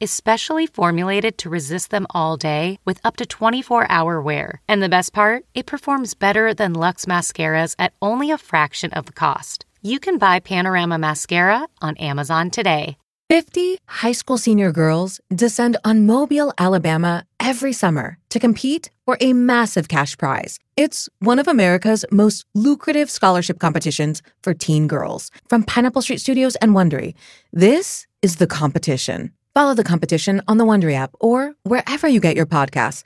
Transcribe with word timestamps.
is 0.00 0.10
specially 0.10 0.66
formulated 0.66 1.38
to 1.38 1.50
resist 1.50 1.90
them 1.90 2.06
all 2.10 2.36
day 2.36 2.78
with 2.84 3.00
up 3.04 3.16
to 3.16 3.26
24 3.26 3.90
hour 3.90 4.20
wear. 4.20 4.60
And 4.68 4.82
the 4.82 4.88
best 4.88 5.12
part, 5.12 5.44
it 5.54 5.66
performs 5.66 6.14
better 6.14 6.54
than 6.54 6.74
Luxe 6.74 7.06
mascaras 7.06 7.74
at 7.78 7.94
only 8.00 8.30
a 8.30 8.38
fraction 8.38 8.92
of 8.92 9.06
the 9.06 9.12
cost. 9.12 9.64
You 9.82 9.98
can 9.98 10.18
buy 10.18 10.40
Panorama 10.40 10.98
Mascara 10.98 11.66
on 11.80 11.96
Amazon 11.96 12.50
today. 12.50 12.96
50 13.28 13.78
high 13.86 14.12
school 14.12 14.38
senior 14.38 14.70
girls 14.70 15.20
descend 15.34 15.76
on 15.84 16.06
Mobile, 16.06 16.52
Alabama 16.58 17.24
every 17.40 17.72
summer 17.72 18.18
to 18.30 18.38
compete 18.38 18.90
for 19.04 19.16
a 19.20 19.32
massive 19.32 19.88
cash 19.88 20.16
prize. 20.16 20.60
It's 20.76 21.08
one 21.18 21.40
of 21.40 21.48
America's 21.48 22.04
most 22.12 22.44
lucrative 22.54 23.10
scholarship 23.10 23.58
competitions 23.58 24.22
for 24.42 24.54
teen 24.54 24.86
girls. 24.86 25.30
From 25.48 25.64
Pineapple 25.64 26.02
Street 26.02 26.20
Studios 26.20 26.54
and 26.56 26.72
Wondery, 26.72 27.14
this 27.52 28.06
is 28.22 28.36
the 28.36 28.46
competition. 28.46 29.32
Follow 29.56 29.72
the 29.72 29.82
competition 29.84 30.42
on 30.48 30.58
the 30.58 30.66
Wondery 30.66 30.92
app 30.92 31.14
or 31.18 31.54
wherever 31.62 32.06
you 32.06 32.20
get 32.20 32.36
your 32.36 32.44
podcasts. 32.44 33.04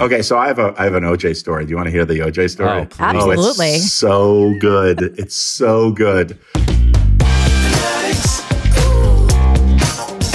Okay, 0.00 0.22
so 0.22 0.38
I 0.38 0.46
have 0.46 0.60
a 0.60 0.72
I 0.78 0.84
have 0.84 0.94
an 0.94 1.02
OJ 1.02 1.34
story. 1.34 1.64
Do 1.64 1.70
you 1.70 1.76
want 1.76 1.88
to 1.88 1.90
hear 1.90 2.04
the 2.04 2.20
OJ 2.20 2.50
story? 2.50 2.82
Oh, 2.82 2.84
please. 2.84 3.00
Oh, 3.00 3.04
Absolutely. 3.04 3.70
it's 3.70 3.92
so 3.92 4.54
good. 4.60 5.02
It's 5.18 5.34
so 5.34 5.90
good. 5.90 6.38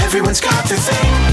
Everyone's 0.03 0.41
got 0.41 0.65
their 0.65 0.77
thing. 0.77 1.29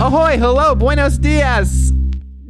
Ahoy, 0.00 0.38
hello, 0.38 0.74
buenos 0.74 1.18
dias. 1.18 1.92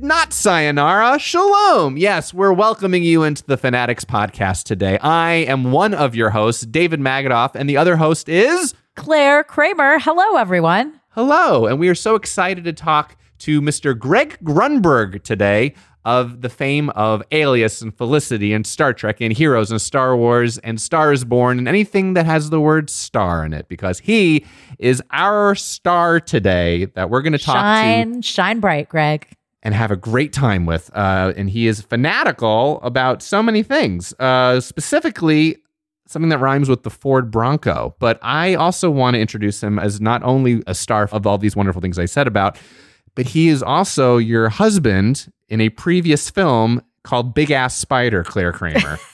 Not 0.04 0.34
sayonara, 0.34 1.18
shalom. 1.18 1.96
Yes, 1.96 2.34
we're 2.34 2.52
welcoming 2.52 3.02
you 3.02 3.22
into 3.22 3.42
the 3.42 3.56
Fanatics 3.56 4.04
podcast 4.04 4.64
today. 4.64 4.98
I 4.98 5.32
am 5.32 5.72
one 5.72 5.94
of 5.94 6.14
your 6.14 6.28
hosts, 6.28 6.66
David 6.66 7.00
Magadoff, 7.00 7.54
and 7.54 7.70
the 7.70 7.78
other 7.78 7.96
host 7.96 8.28
is 8.28 8.74
Claire 8.96 9.42
Kramer. 9.42 9.98
Hello, 9.98 10.36
everyone. 10.36 11.00
Hello, 11.12 11.64
and 11.64 11.80
we 11.80 11.88
are 11.88 11.94
so 11.94 12.16
excited 12.16 12.64
to 12.64 12.74
talk 12.74 13.16
to 13.38 13.62
Mr. 13.62 13.98
Greg 13.98 14.36
Grunberg 14.44 15.22
today 15.22 15.72
of 16.04 16.42
the 16.42 16.50
fame 16.50 16.90
of 16.90 17.22
Alias 17.32 17.80
and 17.80 17.96
Felicity 17.96 18.52
and 18.52 18.66
Star 18.66 18.92
Trek 18.92 19.22
and 19.22 19.32
Heroes 19.32 19.70
and 19.70 19.80
Star 19.80 20.14
Wars 20.14 20.58
and 20.58 20.78
Stars 20.78 21.24
Born 21.24 21.56
and 21.56 21.66
anything 21.66 22.12
that 22.12 22.26
has 22.26 22.50
the 22.50 22.60
word 22.60 22.90
star 22.90 23.42
in 23.42 23.54
it 23.54 23.68
because 23.68 24.00
he 24.00 24.44
is 24.78 25.02
our 25.12 25.54
star 25.54 26.20
today 26.20 26.84
that 26.94 27.08
we're 27.08 27.22
going 27.22 27.32
to 27.32 27.38
talk 27.38 27.54
to 27.54 27.60
Shine, 27.60 28.20
shine 28.20 28.60
bright, 28.60 28.90
Greg. 28.90 29.34
And 29.64 29.74
have 29.74 29.90
a 29.90 29.96
great 29.96 30.32
time 30.32 30.66
with. 30.66 30.90
Uh, 30.94 31.32
and 31.36 31.48
he 31.50 31.66
is 31.66 31.80
fanatical 31.80 32.80
about 32.82 33.22
so 33.22 33.42
many 33.42 33.62
things, 33.62 34.12
uh, 34.20 34.60
specifically 34.60 35.56
something 36.06 36.28
that 36.28 36.38
rhymes 36.38 36.68
with 36.68 36.82
the 36.82 36.90
Ford 36.90 37.30
Bronco. 37.30 37.96
But 37.98 38.18
I 38.22 38.54
also 38.54 38.90
want 38.90 39.14
to 39.14 39.20
introduce 39.20 39.62
him 39.62 39.78
as 39.78 40.00
not 40.00 40.22
only 40.22 40.62
a 40.66 40.74
star 40.74 41.08
of 41.10 41.26
all 41.26 41.38
these 41.38 41.56
wonderful 41.56 41.80
things 41.80 41.98
I 41.98 42.04
said 42.04 42.26
about, 42.26 42.58
but 43.14 43.26
he 43.26 43.48
is 43.48 43.62
also 43.62 44.18
your 44.18 44.50
husband 44.50 45.32
in 45.48 45.60
a 45.62 45.70
previous 45.70 46.28
film 46.28 46.82
called 47.04 47.32
Big 47.34 47.50
Ass 47.50 47.76
Spider, 47.76 48.22
Claire 48.22 48.52
Kramer. 48.52 48.98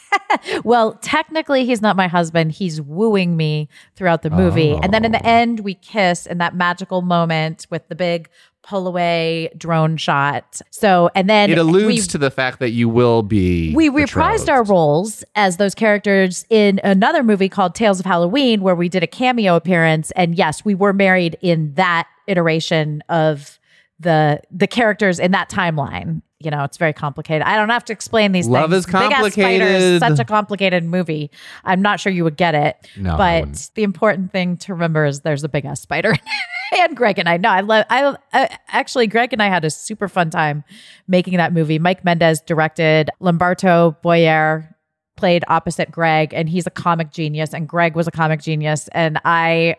Well, 0.64 0.94
technically, 1.02 1.64
he's 1.64 1.82
not 1.82 1.96
my 1.96 2.06
husband. 2.06 2.52
He's 2.52 2.80
wooing 2.80 3.36
me 3.36 3.68
throughout 3.96 4.22
the 4.22 4.30
movie. 4.30 4.72
And 4.80 4.92
then 4.94 5.04
in 5.04 5.10
the 5.12 5.18
Oh. 5.18 5.28
end, 5.28 5.60
we 5.60 5.74
kiss 5.74 6.24
in 6.26 6.38
that 6.38 6.54
magical 6.54 7.02
moment 7.02 7.66
with 7.70 7.88
the 7.88 7.94
big 7.96 8.28
pull 8.62 8.86
away 8.86 9.50
drone 9.56 9.96
shot. 9.96 10.60
So, 10.70 11.10
and 11.14 11.28
then 11.28 11.50
it 11.50 11.58
alludes 11.58 11.86
we, 11.86 11.98
to 11.98 12.18
the 12.18 12.30
fact 12.30 12.58
that 12.60 12.70
you 12.70 12.88
will 12.88 13.22
be. 13.22 13.74
we 13.74 13.88
reprised 13.88 14.48
our 14.48 14.62
roles 14.62 15.24
as 15.34 15.56
those 15.56 15.74
characters 15.74 16.44
in 16.50 16.80
another 16.84 17.22
movie 17.22 17.48
called 17.48 17.74
Tales 17.74 18.00
of 18.00 18.06
Halloween, 18.06 18.62
where 18.62 18.74
we 18.74 18.88
did 18.88 19.02
a 19.02 19.06
cameo 19.06 19.56
appearance. 19.56 20.10
And 20.12 20.34
yes, 20.34 20.64
we 20.64 20.74
were 20.74 20.92
married 20.92 21.36
in 21.40 21.74
that 21.74 22.06
iteration 22.26 23.02
of 23.08 23.58
the 23.98 24.40
the 24.50 24.66
characters 24.66 25.18
in 25.18 25.32
that 25.32 25.50
timeline. 25.50 26.22
You 26.38 26.50
know, 26.50 26.64
it's 26.64 26.78
very 26.78 26.94
complicated. 26.94 27.42
I 27.42 27.56
don't 27.56 27.68
have 27.68 27.84
to 27.86 27.92
explain 27.92 28.32
these 28.32 28.48
Love 28.48 28.70
things. 28.70 28.86
is 28.86 28.92
Big 28.92 28.94
Ass 28.94 29.32
Spider 29.32 29.64
is 29.64 30.00
complicated. 30.00 30.00
such 30.00 30.18
a 30.18 30.24
complicated 30.24 30.84
movie. 30.84 31.30
I'm 31.64 31.82
not 31.82 32.00
sure 32.00 32.10
you 32.10 32.24
would 32.24 32.38
get 32.38 32.54
it. 32.54 32.88
No, 32.96 33.18
but 33.18 33.68
the 33.74 33.82
important 33.82 34.32
thing 34.32 34.56
to 34.58 34.72
remember 34.72 35.04
is 35.04 35.20
there's 35.20 35.44
a 35.44 35.50
big 35.50 35.66
ass 35.66 35.80
spider. 35.80 36.14
and 36.78 36.96
Greg 36.96 37.18
and 37.18 37.28
I, 37.28 37.36
no, 37.36 37.48
I 37.48 37.60
love. 37.60 37.84
I, 37.90 38.16
I 38.32 38.58
actually, 38.68 39.06
Greg 39.06 39.32
and 39.32 39.42
I 39.42 39.48
had 39.48 39.64
a 39.64 39.70
super 39.70 40.08
fun 40.08 40.30
time 40.30 40.64
making 41.08 41.36
that 41.36 41.52
movie. 41.52 41.78
Mike 41.78 42.04
Mendez 42.04 42.40
directed. 42.40 43.10
Lombardo 43.20 43.96
Boyar 44.04 44.74
played 45.16 45.44
opposite 45.48 45.90
Greg, 45.90 46.32
and 46.32 46.48
he's 46.48 46.66
a 46.66 46.70
comic 46.70 47.12
genius, 47.12 47.52
and 47.52 47.68
Greg 47.68 47.94
was 47.94 48.06
a 48.06 48.10
comic 48.12 48.40
genius, 48.40 48.88
and 48.88 49.18
I. 49.24 49.76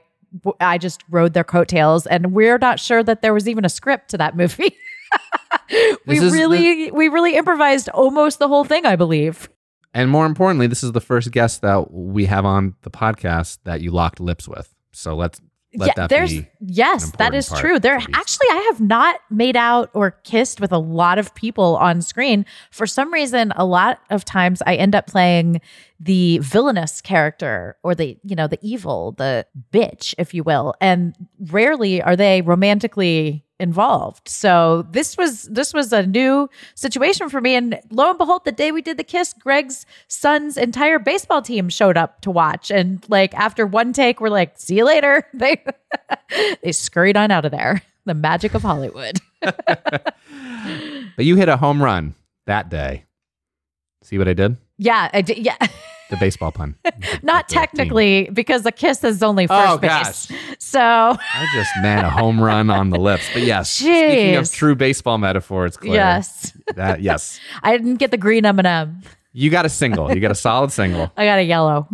I 0.61 0.77
just 0.77 1.03
rode 1.09 1.33
their 1.33 1.43
coattails, 1.43 2.07
and 2.07 2.31
we're 2.31 2.57
not 2.57 2.79
sure 2.79 3.03
that 3.03 3.21
there 3.21 3.33
was 3.33 3.49
even 3.49 3.65
a 3.65 3.69
script 3.69 4.11
to 4.11 4.17
that 4.19 4.33
movie. 4.33 4.77
we 6.07 6.19
really, 6.19 6.89
we 6.89 7.09
really 7.09 7.35
improvised 7.35 7.89
almost 7.89 8.39
the 8.39 8.47
whole 8.47 8.63
thing, 8.63 8.85
I 8.85 8.95
believe. 8.95 9.49
And 9.93 10.09
more 10.09 10.25
importantly, 10.25 10.67
this 10.67 10.83
is 10.83 10.93
the 10.93 11.01
first 11.01 11.31
guest 11.31 11.61
that 11.61 11.91
we 11.91 12.25
have 12.25 12.45
on 12.45 12.75
the 12.83 12.89
podcast 12.89 13.59
that 13.65 13.81
you 13.81 13.91
locked 13.91 14.19
lips 14.19 14.47
with. 14.47 14.73
So 14.93 15.15
let's 15.15 15.41
let 15.75 15.95
that 15.95 16.09
there's 16.09 16.33
yes, 16.59 17.11
that 17.11 17.33
important 17.33 17.47
part 17.47 17.61
true. 17.61 17.79
There 17.79 17.95
actually 18.13 18.47
I 18.49 18.67
have 18.71 18.81
not 18.81 19.19
made 19.29 19.55
out 19.55 19.89
or 19.93 20.11
kissed 20.11 20.59
with 20.59 20.71
a 20.71 20.77
lot 20.77 21.17
of 21.17 21.33
people 21.33 21.77
on 21.77 22.01
screen. 22.01 22.45
For 22.71 22.85
some 22.85 23.13
reason, 23.13 23.53
a 23.55 23.65
lot 23.65 24.01
of 24.09 24.25
times 24.25 24.61
I 24.65 24.75
end 24.75 24.95
up 24.95 25.07
playing 25.07 25.61
the 25.99 26.39
villainous 26.39 26.99
character 26.99 27.77
or 27.83 27.95
the, 27.95 28.17
you 28.23 28.35
know, 28.35 28.47
the 28.47 28.59
evil, 28.61 29.13
the 29.13 29.45
bitch, 29.71 30.13
if 30.17 30.33
you 30.33 30.43
will. 30.43 30.73
And 30.81 31.15
rarely 31.39 32.01
are 32.01 32.15
they 32.15 32.41
romantically 32.41 33.45
involved. 33.61 34.27
So 34.27 34.85
this 34.91 35.15
was 35.15 35.43
this 35.43 35.73
was 35.73 35.93
a 35.93 36.05
new 36.05 36.49
situation 36.75 37.29
for 37.29 37.39
me. 37.39 37.55
And 37.55 37.79
lo 37.91 38.09
and 38.09 38.17
behold, 38.17 38.43
the 38.43 38.51
day 38.51 38.71
we 38.71 38.81
did 38.81 38.97
the 38.97 39.03
kiss, 39.03 39.33
Greg's 39.33 39.85
son's 40.07 40.57
entire 40.57 40.99
baseball 40.99 41.41
team 41.41 41.69
showed 41.69 41.95
up 41.95 42.21
to 42.21 42.31
watch. 42.31 42.71
And 42.71 43.05
like 43.07 43.33
after 43.35 43.65
one 43.65 43.93
take, 43.93 44.19
we're 44.19 44.29
like, 44.29 44.57
see 44.57 44.75
you 44.77 44.85
later. 44.85 45.25
They 45.33 45.63
they 46.63 46.71
scurried 46.71 47.17
on 47.17 47.31
out 47.31 47.45
of 47.45 47.51
there. 47.51 47.81
The 48.03 48.15
magic 48.15 48.55
of 48.55 48.63
Hollywood. 48.63 49.19
But 49.41 51.25
you 51.25 51.35
hit 51.35 51.49
a 51.49 51.57
home 51.57 51.83
run 51.83 52.15
that 52.47 52.67
day. 52.69 53.05
See 54.01 54.17
what 54.17 54.27
I 54.27 54.33
did? 54.33 54.57
Yeah, 54.79 55.09
I 55.13 55.21
did, 55.21 55.37
yeah. 55.37 55.57
The 56.11 56.17
baseball 56.17 56.51
pun. 56.51 56.75
Not 57.23 57.45
With 57.45 57.47
team. 57.47 57.59
technically 57.61 58.29
because 58.33 58.63
the 58.63 58.71
kiss 58.73 59.01
is 59.03 59.23
only 59.23 59.45
oh, 59.45 59.47
first 59.47 59.71
Oh, 59.71 59.77
base. 59.77 60.27
gosh. 60.27 60.55
So 60.59 60.79
I 60.81 61.47
just 61.53 61.71
meant 61.81 62.05
a 62.05 62.09
home 62.09 62.39
run 62.39 62.69
on 62.69 62.89
the 62.89 62.99
lips. 62.99 63.23
But 63.33 63.43
yes, 63.43 63.71
speaking 63.71 64.35
of 64.35 64.43
Jeez. 64.43 64.53
true 64.53 64.75
baseball 64.75 65.17
metaphors, 65.17 65.77
Claire. 65.77 65.93
yes, 65.95 66.51
That 66.75 67.01
yes. 67.01 67.39
I 67.63 67.75
didn't 67.77 67.95
get 67.95 68.11
the 68.11 68.17
green 68.17 68.45
M 68.45 68.59
and 68.59 68.67
m 68.67 69.01
You 69.31 69.49
got 69.49 69.65
a 69.65 69.69
single. 69.69 70.13
You 70.13 70.19
got 70.19 70.31
a 70.31 70.35
solid 70.35 70.71
single. 70.73 71.09
I 71.17 71.23
got 71.25 71.39
a 71.39 71.43
yellow. 71.43 71.87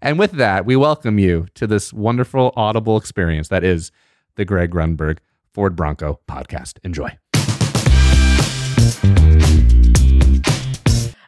And 0.00 0.16
with 0.20 0.30
that, 0.32 0.64
we 0.64 0.76
welcome 0.76 1.18
you 1.18 1.48
to 1.54 1.66
this 1.66 1.92
wonderful 1.92 2.52
audible 2.54 2.96
experience 2.96 3.48
that 3.48 3.64
is 3.64 3.90
the 4.36 4.44
Greg 4.44 4.70
Grunberg 4.70 5.18
Ford 5.52 5.74
Bronco 5.74 6.20
podcast. 6.28 6.78
Enjoy. 6.84 7.18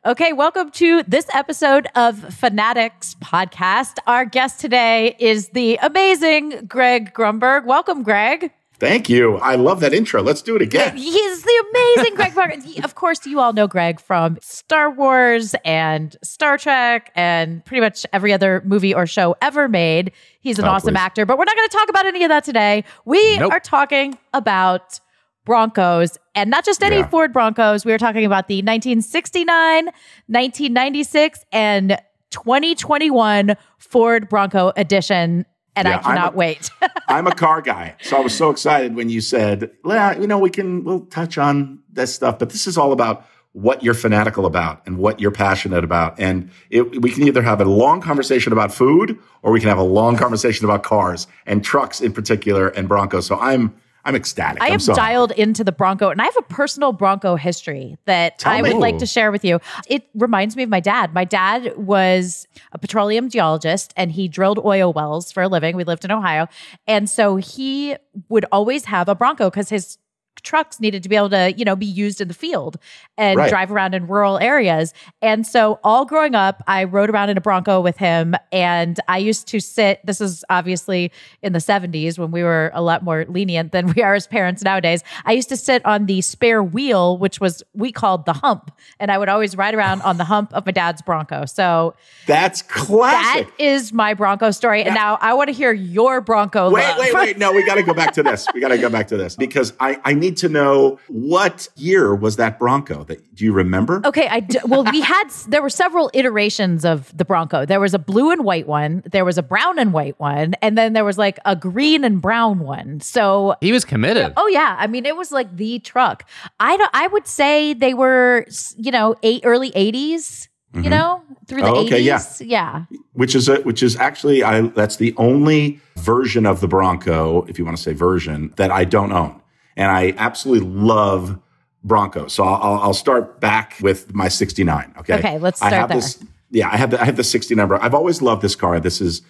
Okay, 0.07 0.33
welcome 0.33 0.71
to 0.73 1.03
this 1.03 1.27
episode 1.35 1.87
of 1.95 2.19
Fanatics 2.35 3.17
Podcast. 3.23 3.99
Our 4.07 4.25
guest 4.25 4.59
today 4.59 5.15
is 5.19 5.51
the 5.51 5.77
amazing 5.83 6.65
Greg 6.67 7.13
Grunberg. 7.13 7.67
Welcome, 7.67 8.03
Greg. 8.03 8.51
Thank 8.79 9.11
you. 9.11 9.37
I 9.37 9.57
love 9.57 9.81
that 9.81 9.93
intro. 9.93 10.23
Let's 10.23 10.41
do 10.41 10.57
it 10.57 10.63
again. 10.63 10.97
He's 10.97 11.43
the 11.43 11.65
amazing 11.71 12.15
Greg 12.15 12.33
Grunberg. 12.33 12.83
Of 12.85 12.95
course, 12.95 13.27
you 13.27 13.41
all 13.41 13.53
know 13.53 13.67
Greg 13.67 14.01
from 14.01 14.39
Star 14.41 14.91
Wars 14.91 15.55
and 15.67 16.17
Star 16.23 16.57
Trek 16.57 17.13
and 17.15 17.63
pretty 17.67 17.83
much 17.83 18.07
every 18.15 18.33
other 18.33 18.63
movie 18.65 18.95
or 18.95 19.07
show 19.07 19.37
ever 19.43 19.69
made. 19.69 20.13
He's 20.41 20.59
an 20.59 20.65
Oh, 20.65 20.69
awesome 20.71 20.95
please. 20.95 21.01
actor, 21.01 21.27
but 21.27 21.37
we're 21.37 21.45
not 21.45 21.57
going 21.57 21.69
to 21.69 21.77
talk 21.77 21.91
about 21.91 22.07
any 22.07 22.25
of 22.25 22.31
that 22.31 22.43
today. 22.45 22.85
We 23.05 23.37
Nope. 23.39 23.53
are 23.53 23.61
talking 23.61 24.17
about 24.33 24.99
Broncos, 25.45 26.19
and 26.35 26.51
not 26.51 26.65
just 26.65 26.83
any 26.83 26.97
Yeah. 26.99 27.07
Ford 27.09 27.33
Broncos. 27.33 27.85
We 27.85 27.93
were 27.93 27.99
talking 27.99 28.25
about 28.25 28.49
the 28.49 28.57
1969, 28.63 29.87
1996, 30.27 31.45
and 31.53 31.97
2021 32.31 33.57
Ford 33.79 34.29
Bronco 34.29 34.73
edition. 34.77 35.45
And 35.77 35.87
I 35.87 35.93
Yeah, 35.93 35.97
I'm 35.99 36.03
cannot 36.03 36.35
a- 36.35 36.37
wait. 36.37 36.71
I'm 37.09 37.27
a 37.27 37.35
car 37.35 37.63
guy, 37.63 37.95
so 38.03 38.17
I 38.17 38.21
was 38.21 38.37
so 38.37 38.51
excited 38.51 38.95
when 38.97 39.09
you 39.09 39.21
said, 39.21 39.71
"Yeah, 39.85 40.19
you 40.19 40.27
know, 40.27 40.39
we 40.39 40.51
can 40.51 40.85
we'll 40.85 41.01
touch 41.07 41.39
on 41.39 41.79
this 41.93 42.15
stuff, 42.15 42.39
but 42.39 42.51
this 42.51 42.67
is 42.67 42.77
all 42.77 42.93
about 42.93 43.25
what 43.53 43.83
you're 43.83 43.95
fanatical 43.95 44.47
about 44.47 44.83
and 44.87 44.97
what 44.99 45.21
you're 45.21 45.31
passionate 45.31 45.83
about, 45.85 46.19
and 46.19 46.51
it, 46.71 47.01
we 47.01 47.11
can 47.11 47.23
either 47.25 47.43
have 47.43 47.61
a 47.61 47.65
long 47.65 48.01
conversation 48.01 48.53
about 48.53 48.73
food 48.73 49.19
or 49.43 49.53
we 49.53 49.61
can 49.61 49.69
have 49.69 49.79
a 49.79 49.83
long 49.83 50.17
conversation 50.17 50.65
about 50.65 50.83
cars 50.83 51.27
and 51.47 51.65
trucks 51.65 52.01
in 52.01 52.13
particular 52.13 52.69
and 52.69 52.89
Broncos. 52.89 53.27
So 53.27 53.37
I'm 53.39 53.75
I'm 54.05 54.15
ecstatic. 54.15 54.63
I 54.63 54.69
am 54.69 54.81
so 54.81 54.93
happy. 54.93 55.13
dialed 55.13 55.33
into 55.33 55.65
the 55.65 55.73
Bronco, 55.73 56.11
and 56.11 56.21
I 56.21 56.25
have 56.25 56.37
a 56.39 56.43
personal 56.43 56.93
Bronco 56.93 57.37
history 57.37 57.99
that 58.07 58.39
Tell 58.39 58.53
I 58.53 58.63
would 58.63 58.77
like 58.77 58.99
to 58.99 59.07
share 59.07 59.31
with 59.31 59.45
you. 59.45 59.61
It 59.89 60.09
reminds 60.15 60.57
me 60.57 60.63
of 60.63 60.69
my 60.69 60.81
dad. 60.81 61.13
My 61.15 61.25
dad 61.25 61.77
was 61.77 62.47
a 62.73 62.79
petroleum 62.79 63.29
geologist 63.29 63.93
and 63.97 64.13
he 64.13 64.29
drilled 64.29 64.59
oil 64.65 64.93
wells 64.93 65.33
for 65.33 65.43
a 65.43 65.49
living. 65.49 65.77
We 65.77 65.85
lived 65.85 66.05
in 66.05 66.11
Ohio. 66.11 66.49
And 66.87 67.09
so 67.09 67.37
he 67.37 67.97
would 68.29 68.47
always 68.53 68.87
have 68.87 69.09
a 69.09 69.15
Bronco 69.15 69.51
because 69.51 69.69
his 69.69 69.99
trucks 70.43 70.81
needed 70.81 71.03
to 71.03 71.09
be 71.09 71.17
able 71.17 71.31
to, 71.31 71.53
you 71.57 71.65
know, 71.65 71.77
be 71.77 71.87
used 71.87 72.21
in 72.21 72.29
the 72.29 72.35
field 72.35 72.77
and 73.19 73.37
Right. 73.39 73.49
drive 73.51 73.71
around 73.71 73.95
in 73.95 74.07
rural 74.07 74.39
areas. 74.39 74.93
And 75.23 75.47
so 75.47 75.79
all 75.85 76.05
growing 76.05 76.35
up, 76.35 76.63
I 76.67 76.85
rode 76.85 77.11
around 77.11 77.31
in 77.31 77.37
a 77.37 77.41
Bronco 77.41 77.81
with 77.81 77.97
him 77.97 78.35
and 78.53 78.99
I 79.09 79.19
used 79.19 79.47
to 79.49 79.61
sit, 79.61 80.01
this 80.05 80.21
is 80.21 80.45
obviously 80.51 81.13
in 81.43 81.53
the 81.53 81.59
70s 81.59 82.19
when 82.19 82.31
we 82.31 82.43
were 82.43 82.71
a 82.75 82.83
lot 82.83 83.03
more 83.03 83.25
lenient 83.29 83.73
than 83.73 83.93
we 83.95 84.03
are 84.03 84.15
as 84.15 84.27
parents 84.27 84.63
nowadays. 84.63 85.03
I 85.25 85.33
used 85.33 85.49
to 85.51 85.57
sit 85.57 85.85
on 85.85 86.07
the 86.07 86.21
spare 86.23 86.63
wheel, 86.63 87.19
which 87.19 87.41
was 87.41 87.63
we 87.75 87.93
called 87.93 88.27
the 88.27 88.33
hump, 88.33 88.71
and 88.99 89.11
I 89.11 89.19
would 89.19 89.29
always 89.29 89.57
ride 89.57 89.75
around 89.75 90.03
on 90.03 90.17
the 90.17 90.25
hump 90.25 90.53
of 90.55 90.67
my 90.67 90.73
dad's 90.73 91.03
Bronco. 91.03 91.45
So 91.47 91.95
That's 92.27 92.63
classic. 92.63 93.47
that 93.49 93.63
is 93.63 93.93
my 93.93 94.15
Bronco 94.15 94.51
story. 94.51 94.83
And 94.83 94.95
now 94.95 95.19
I 95.21 95.35
want 95.35 95.49
to 95.49 95.53
hear 95.55 95.73
your 95.73 96.21
Bronco 96.21 96.71
Wait, 96.71 96.83
love. 96.83 96.99
wait, 96.99 97.15
wait. 97.15 97.39
No, 97.39 97.53
we 97.53 97.65
got 97.67 97.75
to 97.77 97.83
go 97.83 97.95
back 97.95 98.13
to 98.15 98.23
this. 98.23 98.47
We 98.55 98.61
got 98.61 98.69
to 98.69 98.79
go 98.79 98.89
back 98.89 99.09
to 99.09 99.17
this 99.17 99.37
because 99.39 99.73
I, 99.81 100.01
I 100.05 100.15
need 100.15 100.30
to 100.39 100.49
know 100.49 100.99
what 101.09 101.69
year 101.77 102.15
was 102.15 102.37
that 102.37 102.59
Bronco? 102.59 103.05
That 103.05 103.35
do 103.35 103.45
you 103.45 103.53
remember? 103.53 104.01
Okay, 104.05 104.29
I 104.29 104.41
d- 104.41 104.59
well, 104.67 104.85
we 104.85 105.01
had 105.01 105.25
there 105.49 105.63
were 105.63 105.71
several 105.71 106.11
iterations 106.15 106.85
of 106.85 107.17
the 107.17 107.25
Bronco. 107.25 107.65
There 107.67 107.81
was 107.81 107.95
a 107.95 107.99
blue 107.99 108.31
and 108.31 108.45
white 108.45 108.67
one, 108.67 109.03
there 109.11 109.25
was 109.25 109.39
a 109.39 109.43
brown 109.43 109.79
and 109.79 109.93
white 109.93 110.19
one, 110.21 110.55
and 110.63 110.77
then 110.77 110.93
there 110.93 111.05
was 111.05 111.19
like 111.19 111.39
a 111.45 111.57
green 111.57 112.05
and 112.05 112.21
brown 112.21 112.61
one. 112.61 113.01
So, 113.01 113.55
He 113.61 113.73
was 113.73 113.85
committed. 113.85 114.33
oh 114.37 114.47
yeah, 114.49 114.77
I 114.79 114.87
mean, 114.87 115.07
it 115.07 115.17
was 115.17 115.33
like 115.33 115.57
the 115.57 115.79
truck. 115.81 116.29
I 116.59 116.77
don't, 116.77 116.91
I 116.95 117.07
would 117.07 117.27
say 117.27 117.75
they 117.75 117.95
were, 117.95 118.47
you 118.77 118.91
know, 118.91 119.17
eight 119.23 119.43
early 119.45 119.71
'80s. 119.73 120.49
You 120.73 120.83
mm-hmm. 120.83 120.91
know, 120.91 121.23
through 121.49 121.63
the 121.63 121.67
Oh, 121.69 121.85
okay, 121.87 121.99
yeah. 121.99 122.19
'80s. 122.19 122.43
yeah. 122.47 122.85
Which 123.15 123.35
is 123.35 123.49
a, 123.49 123.57
which 123.63 123.83
is 123.83 123.97
actually 123.97 124.45
I 124.45 124.61
that's 124.61 124.97
the 124.97 125.13
only 125.17 125.81
version 125.97 126.47
of 126.47 126.61
the 126.61 126.69
Bronco, 126.69 127.43
if 127.49 127.59
you 127.59 127.65
want 127.65 127.77
to 127.77 127.83
say 127.83 127.93
version, 127.93 128.55
that 128.57 128.71
I 128.71 128.85
don't 128.85 129.11
own, 129.11 129.43
and 129.81 129.91
I 129.91 130.15
absolutely 130.19 130.69
love 130.69 131.39
Broncos. 131.83 132.35
So 132.35 132.45
I'll, 132.45 132.81
I'll 132.81 132.95
start 132.95 133.41
back 133.41 133.77
with 133.81 134.15
my 134.15 134.29
'69. 134.29 134.95
Okay. 134.99 135.15
Okay, 135.15 135.39
let's 135.39 135.63
I 135.63 135.69
start 135.69 135.81
have 135.81 135.89
there. 135.89 135.99
This, 135.99 136.23
yeah, 136.51 136.69
I 136.71 136.77
have 136.77 136.91
the 136.91 137.01
I 137.01 137.07
have 137.07 137.17
the 137.17 137.25
'69. 137.25 137.67
Bro- 137.67 137.79
I've 137.81 137.95
always 137.95 138.21
loved 138.21 138.43
this 138.43 138.55
car. 138.55 138.79
This 138.79 139.01
is 139.01 139.23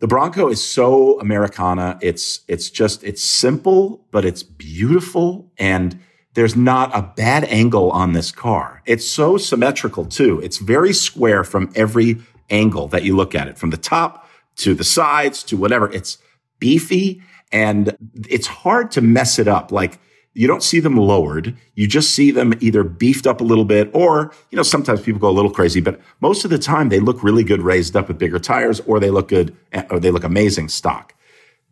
the 0.00 0.06
Bronco 0.06 0.48
is 0.48 0.62
so 0.64 1.18
Americana. 1.18 1.98
It's 2.02 2.40
it's 2.46 2.68
just 2.68 3.02
it's 3.02 3.24
simple, 3.24 4.04
but 4.10 4.26
it's 4.26 4.42
beautiful 4.42 5.50
and 5.58 5.98
there's 6.34 6.54
not 6.54 6.94
a 6.94 7.02
bad 7.16 7.44
angle 7.44 7.90
on 7.90 8.12
this 8.12 8.30
car. 8.30 8.82
It's 8.84 9.06
so 9.06 9.38
symmetrical 9.38 10.04
too. 10.04 10.40
It's 10.40 10.58
very 10.58 10.92
square 10.92 11.42
from 11.42 11.72
every 11.74 12.18
angle 12.50 12.86
that 12.88 13.02
you 13.02 13.16
look 13.16 13.34
at 13.34 13.48
it, 13.48 13.58
from 13.58 13.70
the 13.70 13.76
top 13.76 14.28
to 14.56 14.74
the 14.74 14.84
sides 14.84 15.42
to 15.44 15.56
whatever. 15.56 15.90
It's 15.90 16.18
beefy 16.58 17.22
and 17.52 17.96
it's 18.28 18.46
hard 18.46 18.90
to 18.92 19.00
mess 19.00 19.38
it 19.38 19.48
up. 19.48 19.72
Like 19.72 19.98
you 20.34 20.46
don't 20.46 20.62
see 20.62 20.80
them 20.80 20.96
lowered. 20.96 21.56
You 21.74 21.86
just 21.86 22.10
see 22.14 22.30
them 22.30 22.54
either 22.60 22.84
beefed 22.84 23.26
up 23.26 23.40
a 23.40 23.44
little 23.44 23.64
bit 23.64 23.90
or, 23.92 24.32
you 24.50 24.56
know, 24.56 24.62
sometimes 24.62 25.00
people 25.00 25.20
go 25.20 25.28
a 25.28 25.32
little 25.32 25.50
crazy, 25.50 25.80
but 25.80 26.00
most 26.20 26.44
of 26.44 26.50
the 26.50 26.58
time 26.58 26.88
they 26.88 27.00
look 27.00 27.22
really 27.22 27.42
good 27.42 27.62
raised 27.62 27.96
up 27.96 28.08
with 28.08 28.18
bigger 28.18 28.38
tires 28.38 28.80
or 28.80 29.00
they 29.00 29.10
look 29.10 29.28
good 29.28 29.56
or 29.90 29.98
they 29.98 30.10
look 30.10 30.24
amazing 30.24 30.68
stock. 30.68 31.14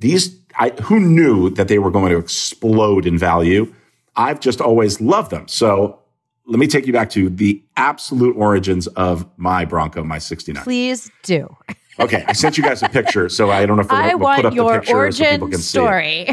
These, 0.00 0.38
I, 0.56 0.70
who 0.82 0.98
knew 0.98 1.50
that 1.50 1.68
they 1.68 1.78
were 1.78 1.90
going 1.90 2.10
to 2.12 2.18
explode 2.18 3.06
in 3.06 3.16
value? 3.16 3.72
I've 4.16 4.40
just 4.40 4.60
always 4.60 5.00
loved 5.00 5.30
them. 5.30 5.46
So 5.46 6.00
let 6.46 6.58
me 6.58 6.66
take 6.66 6.86
you 6.86 6.92
back 6.92 7.10
to 7.10 7.30
the 7.30 7.62
absolute 7.76 8.36
origins 8.36 8.88
of 8.88 9.28
my 9.36 9.64
Bronco, 9.64 10.02
my 10.02 10.18
69. 10.18 10.64
Please 10.64 11.10
do. 11.22 11.56
Okay. 12.00 12.24
I 12.26 12.32
sent 12.32 12.56
you 12.56 12.64
guys 12.64 12.82
a 12.82 12.88
picture. 12.88 13.28
So 13.28 13.50
I 13.50 13.66
don't 13.66 13.76
know 13.76 13.82
if 13.82 13.90
we're 13.90 13.96
I 13.96 14.10
going 14.10 14.12
to 14.12 14.18
put 14.18 14.22
want 14.24 14.44
up 14.46 14.52
the 14.52 14.56
your 14.56 14.80
picture 14.80 14.86
so 15.12 15.24
people 15.24 15.46
origin 15.46 15.50
can 15.50 15.52
see 15.60 15.78
it. 15.78 15.82
story. 15.82 16.28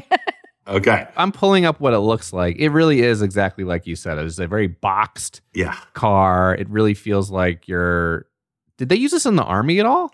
Okay. 0.68 1.08
I'm 1.16 1.32
pulling 1.32 1.66
up 1.66 1.80
what 1.80 1.94
it 1.94 2.00
looks 2.00 2.34
like. 2.34 2.56
It 2.58 2.70
really 2.70 3.02
is 3.02 3.22
exactly 3.22 3.64
like 3.64 3.86
you 3.86 3.96
said. 3.96 4.18
It's 4.18 4.40
a 4.40 4.48
very 4.48 4.66
boxed 4.68 5.42
Yeah. 5.54 5.76
car. 5.94 6.56
It 6.56 6.68
really 6.70 6.94
feels 6.96 7.30
like 7.30 7.68
you're. 7.68 8.26
Did 8.78 8.90
they 8.90 8.96
use 8.96 9.12
this 9.12 9.26
in 9.28 9.36
the 9.36 9.44
army 9.44 9.80
at 9.80 9.86
all? 9.86 10.12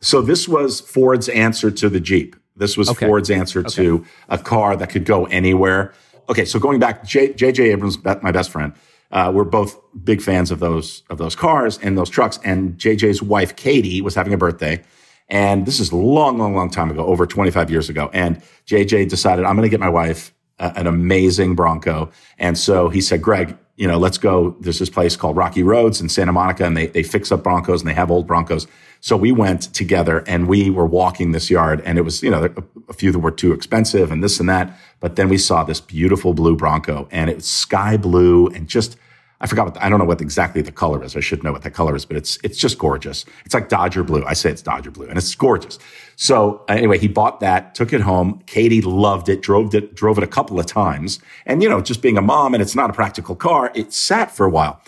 So 0.00 0.20
this 0.20 0.48
was 0.48 0.80
Ford's 0.80 1.28
answer 1.28 1.70
to 1.70 1.88
the 1.88 2.00
Jeep. 2.00 2.34
This 2.56 2.76
was 2.76 2.88
Okay. 2.90 3.06
Ford's 3.06 3.30
answer 3.30 3.62
to 3.62 4.04
a 4.28 4.38
car 4.38 4.76
that 4.76 4.90
could 4.90 5.04
go 5.04 5.26
anywhere. 5.26 5.94
Okay, 6.28 6.44
so 6.44 6.58
going 6.58 6.78
back, 6.80 7.04
J- 7.04 7.32
J.J. 7.32 7.70
Abrams, 7.70 8.02
my 8.04 8.30
best 8.32 8.50
friend, 8.50 8.72
uh, 9.12 9.30
we're 9.34 9.44
both 9.44 9.78
big 10.04 10.22
fans 10.22 10.50
of 10.50 10.58
those 10.58 11.02
of 11.10 11.18
those 11.18 11.36
cars 11.36 11.78
and 11.82 11.96
those 11.96 12.10
trucks. 12.10 12.38
And 12.44 12.78
J.J.'s 12.78 13.22
wife 13.22 13.56
Katie 13.56 14.00
was 14.00 14.14
having 14.14 14.32
a 14.32 14.38
birthday, 14.38 14.82
and 15.28 15.66
this 15.66 15.80
is 15.80 15.92
a 15.92 15.96
long, 15.96 16.38
long, 16.38 16.54
long 16.54 16.70
time 16.70 16.90
ago, 16.90 17.04
over 17.06 17.26
25 17.26 17.70
years 17.70 17.88
ago. 17.88 18.10
And 18.12 18.42
J.J. 18.66 19.06
decided 19.06 19.44
I'm 19.44 19.56
going 19.56 19.66
to 19.66 19.70
get 19.70 19.80
my 19.80 19.88
wife 19.88 20.34
a- 20.58 20.72
an 20.76 20.86
amazing 20.86 21.54
Bronco, 21.54 22.10
and 22.38 22.56
so 22.56 22.88
he 22.88 23.00
said, 23.00 23.22
Greg, 23.22 23.56
you 23.76 23.86
know, 23.86 23.98
let's 23.98 24.18
go. 24.18 24.56
There's 24.60 24.78
this 24.78 24.90
place 24.90 25.16
called 25.16 25.36
Rocky 25.36 25.62
Roads 25.62 26.00
in 26.00 26.08
Santa 26.08 26.32
Monica, 26.32 26.64
and 26.64 26.76
they 26.76 26.86
they 26.86 27.02
fix 27.02 27.30
up 27.30 27.42
Broncos 27.42 27.80
and 27.82 27.88
they 27.88 27.94
have 27.94 28.10
old 28.10 28.26
Broncos. 28.26 28.66
So 29.02 29.16
we 29.16 29.32
went 29.32 29.62
together 29.74 30.22
and 30.28 30.46
we 30.46 30.70
were 30.70 30.86
walking 30.86 31.32
this 31.32 31.50
yard, 31.50 31.82
and 31.84 31.98
it 31.98 32.02
was 32.02 32.22
you 32.22 32.30
know 32.30 32.48
a, 32.88 32.92
few 32.92 33.10
that 33.10 33.18
were 33.18 33.32
too 33.32 33.52
expensive 33.52 34.12
and 34.12 34.22
this 34.22 34.38
and 34.38 34.48
that. 34.48 34.78
But 35.00 35.16
then 35.16 35.28
we 35.28 35.38
saw 35.38 35.64
this 35.64 35.80
beautiful 35.80 36.34
blue 36.34 36.54
Bronco, 36.54 37.08
and 37.10 37.28
it 37.28 37.36
was 37.36 37.44
sky 37.46 37.96
blue 37.96 38.46
and 38.48 38.68
just. 38.68 38.96
I 39.40 39.48
forgot 39.48 39.64
what 39.64 39.74
the, 39.74 39.84
I 39.84 39.88
don't 39.88 39.98
know 39.98 40.04
what 40.04 40.20
exactly 40.20 40.62
the 40.62 40.70
color 40.70 41.02
is. 41.02 41.16
I 41.16 41.20
should 41.20 41.42
know 41.42 41.50
what 41.50 41.62
that 41.62 41.72
color 41.72 41.96
is, 41.96 42.04
but 42.04 42.16
it's 42.16 42.38
it's 42.44 42.56
just 42.56 42.78
gorgeous. 42.78 43.24
It's 43.44 43.54
like 43.54 43.68
Dodger 43.68 44.04
blue. 44.04 44.24
I 44.24 44.34
say 44.34 44.50
it's 44.52 44.62
Dodger 44.62 44.92
blue, 44.92 45.08
and 45.08 45.18
it's 45.18 45.34
gorgeous. 45.34 45.80
So 46.14 46.64
anyway, 46.68 46.98
he 46.98 47.08
bought 47.08 47.40
that, 47.40 47.74
took 47.74 47.92
it 47.92 48.02
home. 48.02 48.40
Katie 48.46 48.82
loved 48.82 49.28
it, 49.28 49.42
drove 49.42 49.74
it, 49.74 49.96
drove 49.96 50.16
it 50.16 50.22
a 50.22 50.28
couple 50.28 50.60
of 50.60 50.66
times, 50.66 51.18
and 51.44 51.60
you 51.60 51.68
know, 51.68 51.80
just 51.80 52.02
being 52.02 52.16
a 52.16 52.22
mom, 52.22 52.54
and 52.54 52.62
it's 52.62 52.76
not 52.76 52.88
a 52.88 52.92
practical 52.92 53.34
car, 53.34 53.72
it 53.74 53.92
sat 53.92 54.30
for 54.30 54.46
a 54.46 54.50
while. 54.50 54.80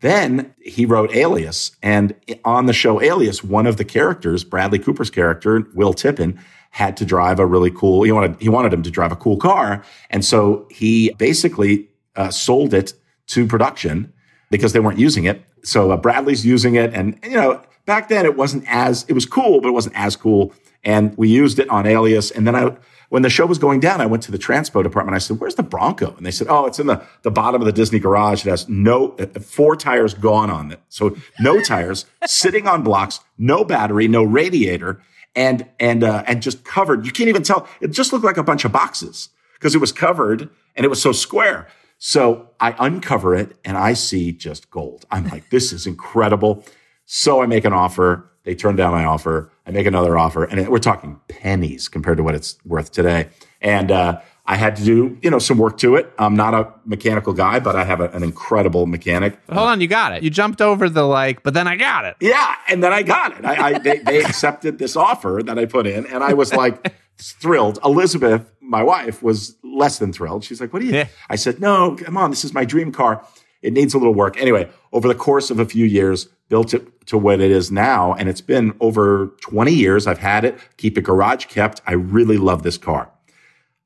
Then 0.00 0.54
he 0.60 0.84
wrote 0.84 1.14
Alias, 1.14 1.72
and 1.82 2.14
on 2.44 2.66
the 2.66 2.72
show 2.72 3.00
Alias, 3.00 3.42
one 3.42 3.66
of 3.66 3.76
the 3.76 3.84
characters, 3.84 4.44
Bradley 4.44 4.78
Cooper's 4.78 5.10
character, 5.10 5.66
Will 5.74 5.94
Tippin, 5.94 6.38
had 6.70 6.96
to 6.96 7.04
drive 7.04 7.38
a 7.38 7.46
really 7.46 7.70
cool. 7.70 8.02
He 8.02 8.12
wanted 8.12 8.40
he 8.40 8.48
wanted 8.48 8.72
him 8.72 8.82
to 8.82 8.90
drive 8.90 9.12
a 9.12 9.16
cool 9.16 9.36
car, 9.36 9.84
and 10.10 10.24
so 10.24 10.66
he 10.70 11.14
basically 11.14 11.88
uh, 12.16 12.30
sold 12.30 12.74
it 12.74 12.94
to 13.28 13.46
production 13.46 14.12
because 14.50 14.72
they 14.72 14.80
weren't 14.80 14.98
using 14.98 15.24
it. 15.24 15.42
So 15.62 15.92
uh, 15.92 15.96
Bradley's 15.96 16.44
using 16.44 16.74
it, 16.74 16.92
and 16.92 17.18
you 17.22 17.36
know 17.36 17.62
back 17.86 18.08
then 18.08 18.26
it 18.26 18.36
wasn't 18.36 18.64
as 18.66 19.06
it 19.08 19.12
was 19.12 19.24
cool, 19.24 19.60
but 19.60 19.68
it 19.68 19.72
wasn't 19.72 19.96
as 19.96 20.16
cool. 20.16 20.52
And 20.82 21.16
we 21.16 21.28
used 21.28 21.58
it 21.58 21.68
on 21.70 21.86
Alias, 21.86 22.30
and 22.30 22.46
then 22.46 22.56
I 22.56 22.76
when 23.08 23.22
the 23.22 23.30
show 23.30 23.46
was 23.46 23.58
going 23.58 23.80
down, 23.80 24.00
I 24.00 24.06
went 24.06 24.22
to 24.24 24.32
the 24.32 24.38
transpo 24.38 24.82
department. 24.82 25.14
I 25.14 25.18
said, 25.18 25.40
"Where's 25.40 25.54
the 25.54 25.62
Bronco?" 25.62 26.14
And 26.16 26.24
they 26.24 26.30
said, 26.30 26.46
"Oh, 26.48 26.66
it's 26.66 26.78
in 26.78 26.86
the 26.86 27.02
the 27.22 27.30
bottom 27.30 27.60
of 27.60 27.66
the 27.66 27.72
Disney 27.72 27.98
garage. 27.98 28.46
It 28.46 28.50
has 28.50 28.68
no 28.68 29.16
four 29.40 29.76
tires 29.76 30.14
gone 30.14 30.50
on 30.50 30.72
it, 30.72 30.80
so 30.88 31.16
no 31.40 31.60
tires, 31.64 32.06
sitting 32.26 32.66
on 32.66 32.82
blocks, 32.82 33.20
no 33.38 33.64
battery, 33.64 34.08
no 34.08 34.22
radiator, 34.22 35.00
and 35.34 35.66
and 35.78 36.04
uh, 36.04 36.24
and 36.26 36.42
just 36.42 36.64
covered. 36.64 37.06
You 37.06 37.12
can't 37.12 37.28
even 37.28 37.42
tell. 37.42 37.68
It 37.80 37.92
just 37.92 38.12
looked 38.12 38.24
like 38.24 38.36
a 38.36 38.44
bunch 38.44 38.64
of 38.64 38.72
boxes 38.72 39.30
because 39.54 39.74
it 39.74 39.78
was 39.78 39.92
covered 39.92 40.50
and 40.74 40.84
it 40.84 40.88
was 40.88 41.00
so 41.00 41.12
square." 41.12 41.68
So 41.98 42.50
I 42.60 42.74
uncover 42.78 43.34
it 43.34 43.56
and 43.64 43.78
I 43.78 43.94
see 43.94 44.32
just 44.32 44.70
gold. 44.70 45.06
I'm 45.10 45.26
like, 45.28 45.48
this 45.48 45.72
is 45.72 45.86
incredible. 45.86 46.64
So 47.06 47.42
I 47.42 47.46
make 47.46 47.64
an 47.64 47.72
offer. 47.72 48.30
They 48.44 48.54
turn 48.54 48.76
down 48.76 48.92
my 48.92 49.04
offer. 49.04 49.50
I 49.66 49.70
make 49.70 49.86
another 49.86 50.16
offer, 50.18 50.44
and 50.44 50.68
we're 50.68 50.78
talking 50.78 51.18
pennies 51.28 51.88
compared 51.88 52.18
to 52.18 52.22
what 52.22 52.34
it's 52.34 52.58
worth 52.64 52.92
today. 52.92 53.28
And 53.62 53.90
uh, 53.90 54.20
I 54.44 54.56
had 54.56 54.76
to 54.76 54.84
do, 54.84 55.18
you 55.22 55.30
know, 55.30 55.38
some 55.38 55.56
work 55.56 55.78
to 55.78 55.96
it. 55.96 56.12
I'm 56.18 56.36
not 56.36 56.52
a 56.52 56.70
mechanical 56.84 57.32
guy, 57.32 57.58
but 57.60 57.74
I 57.74 57.84
have 57.84 58.00
a- 58.00 58.10
an 58.10 58.22
incredible 58.22 58.84
mechanic. 58.84 59.38
But 59.46 59.56
hold 59.56 59.68
on, 59.70 59.80
you 59.80 59.86
got 59.88 60.12
it. 60.12 60.22
You 60.22 60.28
jumped 60.28 60.60
over 60.60 60.90
the 60.90 61.04
like, 61.04 61.42
but 61.42 61.54
then 61.54 61.66
I 61.66 61.76
got 61.76 62.04
it. 62.04 62.16
Yeah, 62.20 62.54
and 62.68 62.82
then 62.84 62.92
I 62.92 63.02
got 63.02 63.38
it. 63.38 63.44
I, 63.46 63.68
I 63.68 63.78
they, 63.78 63.98
they 64.00 64.22
accepted 64.22 64.78
this 64.78 64.94
offer 64.96 65.40
that 65.46 65.58
I 65.58 65.64
put 65.64 65.86
in, 65.86 66.04
and 66.06 66.22
I 66.22 66.34
was 66.34 66.52
like 66.52 66.92
thrilled. 67.16 67.78
Elizabeth, 67.82 68.50
my 68.60 68.82
wife, 68.82 69.22
was 69.22 69.56
less 69.64 69.98
than 69.98 70.12
thrilled. 70.12 70.44
She's 70.44 70.60
like, 70.60 70.74
what 70.74 70.80
do 70.80 70.86
you? 70.86 70.92
Yeah. 70.92 71.08
I 71.30 71.36
said, 71.36 71.60
no, 71.60 71.96
come 71.96 72.18
on. 72.18 72.28
This 72.28 72.44
is 72.44 72.52
my 72.52 72.66
dream 72.66 72.92
car. 72.92 73.24
It 73.64 73.72
needs 73.72 73.94
a 73.94 73.98
little 73.98 74.14
work. 74.14 74.40
Anyway, 74.40 74.68
over 74.92 75.08
the 75.08 75.14
course 75.14 75.50
of 75.50 75.58
a 75.58 75.64
few 75.64 75.86
years, 75.86 76.26
built 76.50 76.74
it 76.74 77.06
to 77.06 77.16
what 77.18 77.40
it 77.40 77.50
is 77.50 77.70
now. 77.72 78.12
And 78.14 78.28
it's 78.28 78.40
been 78.42 78.74
over 78.80 79.28
20 79.40 79.72
years. 79.72 80.06
I've 80.06 80.18
had 80.18 80.44
it, 80.44 80.58
keep 80.76 80.98
it 80.98 81.02
garage 81.02 81.46
kept. 81.46 81.80
I 81.86 81.92
really 81.94 82.36
love 82.36 82.62
this 82.62 82.76
car. 82.78 83.10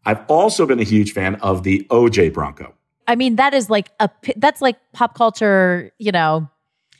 I've 0.04 0.20
also 0.28 0.66
been 0.66 0.80
a 0.80 0.84
huge 0.84 1.12
fan 1.12 1.36
of 1.36 1.62
the 1.62 1.86
OJ 1.90 2.32
Bronco. 2.32 2.74
I 3.06 3.14
mean, 3.14 3.36
that 3.36 3.54
is 3.54 3.70
like 3.70 3.90
a 4.00 4.10
that's 4.36 4.60
like 4.60 4.76
pop 4.92 5.14
culture, 5.14 5.92
you 5.98 6.12
know, 6.12 6.48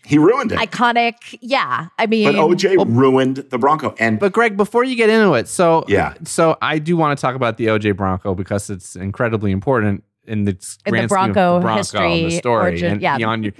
He 0.04 0.16
ruined 0.18 0.52
it. 0.52 0.58
iconic. 0.58 1.14
Yeah, 1.40 1.88
I 1.98 2.06
mean, 2.06 2.24
but 2.32 2.34
OJ 2.36 2.76
ruined 2.86 3.36
the 3.50 3.58
Bronco. 3.58 3.94
And 3.98 4.18
But 4.18 4.32
Greg, 4.32 4.56
before 4.56 4.84
you 4.84 4.94
get 4.96 5.10
into 5.10 5.34
it, 5.34 5.48
so 5.48 5.84
Yeah. 5.88 6.14
so 6.24 6.56
I 6.62 6.78
do 6.78 6.96
want 6.96 7.18
to 7.18 7.20
talk 7.20 7.34
about 7.34 7.56
the 7.56 7.66
OJ 7.66 7.96
Bronco 7.96 8.34
because 8.34 8.70
it's 8.70 8.96
incredibly 8.96 9.50
important 9.50 10.04
in 10.28 10.44
the 10.44 10.52
In 10.52 10.56
the 10.84 10.90
grand 10.90 11.04
of 11.04 11.08
Bronco 11.10 11.60
Bronco 11.60 11.76
history, 11.78 12.24
the 12.24 12.30
story. 12.38 12.62
origin- 12.62 12.92
and 12.92 13.02
yeah. 13.02 13.16
beyond 13.16 13.44
your, 13.44 13.54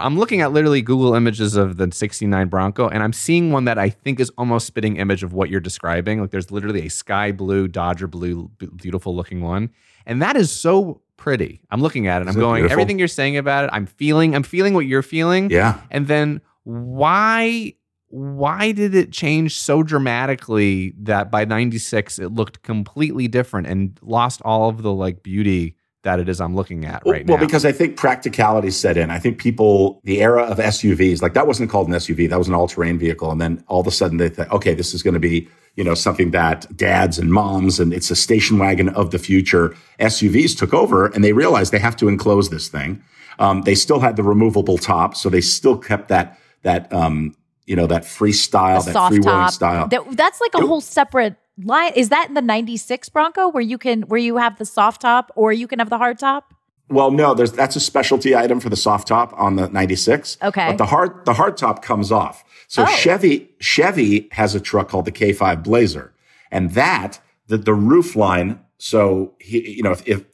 I'm 0.00 0.18
looking 0.18 0.40
at 0.40 0.52
literally 0.52 0.80
Google 0.82 1.14
images 1.14 1.54
of 1.56 1.76
the 1.76 1.90
'69 1.92 2.48
Bronco, 2.48 2.88
and 2.88 3.02
I'm 3.02 3.12
seeing 3.12 3.52
one 3.52 3.64
that 3.66 3.78
I 3.78 3.90
think 3.90 4.18
is 4.20 4.30
almost 4.38 4.66
spitting 4.66 4.96
image 4.96 5.22
of 5.22 5.32
what 5.32 5.50
you're 5.50 5.60
describing. 5.60 6.20
Like 6.20 6.30
there's 6.30 6.50
literally 6.50 6.86
a 6.86 6.90
sky 6.90 7.30
blue, 7.32 7.68
Dodger 7.68 8.06
blue, 8.06 8.50
beautiful 8.76 9.14
looking 9.14 9.40
one, 9.42 9.70
and 10.06 10.22
that 10.22 10.36
is 10.36 10.50
so 10.50 11.00
pretty. 11.16 11.60
I'm 11.70 11.80
looking 11.80 12.06
at 12.08 12.22
it. 12.22 12.28
Isn't 12.28 12.40
I'm 12.40 12.44
going. 12.46 12.62
beautiful? 12.62 12.72
Everything 12.72 12.98
you're 12.98 13.08
saying 13.08 13.36
about 13.36 13.64
it, 13.64 13.70
I'm 13.72 13.86
feeling. 13.86 14.34
I'm 14.34 14.42
feeling 14.42 14.74
what 14.74 14.86
you're 14.86 15.02
feeling. 15.02 15.50
yeah, 15.50 15.80
And 15.90 16.06
then 16.08 16.40
why 16.88 17.74
why 18.08 18.70
did 18.72 18.94
it 18.94 19.10
change 19.12 19.56
so 19.56 19.82
dramatically 19.82 20.94
that 20.98 21.30
by 21.32 21.44
96 21.44 22.18
it 22.20 22.32
looked 22.32 22.62
completely 22.62 23.26
different 23.26 23.66
and 23.66 23.98
lost 24.02 24.40
all 24.44 24.68
of 24.68 24.82
the 24.82 24.92
like 24.92 25.22
beauty 25.24 25.74
that 26.04 26.20
it 26.20 26.28
is 26.28 26.40
I'm 26.40 26.54
looking 26.54 26.84
at 26.84 27.02
right 27.04 27.26
well, 27.26 27.36
now? 27.36 27.40
Well, 27.40 27.46
because 27.46 27.64
I 27.64 27.72
think 27.72 27.96
practicality 27.96 28.70
set 28.70 28.96
in. 28.96 29.10
I 29.10 29.18
think 29.18 29.38
people, 29.38 30.00
the 30.04 30.22
era 30.22 30.44
of 30.44 30.58
SUVs, 30.58 31.20
like 31.20 31.34
that 31.34 31.46
wasn't 31.46 31.70
called 31.70 31.88
an 31.88 31.94
SUV, 31.94 32.28
that 32.30 32.38
was 32.38 32.46
an 32.48 32.54
all-terrain 32.54 32.98
vehicle, 32.98 33.30
and 33.30 33.40
then 33.40 33.64
all 33.66 33.80
of 33.80 33.86
a 33.86 33.90
sudden 33.90 34.18
they 34.18 34.28
thought, 34.28 34.50
okay, 34.52 34.74
this 34.74 34.94
is 34.94 35.02
going 35.02 35.14
to 35.14 35.20
be, 35.20 35.48
you 35.74 35.82
know, 35.82 35.94
something 35.94 36.30
that 36.30 36.66
dads 36.76 37.18
and 37.18 37.32
moms, 37.32 37.80
and 37.80 37.92
it's 37.92 38.10
a 38.10 38.16
station 38.16 38.58
wagon 38.58 38.90
of 38.90 39.10
the 39.10 39.18
future. 39.18 39.74
SUVs 39.98 40.56
took 40.56 40.72
over, 40.72 41.06
and 41.06 41.24
they 41.24 41.32
realized 41.32 41.72
they 41.72 41.78
have 41.78 41.96
to 41.96 42.08
enclose 42.08 42.50
this 42.50 42.68
thing. 42.68 43.02
Um, 43.38 43.62
they 43.62 43.74
still 43.74 43.98
had 43.98 44.16
the 44.16 44.22
removable 44.22 44.78
top, 44.78 45.16
so 45.16 45.28
they 45.28 45.40
still 45.40 45.76
kept 45.76 46.08
that 46.08 46.38
that 46.62 46.90
um, 46.92 47.34
you 47.66 47.74
know 47.76 47.86
that 47.86 48.02
freestyle, 48.02 48.80
a 48.80 48.84
that 48.84 48.92
soft 48.92 49.14
free 49.14 49.20
wheeling 49.20 49.48
style. 49.48 49.88
That- 49.88 50.16
that's 50.16 50.40
like 50.40 50.54
a 50.54 50.58
It- 50.58 50.66
whole 50.66 50.80
separate 50.80 51.36
line. 51.62 51.92
Is 51.94 52.08
that 52.08 52.28
in 52.28 52.34
the 52.34 52.42
'96 52.42 53.08
Bronco 53.08 53.48
where 53.48 53.62
you 53.62 53.78
can 53.78 54.02
where 54.02 54.20
you 54.20 54.36
have 54.36 54.58
the 54.58 54.64
soft 54.64 55.02
top 55.02 55.32
or 55.36 55.52
you 55.52 55.66
can 55.66 55.78
have 55.78 55.90
the 55.90 55.98
hard 55.98 56.18
top? 56.18 56.54
Well, 56.88 57.10
no, 57.10 57.34
there's 57.34 57.52
that's 57.52 57.76
a 57.76 57.80
specialty 57.80 58.36
item 58.36 58.60
for 58.60 58.68
the 58.68 58.76
soft 58.76 59.08
top 59.08 59.32
on 59.38 59.56
the 59.56 59.68
96. 59.68 60.36
Okay. 60.42 60.68
But 60.68 60.78
the 60.78 60.86
hard 60.86 61.24
the 61.24 61.34
hard 61.34 61.56
top 61.56 61.82
comes 61.82 62.12
off. 62.12 62.44
So 62.68 62.82
Oh. 62.82 62.86
Chevy 62.86 63.50
Chevy 63.58 64.28
has 64.32 64.54
a 64.54 64.60
truck 64.60 64.88
called 64.88 65.06
the 65.06 65.12
K5 65.12 65.62
Blazer. 65.62 66.12
And 66.50 66.72
that 66.72 67.20
the 67.46 67.56
the 67.56 67.74
roof 67.74 68.16
line, 68.16 68.60
so 68.78 69.34
he, 69.40 69.76
you 69.76 69.82
know, 69.82 69.92
if, 69.92 70.06
if 70.06 70.24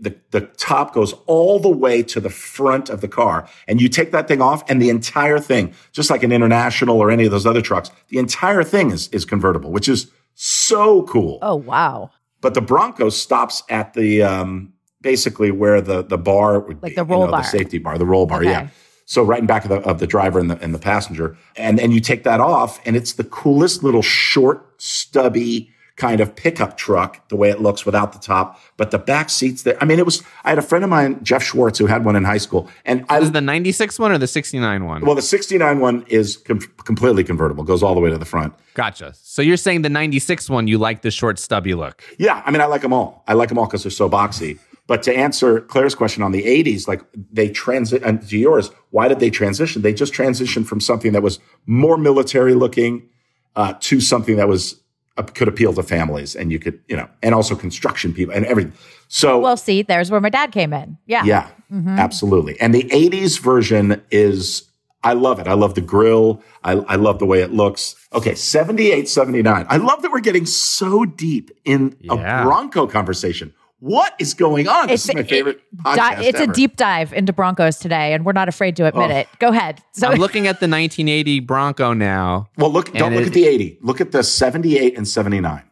the, 0.00 0.16
the 0.32 0.40
top 0.40 0.92
goes 0.92 1.14
all 1.26 1.60
the 1.60 1.68
way 1.68 2.02
to 2.02 2.20
the 2.20 2.28
front 2.30 2.90
of 2.90 3.00
the 3.00 3.08
car 3.08 3.48
and 3.68 3.80
you 3.80 3.88
take 3.88 4.10
that 4.10 4.26
thing 4.28 4.42
off 4.42 4.68
and 4.68 4.82
the 4.82 4.90
entire 4.90 5.38
thing, 5.38 5.72
just 5.92 6.10
like 6.10 6.22
an 6.24 6.32
international 6.32 6.98
or 7.00 7.10
any 7.10 7.24
of 7.24 7.30
those 7.30 7.46
other 7.46 7.62
trucks, 7.62 7.90
the 8.08 8.18
entire 8.18 8.64
thing 8.64 8.90
is, 8.90 9.08
is 9.08 9.24
convertible, 9.24 9.70
which 9.70 9.88
is 9.88 10.10
so 10.40 11.02
cool 11.02 11.40
Oh 11.42 11.56
wow! 11.56 12.10
but 12.40 12.54
the 12.54 12.60
Bronco 12.60 13.08
stops 13.08 13.64
at 13.68 13.94
the 13.94 14.22
um, 14.22 14.72
basically 15.02 15.50
where 15.50 15.80
the 15.80 16.02
the 16.04 16.16
bar 16.18 16.60
would 16.60 16.80
Like 16.80 16.92
be, 16.92 16.96
the 16.96 17.04
roll 17.04 17.20
you 17.22 17.26
know, 17.26 17.30
bar. 17.32 17.42
the 17.42 17.48
safety 17.48 17.78
bar, 17.78 17.98
the 17.98 18.06
roll 18.06 18.24
bar, 18.26 18.38
Okay. 18.40 18.50
yeah. 18.50 18.68
So 19.04 19.22
right 19.24 19.40
in 19.40 19.46
back 19.46 19.64
of 19.64 19.70
the 19.70 19.80
of 19.80 19.98
the 19.98 20.06
driver 20.06 20.38
and 20.38 20.48
the 20.50 20.56
and 20.62 20.72
the 20.72 20.78
passenger, 20.78 21.36
and 21.56 21.80
and 21.80 21.92
you 21.92 21.98
take 22.00 22.22
that 22.22 22.38
off, 22.40 22.80
and 22.86 22.94
it's 22.94 23.14
the 23.14 23.24
coolest 23.24 23.82
little 23.82 24.02
short, 24.02 24.64
stubby 24.80 25.70
kind 25.98 26.20
of 26.20 26.34
pickup 26.34 26.78
truck. 26.78 27.28
The 27.28 27.36
way 27.36 27.50
it 27.50 27.60
looks 27.60 27.84
without 27.84 28.12
the 28.14 28.18
top, 28.18 28.58
but 28.78 28.90
the 28.90 28.98
back 28.98 29.28
seats 29.28 29.64
there. 29.64 29.76
I 29.82 29.84
mean, 29.84 29.98
it 29.98 30.06
was. 30.06 30.22
I 30.44 30.48
had 30.48 30.58
a 30.58 30.62
friend 30.62 30.82
of 30.82 30.88
mine, 30.88 31.22
Jeff 31.22 31.42
Schwartz, 31.42 31.78
who 31.78 31.86
had 31.86 32.04
one 32.04 32.16
in 32.16 32.24
high 32.24 32.38
school, 32.38 32.70
and 32.86 33.04
I 33.10 33.18
is 33.20 33.32
the 33.32 33.42
96 33.42 33.98
one 33.98 34.12
or 34.12 34.18
the 34.18 34.26
69 34.26 34.86
one? 34.86 35.04
well, 35.04 35.14
the 35.14 35.20
'69 35.22 35.80
one 35.80 36.04
is 36.08 36.38
com- 36.38 36.60
completely 36.84 37.24
convertible, 37.24 37.64
goes 37.64 37.82
all 37.82 37.94
the 37.94 38.00
way 38.00 38.08
to 38.08 38.16
the 38.16 38.24
front. 38.24 38.54
gotcha. 38.72 39.12
So 39.14 39.42
you're 39.42 39.58
saying 39.58 39.82
the 39.82 39.90
96 39.90 40.48
one 40.48 40.68
you 40.68 40.78
like 40.78 41.02
the 41.02 41.10
short 41.10 41.38
stubby 41.38 41.74
look. 41.74 42.02
Yeah, 42.18 42.42
I 42.46 42.50
mean, 42.50 42.62
I 42.62 42.66
like 42.66 42.80
them 42.82 42.94
all. 42.94 43.24
I 43.28 43.34
like 43.34 43.50
them 43.50 43.58
all 43.58 43.66
because 43.66 43.82
they're 43.82 43.90
so 43.90 44.08
boxy. 44.08 44.58
But 44.86 45.02
to 45.02 45.14
answer 45.14 45.60
Claire's 45.60 45.94
question 45.94 46.22
on 46.22 46.32
the 46.32 46.42
80s, 46.44 46.88
like 46.88 47.02
they 47.30 47.50
transit, 47.50 48.02
and 48.02 48.26
to 48.26 48.38
yours, 48.38 48.70
why 48.88 49.06
did 49.06 49.20
they 49.20 49.28
transition? 49.28 49.82
They 49.82 49.92
just 49.92 50.14
transitioned 50.14 50.64
from 50.64 50.80
something 50.80 51.12
that 51.12 51.22
was 51.22 51.40
more 51.66 51.98
military 51.98 52.54
looking 52.54 53.06
uh, 53.54 53.74
to 53.80 54.00
something 54.00 54.36
that 54.36 54.48
was 54.48 54.80
could 55.22 55.48
appeal 55.48 55.72
to 55.74 55.82
families, 55.82 56.34
and 56.36 56.50
you 56.52 56.58
could, 56.58 56.80
you 56.88 56.96
know, 56.96 57.08
and 57.22 57.34
also 57.34 57.54
construction 57.54 58.12
people 58.12 58.34
and 58.34 58.44
everything. 58.46 58.72
So 59.08 59.38
Well, 59.38 59.56
see, 59.56 59.82
there's 59.82 60.10
where 60.10 60.20
my 60.20 60.28
dad 60.30 60.52
came 60.52 60.72
in. 60.72 60.98
Yeah, 61.06 61.24
yeah, 61.24 61.48
mm-hmm. 61.72 61.98
absolutely. 61.98 62.60
And 62.60 62.74
the 62.74 62.84
80s 62.84 63.40
version 63.40 64.02
is, 64.10 64.64
I 65.02 65.12
love 65.14 65.38
it. 65.38 65.46
I 65.46 65.54
love 65.54 65.74
the 65.74 65.80
grill. 65.80 66.42
I, 66.64 66.72
I 66.72 66.96
love 66.96 67.18
the 67.18 67.26
way 67.26 67.40
it 67.40 67.52
looks. 67.52 67.94
Okay, 68.12 68.34
78, 68.34 69.08
79. 69.08 69.66
I 69.68 69.76
love 69.76 70.02
that 70.02 70.10
we're 70.12 70.20
getting 70.20 70.44
so 70.46 71.04
deep 71.04 71.50
in 71.64 71.96
Yeah. 72.00 72.42
a 72.42 72.44
Bronco 72.44 72.86
conversation. 72.86 73.54
What 73.80 74.14
is 74.18 74.34
going 74.34 74.66
on? 74.66 74.88
This 74.88 75.08
is 75.08 75.14
my 75.14 75.22
favorite 75.22 75.58
it- 75.72 75.78
podcast. 75.84 75.96
di- 75.96 76.24
it's 76.24 76.40
ever. 76.40 76.50
a 76.50 76.54
deep 76.54 76.76
dive 76.76 77.12
into 77.12 77.32
Broncos 77.32 77.78
today, 77.78 78.12
and 78.12 78.24
we're 78.24 78.32
not 78.32 78.48
afraid 78.48 78.74
to 78.76 78.86
admit 78.86 79.10
Oh. 79.10 79.14
it. 79.16 79.28
Go 79.38 79.48
ahead. 79.48 79.80
So 79.92 80.08
I'm 80.08 80.18
looking 80.18 80.48
at 80.48 80.58
the 80.58 80.66
1980 80.66 81.38
Bronco 81.40 81.92
now, 81.92 82.48
Well, 82.56 82.72
look, 82.72 82.92
don't 82.92 83.12
look 83.14 83.22
it- 83.22 83.26
at 83.28 83.32
the 83.34 83.46
80. 83.46 83.78
Look 83.80 84.00
at 84.00 84.10
the 84.10 84.22
78 84.24 84.96
and 84.96 85.06
79. 85.06 85.62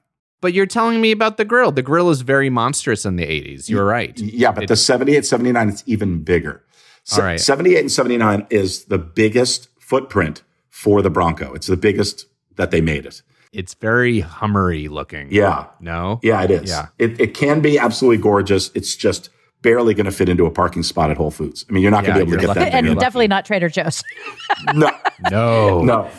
but 0.42 0.52
you're 0.52 0.66
telling 0.66 1.00
me 1.00 1.10
about 1.10 1.38
the 1.38 1.44
grill. 1.44 1.72
The 1.72 1.82
grill 1.82 2.08
is 2.10 2.20
very 2.20 2.48
monstrous 2.50 3.04
in 3.04 3.16
the 3.16 3.24
80s. 3.24 3.68
You're 3.68 3.84
right. 3.86 4.16
Yeah, 4.20 4.52
but 4.52 4.68
the 4.68 4.76
78, 4.76 5.24
79 5.26 5.68
it's 5.68 5.82
even 5.86 6.22
bigger. 6.22 6.62
Se- 7.02 7.20
All 7.20 7.26
right. 7.26 7.40
78 7.40 7.80
and 7.80 7.90
79 7.90 8.46
is 8.50 8.84
the 8.84 8.98
biggest 8.98 9.68
footprint 9.80 10.42
for 10.68 11.02
the 11.02 11.10
Bronco. 11.10 11.52
It's 11.54 11.66
the 11.66 11.76
biggest 11.76 12.26
that 12.56 12.70
they 12.70 12.80
made 12.80 13.06
it. 13.06 13.22
It's 13.52 13.74
very 13.74 14.20
Hummery 14.22 14.88
looking. 14.88 15.28
Yeah. 15.30 15.66
No? 15.80 16.20
Yeah, 16.22 16.42
it 16.42 16.50
is. 16.50 16.68
Yeah. 16.70 16.88
It, 16.98 17.20
it 17.20 17.34
can 17.34 17.60
be 17.60 17.78
absolutely 17.78 18.22
gorgeous. 18.22 18.70
It's 18.74 18.94
just 18.96 19.30
barely 19.62 19.94
going 19.94 20.04
to 20.06 20.12
fit 20.12 20.28
into 20.28 20.46
a 20.46 20.50
parking 20.50 20.82
spot 20.82 21.10
at 21.10 21.16
Whole 21.16 21.30
Foods. 21.30 21.64
I 21.68 21.72
mean, 21.72 21.82
you're 21.82 21.90
not 21.90 22.04
Yeah, 22.04 22.14
going 22.14 22.20
to 22.20 22.24
be 22.26 22.32
able 22.32 22.40
to 22.42 22.46
get 22.46 22.48
lucky. 22.48 22.60
that 22.70 22.74
and 22.76 22.86
big. 22.86 22.94
lucky. 22.96 23.04
definitely 23.04 23.28
not 23.28 23.44
Trader 23.46 23.68
Joe's, 23.68 24.02
No, 24.74 24.90
No. 25.30 25.82
no. 25.82 26.10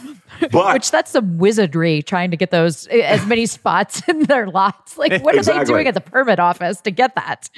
But 0.51 0.73
which 0.73 0.91
that's 0.91 1.09
some 1.11 1.39
wizardry 1.39 2.03
trying 2.03 2.29
to 2.29 2.37
get 2.37 2.51
those 2.51 2.87
eh, 2.91 3.01
as 3.01 3.25
many 3.25 3.47
spots 3.47 4.07
in 4.07 4.23
their 4.25 4.45
lots. 4.47 4.95
Like, 4.95 5.23
what 5.23 5.35
are 5.35 5.41
they 5.41 5.63
doing 5.63 5.87
at 5.87 5.95
the 5.95 6.01
permit 6.01 6.39
office 6.39 6.79
to 6.81 6.91
get 6.91 7.15
that? 7.15 7.49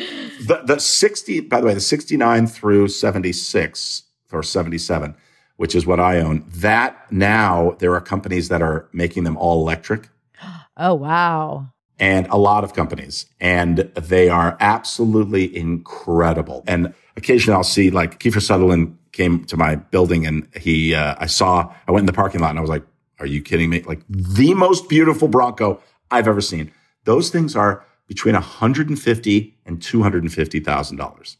the, 0.47 0.61
the 0.65 0.79
60, 0.79 1.41
by 1.41 1.59
the 1.59 1.67
way, 1.67 1.73
the 1.73 1.81
69 1.81 2.47
through 2.47 2.87
76 2.87 4.03
or 4.31 4.43
77, 4.43 5.15
which 5.59 5.75
is 5.75 5.85
what 5.85 5.99
I 5.99 6.19
own, 6.19 6.45
that 6.47 7.11
now 7.11 7.75
there 7.79 7.93
are 7.93 8.01
companies 8.01 8.47
that 8.49 8.61
are 8.61 8.87
making 8.93 9.23
them 9.25 9.37
all 9.37 9.61
electric. 9.61 10.09
Oh 10.81 10.93
wow! 10.93 11.73
and 11.99 12.25
a 12.27 12.37
lot 12.37 12.63
of 12.63 12.73
companies. 12.73 13.25
And 13.41 13.79
they 13.93 14.29
are 14.29 14.55
absolutely 14.61 15.53
incredible. 15.53 16.63
And 16.67 16.93
occasionally 17.17 17.55
i'll 17.57 17.63
see 17.63 17.89
like 17.91 18.19
kiefer 18.19 18.41
sutherland 18.41 18.97
came 19.11 19.43
to 19.43 19.57
my 19.57 19.75
building 19.75 20.25
and 20.25 20.47
he 20.55 20.95
uh, 20.95 21.15
i 21.19 21.25
saw 21.25 21.69
i 21.87 21.91
went 21.91 22.03
in 22.03 22.05
the 22.05 22.13
parking 22.13 22.39
lot 22.39 22.49
and 22.51 22.57
i 22.57 22.61
was 22.61 22.69
like 22.69 22.85
are 23.19 23.25
you 23.25 23.41
kidding 23.41 23.69
me? 23.69 23.81
Like 23.81 23.99
the 24.07 24.53
most 24.53 24.87
beautiful 24.87 25.27
bronco 25.27 25.81
i've 26.09 26.27
ever 26.27 26.41
seen. 26.41 26.71
Those 27.03 27.29
things 27.29 27.55
are 27.55 27.85
between 28.07 28.33
150 28.33 29.57
and 29.65 29.81
250 29.81 30.59
thousand 30.61 30.97
dollars 30.97 31.37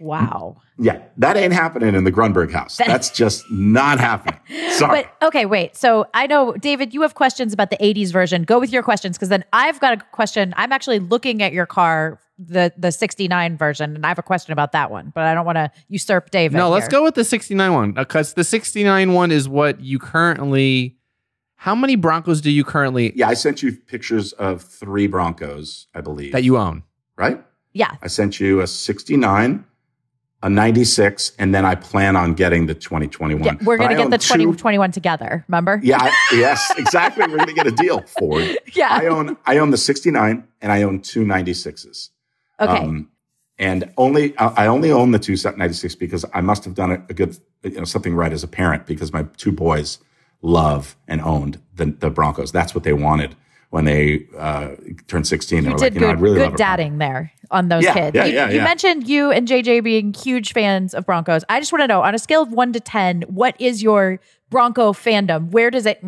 Wow. 0.00 0.56
yeah 0.78 1.00
that 1.18 1.36
ain't 1.36 1.52
happening 1.52 1.94
in 1.94 2.04
the 2.04 2.12
grunberg 2.12 2.50
house 2.50 2.76
that's 2.76 3.10
just 3.10 3.44
not 3.50 4.00
happening 4.00 4.40
sorry 4.72 5.02
But 5.20 5.26
okay, 5.26 5.46
wait. 5.46 5.76
So 5.76 6.06
I 6.14 6.26
know, 6.26 6.52
David, 6.54 6.92
you 6.92 7.02
have 7.02 7.14
questions 7.14 7.52
about 7.52 7.70
the 7.70 7.76
80s 7.76 8.12
version. 8.12 8.42
Go 8.42 8.58
with 8.60 8.72
your 8.72 8.82
questions 8.82 9.16
because 9.16 9.28
then 9.28 9.44
I've 9.52 9.80
got 9.80 9.94
a 9.94 10.04
question. 10.12 10.52
I'm 10.56 10.72
actually 10.72 10.98
looking 10.98 11.42
at 11.42 11.52
your 11.52 11.66
car, 11.66 12.20
the 12.38 12.72
the 12.76 12.90
69 12.92 13.56
version, 13.56 13.94
and 13.94 14.04
I 14.04 14.08
have 14.08 14.18
a 14.18 14.22
question 14.22 14.52
about 14.52 14.72
that 14.72 14.90
one, 14.90 15.12
but 15.14 15.24
I 15.24 15.34
don't 15.34 15.46
want 15.46 15.56
to 15.56 15.70
usurp 15.88 16.30
David. 16.30 16.56
No, 16.56 16.68
let's 16.68 16.86
here. 16.86 16.90
go 16.90 17.04
with 17.04 17.14
the 17.14 17.24
69 17.24 17.72
one 17.72 17.92
because 17.92 18.34
the 18.34 18.44
69 18.44 19.12
one 19.12 19.30
is 19.30 19.48
what 19.48 19.80
you 19.80 19.98
currently. 19.98 20.96
How 21.56 21.74
many 21.74 21.96
Broncos 21.96 22.40
do 22.40 22.50
you 22.50 22.64
currently 22.64 23.12
yeah 23.16 23.28
i 23.28 23.34
sent 23.34 23.62
you 23.62 23.72
pictures 23.72 24.32
of 24.32 24.60
three 24.60 25.06
broncos 25.06 25.86
i 25.94 26.00
believe 26.00 26.32
that 26.32 26.44
you 26.44 26.58
own? 26.58 26.82
right 27.16 27.42
Yeah. 27.72 27.96
I 28.02 28.08
sent 28.08 28.38
you 28.40 28.60
a 28.60 28.66
69, 28.66 29.64
a 30.44 30.50
96, 30.50 31.32
and 31.38 31.54
then 31.54 31.64
I 31.64 31.74
plan 31.74 32.16
on 32.16 32.34
getting 32.34 32.66
the 32.66 32.74
2021. 32.74 33.42
Yeah, 33.42 33.54
we're 33.64 33.78
going 33.78 33.88
to 33.88 33.96
get 33.96 34.10
the 34.10 34.18
two- 34.18 34.34
2021 34.34 34.92
together. 34.92 35.42
Remember? 35.48 35.80
Yeah, 35.82 35.96
I- 35.98 36.12
yes, 36.34 36.70
exactly. 36.76 37.26
We're 37.26 37.38
going 37.38 37.48
to 37.48 37.54
get 37.54 37.66
a 37.66 37.72
deal, 37.72 38.02
Ford. 38.02 38.56
Yeah. 38.74 38.88
I 38.90 39.06
own 39.06 39.36
I 39.46 39.58
own 39.58 39.70
the 39.70 39.76
69 39.76 40.42
and 40.60 40.72
I 40.72 40.82
own 40.82 41.00
two 41.00 41.24
96s. 41.24 42.10
Okay. 42.60 43.04
and 43.58 43.92
only 43.96 44.36
I 44.36 44.64
I 44.64 44.66
only 44.66 44.90
own 44.90 45.12
the 45.12 45.18
two 45.18 45.36
set 45.36 45.56
96 45.56 45.94
because 45.94 46.24
I 46.34 46.40
must 46.40 46.64
have 46.64 46.74
done 46.74 46.90
a, 46.90 46.98
good 46.98 47.38
you 47.62 47.70
know 47.78 47.84
something 47.84 48.14
right 48.16 48.32
as 48.32 48.42
a 48.42 48.48
parent 48.48 48.84
because 48.86 49.12
my 49.12 49.22
two 49.36 49.52
boys 49.52 49.98
love 50.42 50.96
and 51.06 51.20
owned 51.20 51.60
the, 51.74 51.86
the 51.86 52.10
Broncos. 52.10 52.50
That's 52.50 52.74
what 52.74 52.82
they 52.82 52.92
wanted 52.92 53.36
when 53.70 53.84
they 53.84 54.26
uh, 54.36 54.70
turned 55.06 55.26
16. 55.28 55.62
They 55.62 55.68
you 55.68 55.72
were 55.72 55.78
did 55.78 55.84
like, 55.84 55.94
you 55.94 56.00
know, 56.00 56.06
good, 56.08 56.16
I'd 56.16 56.20
really 56.20 56.38
good 56.38 56.50
love 56.50 56.56
dadding 56.56 56.98
there 56.98 57.32
on 57.50 57.68
those 57.68 57.84
Yeah, 57.84 57.92
kids. 57.94 58.14
yeah, 58.14 58.24
you, 58.24 58.34
yeah, 58.34 58.50
you 58.50 58.60
mentioned 58.60 59.08
you 59.08 59.30
and 59.30 59.46
JJ 59.48 59.82
being 59.84 60.12
huge 60.12 60.52
fans 60.52 60.94
of 60.94 61.06
Broncos. 61.06 61.42
I 61.48 61.60
just 61.60 61.72
want 61.72 61.82
to 61.82 61.86
know 61.86 62.02
on 62.02 62.14
a 62.14 62.18
scale 62.18 62.42
of 62.42 62.52
one 62.52 62.72
to 62.72 62.80
10, 62.80 63.22
what 63.22 63.54
is 63.60 63.82
your 63.82 64.20
Bronco 64.50 64.92
fandom? 64.92 65.50
Where 65.50 65.70
does 65.70 65.86
it? 65.86 66.02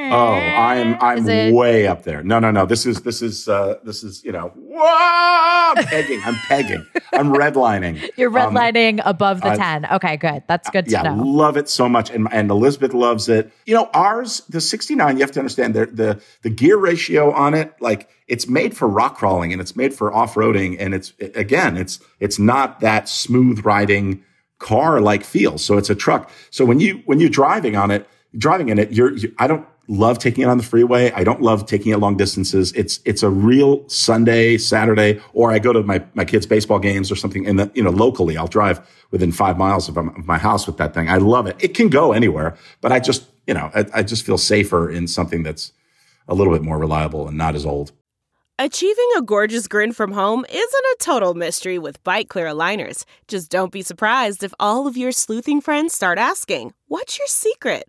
Oh, 0.00 0.32
I'm 0.34 0.96
I'm 1.00 1.28
it- 1.28 1.52
way 1.52 1.86
up 1.86 2.04
there. 2.04 2.22
No, 2.22 2.38
no, 2.38 2.50
no. 2.50 2.66
This 2.66 2.86
is 2.86 3.02
this 3.02 3.20
is 3.22 3.48
uh, 3.48 3.78
this 3.84 4.02
is 4.04 4.22
you 4.24 4.32
know, 4.32 4.48
whoa, 4.54 5.74
I'm 5.76 5.84
pegging. 5.84 6.20
I'm 6.24 6.34
pegging. 6.46 6.86
I'm 7.12 7.32
redlining. 7.32 8.08
You're 8.16 8.36
Um, 8.38 8.54
redlining 8.54 9.00
above 9.04 9.40
the 9.40 9.50
I- 9.50 9.56
10. 9.56 9.86
Okay, 9.92 10.16
good. 10.16 10.42
That's 10.48 10.70
good 10.70 10.86
to 10.86 10.90
yeah, 10.92 11.02
know. 11.02 11.16
love 11.22 11.56
it 11.56 11.68
so 11.68 11.88
much, 11.88 12.10
and 12.10 12.28
and 12.30 12.50
Elizabeth 12.50 12.94
loves 12.94 13.28
it. 13.28 13.50
You 13.66 13.74
know, 13.74 13.90
ours 13.92 14.42
the 14.48 14.60
'69. 14.60 15.16
You 15.16 15.22
have 15.22 15.32
to 15.32 15.40
understand 15.40 15.74
the 15.74 15.86
the 15.86 16.20
the 16.42 16.50
gear 16.50 16.76
ratio 16.76 17.32
on 17.32 17.54
it. 17.54 17.74
Like 17.80 18.08
it's 18.28 18.48
made 18.48 18.76
for 18.76 18.86
rock 18.88 19.16
crawling 19.16 19.52
and 19.52 19.60
it's 19.60 19.74
made 19.74 19.92
for 19.94 20.12
off 20.14 20.34
roading, 20.34 20.76
and 20.78 20.94
it's 20.94 21.12
again, 21.34 21.76
it's 21.76 22.00
it's 22.20 22.38
not 22.38 22.80
that 22.80 23.08
smooth 23.08 23.64
riding 23.64 24.22
car 24.58 25.00
like 25.00 25.24
feel. 25.24 25.58
So 25.58 25.76
it's 25.78 25.90
a 25.90 25.94
truck. 25.94 26.30
So 26.50 26.64
when 26.64 26.78
you 26.80 27.02
when 27.06 27.20
you're 27.20 27.30
driving 27.30 27.76
on 27.76 27.90
it, 27.90 28.08
driving 28.36 28.68
in 28.68 28.78
it, 28.78 28.92
you're 28.92 29.12
you, 29.16 29.32
I 29.38 29.46
don't 29.46 29.66
love 29.88 30.18
taking 30.18 30.44
it 30.44 30.46
on 30.46 30.58
the 30.58 30.62
freeway. 30.62 31.10
I 31.12 31.24
don't 31.24 31.40
love 31.40 31.66
taking 31.66 31.92
it 31.92 31.98
long 31.98 32.16
distances. 32.16 32.72
It's 32.72 33.00
it's 33.04 33.22
a 33.22 33.30
real 33.30 33.88
Sunday, 33.88 34.58
Saturday, 34.58 35.20
or 35.32 35.50
I 35.50 35.58
go 35.58 35.72
to 35.72 35.82
my 35.82 36.04
my 36.14 36.24
kids' 36.24 36.46
baseball 36.46 36.78
games 36.78 37.10
or 37.10 37.16
something 37.16 37.44
in 37.44 37.56
the 37.56 37.70
you 37.74 37.82
know 37.82 37.90
locally. 37.90 38.36
I'll 38.36 38.46
drive 38.46 38.86
within 39.10 39.32
five 39.32 39.56
miles 39.56 39.88
of, 39.88 39.96
um, 39.96 40.10
of 40.10 40.26
my 40.26 40.38
house 40.38 40.66
with 40.66 40.76
that 40.76 40.92
thing. 40.94 41.08
I 41.08 41.16
love 41.16 41.46
it. 41.46 41.56
It 41.58 41.74
can 41.74 41.88
go 41.88 42.12
anywhere, 42.12 42.56
but 42.80 42.92
I 42.92 43.00
just 43.00 43.24
you 43.46 43.54
know 43.54 43.70
I, 43.74 43.86
I 43.94 44.02
just 44.02 44.24
feel 44.24 44.38
safer 44.38 44.90
in 44.90 45.08
something 45.08 45.42
that's 45.42 45.72
a 46.28 46.34
little 46.34 46.52
bit 46.52 46.62
more 46.62 46.78
reliable 46.78 47.26
and 47.26 47.38
not 47.38 47.54
as 47.54 47.64
old. 47.64 47.92
Achieving 48.60 49.08
a 49.16 49.22
gorgeous 49.22 49.68
grin 49.68 49.92
from 49.92 50.12
home 50.12 50.44
isn't 50.48 50.60
a 50.60 50.96
total 50.98 51.32
mystery 51.32 51.78
with 51.78 52.02
Byte 52.02 52.26
Clear 52.26 52.48
aligners. 52.48 53.04
Just 53.28 53.52
don't 53.52 53.70
be 53.70 53.82
surprised 53.82 54.42
if 54.42 54.52
all 54.58 54.88
of 54.88 54.96
your 54.96 55.12
sleuthing 55.12 55.60
friends 55.60 55.94
start 55.94 56.18
asking, 56.18 56.74
What's 56.88 57.18
your 57.18 57.28
secret? 57.28 57.88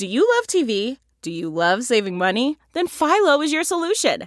Do 0.00 0.06
you 0.06 0.26
love 0.34 0.46
TV? 0.46 0.96
Do 1.20 1.30
you 1.30 1.50
love 1.50 1.84
saving 1.84 2.16
money? 2.16 2.56
Then 2.72 2.86
Philo 2.86 3.42
is 3.42 3.52
your 3.52 3.64
solution. 3.64 4.26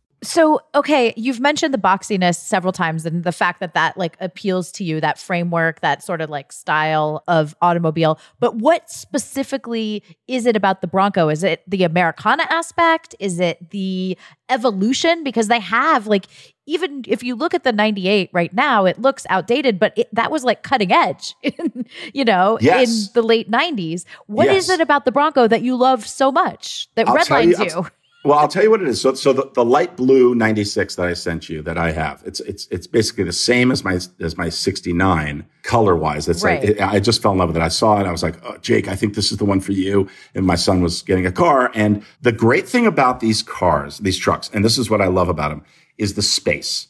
So, 0.23 0.59
okay, 0.75 1.13
you've 1.17 1.39
mentioned 1.39 1.73
the 1.73 1.79
boxiness 1.79 2.35
several 2.35 2.71
times 2.71 3.07
and 3.07 3.23
the 3.23 3.31
fact 3.31 3.59
that 3.59 3.73
that 3.73 3.97
like 3.97 4.17
appeals 4.19 4.71
to 4.73 4.83
you, 4.83 5.01
that 5.01 5.17
framework, 5.17 5.79
that 5.81 6.03
sort 6.03 6.21
of 6.21 6.29
like 6.29 6.51
style 6.51 7.23
of 7.27 7.55
automobile. 7.59 8.19
But 8.39 8.57
what 8.57 8.89
specifically 8.91 10.03
is 10.27 10.45
it 10.45 10.55
about 10.55 10.81
the 10.81 10.87
Bronco? 10.87 11.29
Is 11.29 11.43
it 11.43 11.63
the 11.67 11.83
Americana 11.83 12.43
aspect? 12.51 13.15
Is 13.19 13.39
it 13.39 13.71
the 13.71 14.15
evolution? 14.49 15.23
Because 15.23 15.47
they 15.47 15.59
have 15.59 16.05
like, 16.05 16.27
even 16.67 17.03
if 17.07 17.23
you 17.23 17.33
look 17.33 17.55
at 17.55 17.63
the 17.63 17.71
98 17.71 18.29
right 18.31 18.53
now, 18.53 18.85
it 18.85 18.99
looks 19.01 19.25
outdated, 19.27 19.79
but 19.79 19.91
it, 19.97 20.07
that 20.13 20.29
was 20.29 20.43
like 20.43 20.61
cutting 20.61 20.91
edge, 20.91 21.33
in, 21.41 21.85
you 22.13 22.23
know, 22.23 22.59
Yes. 22.61 23.07
in 23.07 23.13
the 23.15 23.23
late 23.23 23.49
90s. 23.49 24.05
What 24.27 24.47
is 24.49 24.67
Yes. 24.67 24.75
it 24.77 24.81
about 24.81 25.05
the 25.05 25.11
Bronco 25.11 25.47
that 25.47 25.63
you 25.63 25.75
love 25.75 26.05
so 26.07 26.31
much 26.31 26.89
that 26.93 27.07
I'll 27.07 27.15
you- 27.15 27.21
redlines 27.23 27.55
I'll- 27.59 27.83
you? 27.85 27.89
Well, 28.23 28.37
I'll 28.37 28.47
tell 28.47 28.61
you 28.61 28.69
what 28.69 28.81
it 28.83 28.87
is. 28.87 29.01
So, 29.01 29.15
so 29.15 29.33
the, 29.33 29.49
the 29.55 29.65
light 29.65 29.97
blue 29.97 30.35
'96 30.35 30.95
that 30.95 31.07
I 31.07 31.13
sent 31.13 31.49
you, 31.49 31.63
that 31.63 31.77
I 31.77 31.91
have, 31.91 32.21
it's 32.23 32.39
it's 32.41 32.67
it's 32.69 32.85
basically 32.85 33.23
the 33.23 33.33
same 33.33 33.71
as 33.71 33.83
my 33.83 33.99
as 34.19 34.37
my 34.37 34.47
'69 34.49 35.43
color 35.63 35.95
wise. 35.95 36.27
It's 36.29 36.43
Right. 36.43 36.59
like 36.61 36.69
it, 36.69 36.81
I 36.81 36.99
just 36.99 37.21
fell 37.21 37.31
in 37.31 37.39
love 37.39 37.49
with 37.49 37.57
it. 37.57 37.63
I 37.63 37.67
saw 37.67 37.99
it. 37.99 38.05
I 38.05 38.11
was 38.11 38.21
like, 38.21 38.35
oh, 38.45 38.57
Jake, 38.57 38.87
I 38.87 38.95
think 38.95 39.15
this 39.15 39.31
is 39.31 39.39
the 39.39 39.45
one 39.45 39.59
for 39.59 39.71
you. 39.71 40.07
And 40.35 40.45
my 40.45 40.55
son 40.55 40.81
was 40.81 41.01
getting 41.01 41.25
a 41.25 41.31
car. 41.31 41.71
And 41.73 42.03
the 42.21 42.31
great 42.31 42.67
thing 42.69 42.85
about 42.85 43.21
these 43.21 43.41
cars, 43.41 43.97
these 43.97 44.17
trucks, 44.17 44.49
and 44.53 44.63
this 44.63 44.77
is 44.77 44.89
what 44.89 45.01
I 45.01 45.07
love 45.07 45.27
about 45.29 45.49
them, 45.49 45.63
is 45.97 46.13
the 46.13 46.21
space. 46.21 46.87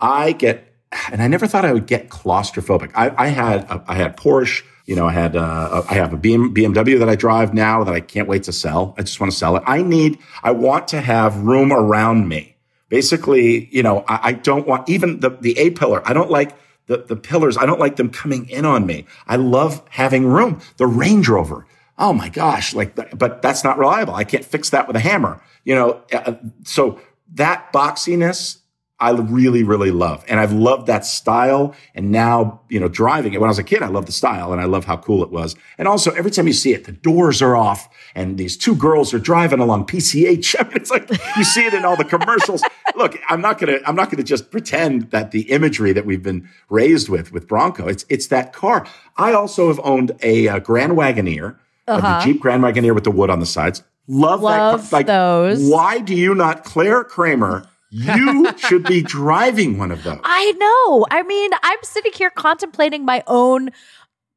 I 0.00 0.32
get, 0.32 0.72
and 1.10 1.20
I 1.22 1.26
never 1.28 1.46
thought 1.46 1.64
I 1.64 1.72
would 1.72 1.86
get 1.86 2.08
claustrophobic. 2.10 2.90
I, 2.94 3.12
I 3.16 3.26
had, 3.28 3.64
a, 3.64 3.84
I 3.88 3.94
had 3.94 4.16
Porsche, 4.16 4.62
you 4.86 4.96
know, 4.96 5.06
I 5.06 5.12
had, 5.12 5.36
uh, 5.36 5.82
I 5.88 5.94
have 5.94 6.12
a 6.12 6.16
BM, 6.16 6.54
BMW 6.54 6.98
that 6.98 7.08
I 7.08 7.14
drive 7.14 7.54
now 7.54 7.84
that 7.84 7.94
I 7.94 8.00
can't 8.00 8.28
wait 8.28 8.44
to 8.44 8.52
sell. 8.52 8.94
I 8.98 9.02
just 9.02 9.20
want 9.20 9.32
to 9.32 9.38
sell 9.38 9.56
it. 9.56 9.62
I 9.66 9.82
need, 9.82 10.18
I 10.42 10.50
want 10.50 10.88
to 10.88 11.00
have 11.00 11.38
room 11.38 11.72
around 11.72 12.28
me. 12.28 12.56
Basically, 12.88 13.68
you 13.70 13.82
know, 13.82 14.04
I, 14.08 14.20
I 14.22 14.32
don't 14.32 14.66
want 14.66 14.88
even 14.88 15.20
the, 15.20 15.30
the 15.30 15.58
A 15.58 15.70
pillar. 15.70 16.02
I 16.04 16.12
don't 16.12 16.30
like 16.30 16.56
the, 16.86 16.98
the 16.98 17.14
pillars. 17.14 17.56
I 17.56 17.66
don't 17.66 17.78
like 17.78 17.96
them 17.96 18.10
coming 18.10 18.48
in 18.48 18.64
on 18.64 18.84
me. 18.84 19.06
I 19.28 19.36
love 19.36 19.82
having 19.90 20.26
room. 20.26 20.60
The 20.76 20.88
Range 20.88 21.28
Rover. 21.28 21.66
Oh 21.96 22.12
my 22.12 22.28
gosh. 22.28 22.74
Like, 22.74 22.96
but 23.16 23.42
that's 23.42 23.62
not 23.62 23.78
reliable. 23.78 24.14
I 24.14 24.24
can't 24.24 24.44
fix 24.44 24.70
that 24.70 24.88
with 24.88 24.96
a 24.96 25.00
hammer, 25.00 25.40
you 25.64 25.74
know? 25.74 26.02
Uh, 26.12 26.34
so 26.64 26.98
that 27.34 27.72
boxiness, 27.72 28.59
I 29.00 29.12
really, 29.12 29.64
really 29.64 29.90
love. 29.90 30.24
And 30.28 30.38
I've 30.38 30.52
loved 30.52 30.86
that 30.88 31.06
style. 31.06 31.74
And 31.94 32.12
now, 32.12 32.60
you 32.68 32.78
know, 32.78 32.88
driving 32.88 33.32
it 33.32 33.40
when 33.40 33.48
I 33.48 33.50
was 33.50 33.58
a 33.58 33.64
kid, 33.64 33.82
I 33.82 33.88
loved 33.88 34.06
the 34.06 34.12
style 34.12 34.52
and 34.52 34.60
I 34.60 34.66
love 34.66 34.84
how 34.84 34.98
cool 34.98 35.22
it 35.22 35.30
was. 35.30 35.56
And 35.78 35.88
also 35.88 36.10
every 36.12 36.30
time 36.30 36.46
you 36.46 36.52
see 36.52 36.74
it, 36.74 36.84
the 36.84 36.92
doors 36.92 37.40
are 37.40 37.56
off 37.56 37.88
and 38.14 38.36
these 38.36 38.58
two 38.58 38.74
girls 38.76 39.14
are 39.14 39.18
driving 39.18 39.58
along 39.58 39.86
PCH. 39.86 40.54
I 40.58 40.64
mean, 40.64 40.76
it's 40.76 40.90
like 40.90 41.08
you 41.36 41.44
see 41.44 41.64
it 41.64 41.72
in 41.72 41.84
all 41.86 41.96
the 41.96 42.04
commercials. 42.04 42.62
Look, 42.94 43.18
I'm 43.28 43.40
not 43.40 43.58
going 43.58 43.78
to, 43.78 43.88
I'm 43.88 43.96
not 43.96 44.06
going 44.10 44.18
to 44.18 44.22
just 44.22 44.50
pretend 44.50 45.10
that 45.12 45.30
the 45.30 45.50
imagery 45.50 45.92
that 45.94 46.04
we've 46.04 46.22
been 46.22 46.48
raised 46.68 47.08
with, 47.08 47.32
with 47.32 47.48
Bronco, 47.48 47.88
it's, 47.88 48.04
it's 48.10 48.26
that 48.26 48.52
car. 48.52 48.86
I 49.16 49.32
also 49.32 49.68
have 49.68 49.80
owned 49.82 50.12
a, 50.22 50.48
uh 50.48 50.58
Grand 50.58 50.92
Wagoneer, 50.92 51.56
uh, 51.88 52.00
the 52.00 52.24
Jeep 52.24 52.40
Grand 52.40 52.62
Wagoneer 52.62 52.94
with 52.94 53.04
the 53.04 53.10
wood 53.10 53.30
on 53.30 53.40
the 53.40 53.46
sides. 53.46 53.82
Love, 54.06 54.42
Love 54.42 54.90
that 54.90 55.06
car. 55.06 55.46
those. 55.46 55.70
Why 55.70 56.00
do 56.00 56.14
you 56.14 56.34
not, 56.34 56.64
Claire 56.64 57.04
Kramer? 57.04 57.66
You 57.90 58.56
should 58.58 58.84
be 58.84 59.02
driving 59.02 59.78
one 59.78 59.90
of 59.90 60.02
those. 60.04 60.20
I 60.22 60.52
know. 60.52 61.06
I 61.10 61.22
mean, 61.24 61.50
I'm 61.62 61.78
sitting 61.82 62.12
here 62.14 62.30
contemplating 62.30 63.04
my 63.04 63.22
own 63.26 63.70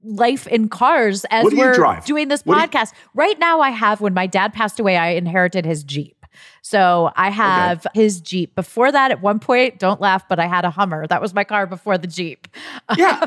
life 0.04 0.48
in 0.48 0.68
cars 0.70 1.24
as 1.30 1.48
do 1.50 1.58
we're 1.58 1.74
drive? 1.74 2.06
doing 2.06 2.28
this 2.28 2.42
What 2.44 2.56
do 2.56 2.62
you- 2.62 2.68
podcast. 2.68 2.94
right 3.14 3.38
now, 3.40 3.62
I 3.62 3.70
have, 3.70 4.02
when 4.02 4.14
my 4.14 4.28
dad 4.28 4.54
passed 4.54 4.80
away, 4.80 4.98
I 4.98 5.10
inherited 5.10 5.66
his 5.66 5.84
Jeep. 5.84 6.23
So 6.62 7.12
I 7.16 7.30
have 7.30 7.86
his 7.94 8.22
Jeep. 8.22 8.56
Before 8.56 8.92
that, 8.92 9.12
at 9.12 9.22
one 9.22 9.40
point, 9.40 9.80
don't 9.80 10.00
laugh, 10.02 10.28
but 10.30 10.40
I 10.40 10.48
had 10.48 10.66
a 10.66 10.70
Hummer. 10.70 11.06
That 11.08 11.22
was 11.22 11.34
my 11.34 11.44
car 11.44 11.66
before 11.68 11.98
the 11.98 12.08
Jeep. 12.08 12.48
Yeah. 12.98 13.26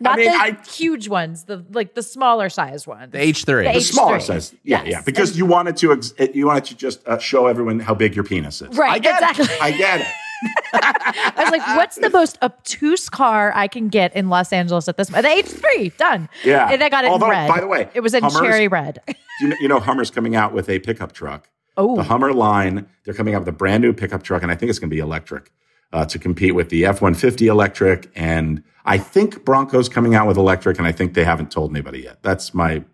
Not 0.00 0.18
mean, 0.18 0.26
the 0.30 0.36
I- 0.38 0.56
huge 0.70 1.08
ones, 1.08 1.44
the 1.44 1.64
like 1.72 1.94
the 1.94 2.02
smaller 2.02 2.48
size 2.48 2.86
ones. 2.86 3.12
The 3.12 3.18
H3. 3.18 3.64
The 3.66 3.72
the 3.74 3.80
smaller 3.80 4.18
H3. 4.18 4.22
size. 4.22 4.54
Yeah, 4.64 4.82
Yes. 4.82 4.90
yeah. 4.90 5.00
Because 5.02 5.36
you 5.38 5.46
wanted 5.46 5.76
to, 5.78 5.92
ex- 5.92 6.12
you 6.34 6.46
wanted 6.46 6.64
to 6.66 6.76
just 6.76 7.06
uh, 7.08 7.18
show 7.18 7.46
everyone 7.46 7.80
how 7.80 7.94
big 7.94 8.14
your 8.14 8.24
penis 8.24 8.60
is. 8.62 8.76
Right, 8.76 8.90
I 8.92 8.98
get 8.98 9.14
exactly. 9.14 9.44
It. 9.46 9.62
I 9.62 9.70
get 9.72 10.00
it. 10.02 10.06
I 10.74 11.32
was 11.38 11.50
like, 11.50 11.66
what's 11.76 11.96
the 11.96 12.10
most 12.10 12.38
obtuse 12.42 13.08
car 13.08 13.52
I 13.54 13.66
can 13.66 13.88
get 13.88 14.14
in 14.14 14.28
Los 14.28 14.52
Angeles 14.52 14.88
at 14.88 14.96
this 14.96 15.10
moment? 15.10 15.26
The 15.46 15.50
H3, 15.56 15.96
done. 15.96 16.28
Yeah. 16.44 16.70
And 16.70 16.82
I 16.82 16.88
got 16.88 17.04
it 17.04 17.10
Although, 17.10 17.26
in 17.26 17.30
red. 17.32 17.48
by 17.48 17.60
the 17.60 17.66
way, 17.66 17.88
it 17.94 18.00
was 18.00 18.14
in 18.14 18.22
Hummers- 18.22 18.40
cherry 18.40 18.68
red. 18.68 19.00
you 19.40 19.48
know, 19.48 19.56
you 19.60 19.68
know 19.68 19.80
Hummer's 19.80 20.10
coming 20.10 20.36
out 20.36 20.52
with 20.52 20.68
a 20.68 20.78
pickup 20.78 21.12
truck. 21.12 21.48
Oh. 21.78 21.96
The 21.96 22.02
Hummer 22.02 22.32
line, 22.32 22.88
they're 23.04 23.14
coming 23.14 23.34
out 23.34 23.42
with 23.42 23.48
a 23.48 23.52
brand 23.52 23.82
new 23.82 23.92
pickup 23.92 24.24
truck, 24.24 24.42
and 24.42 24.50
I 24.50 24.56
think 24.56 24.68
it's 24.68 24.80
going 24.80 24.90
to 24.90 24.94
be 24.94 25.00
electric 25.00 25.52
uh, 25.92 26.04
to 26.06 26.18
compete 26.18 26.54
with 26.54 26.68
the 26.70 26.84
F 26.84 27.00
150 27.00 27.46
electric. 27.46 28.10
And 28.16 28.64
I 28.84 28.98
think 28.98 29.44
Bronco's 29.44 29.88
coming 29.88 30.16
out 30.16 30.26
with 30.26 30.36
electric, 30.36 30.78
and 30.78 30.86
I 30.86 30.92
think 30.92 31.14
they 31.14 31.24
haven't 31.24 31.52
told 31.52 31.70
anybody 31.70 32.00
yet. 32.00 32.22
That's 32.22 32.52
my 32.52 32.84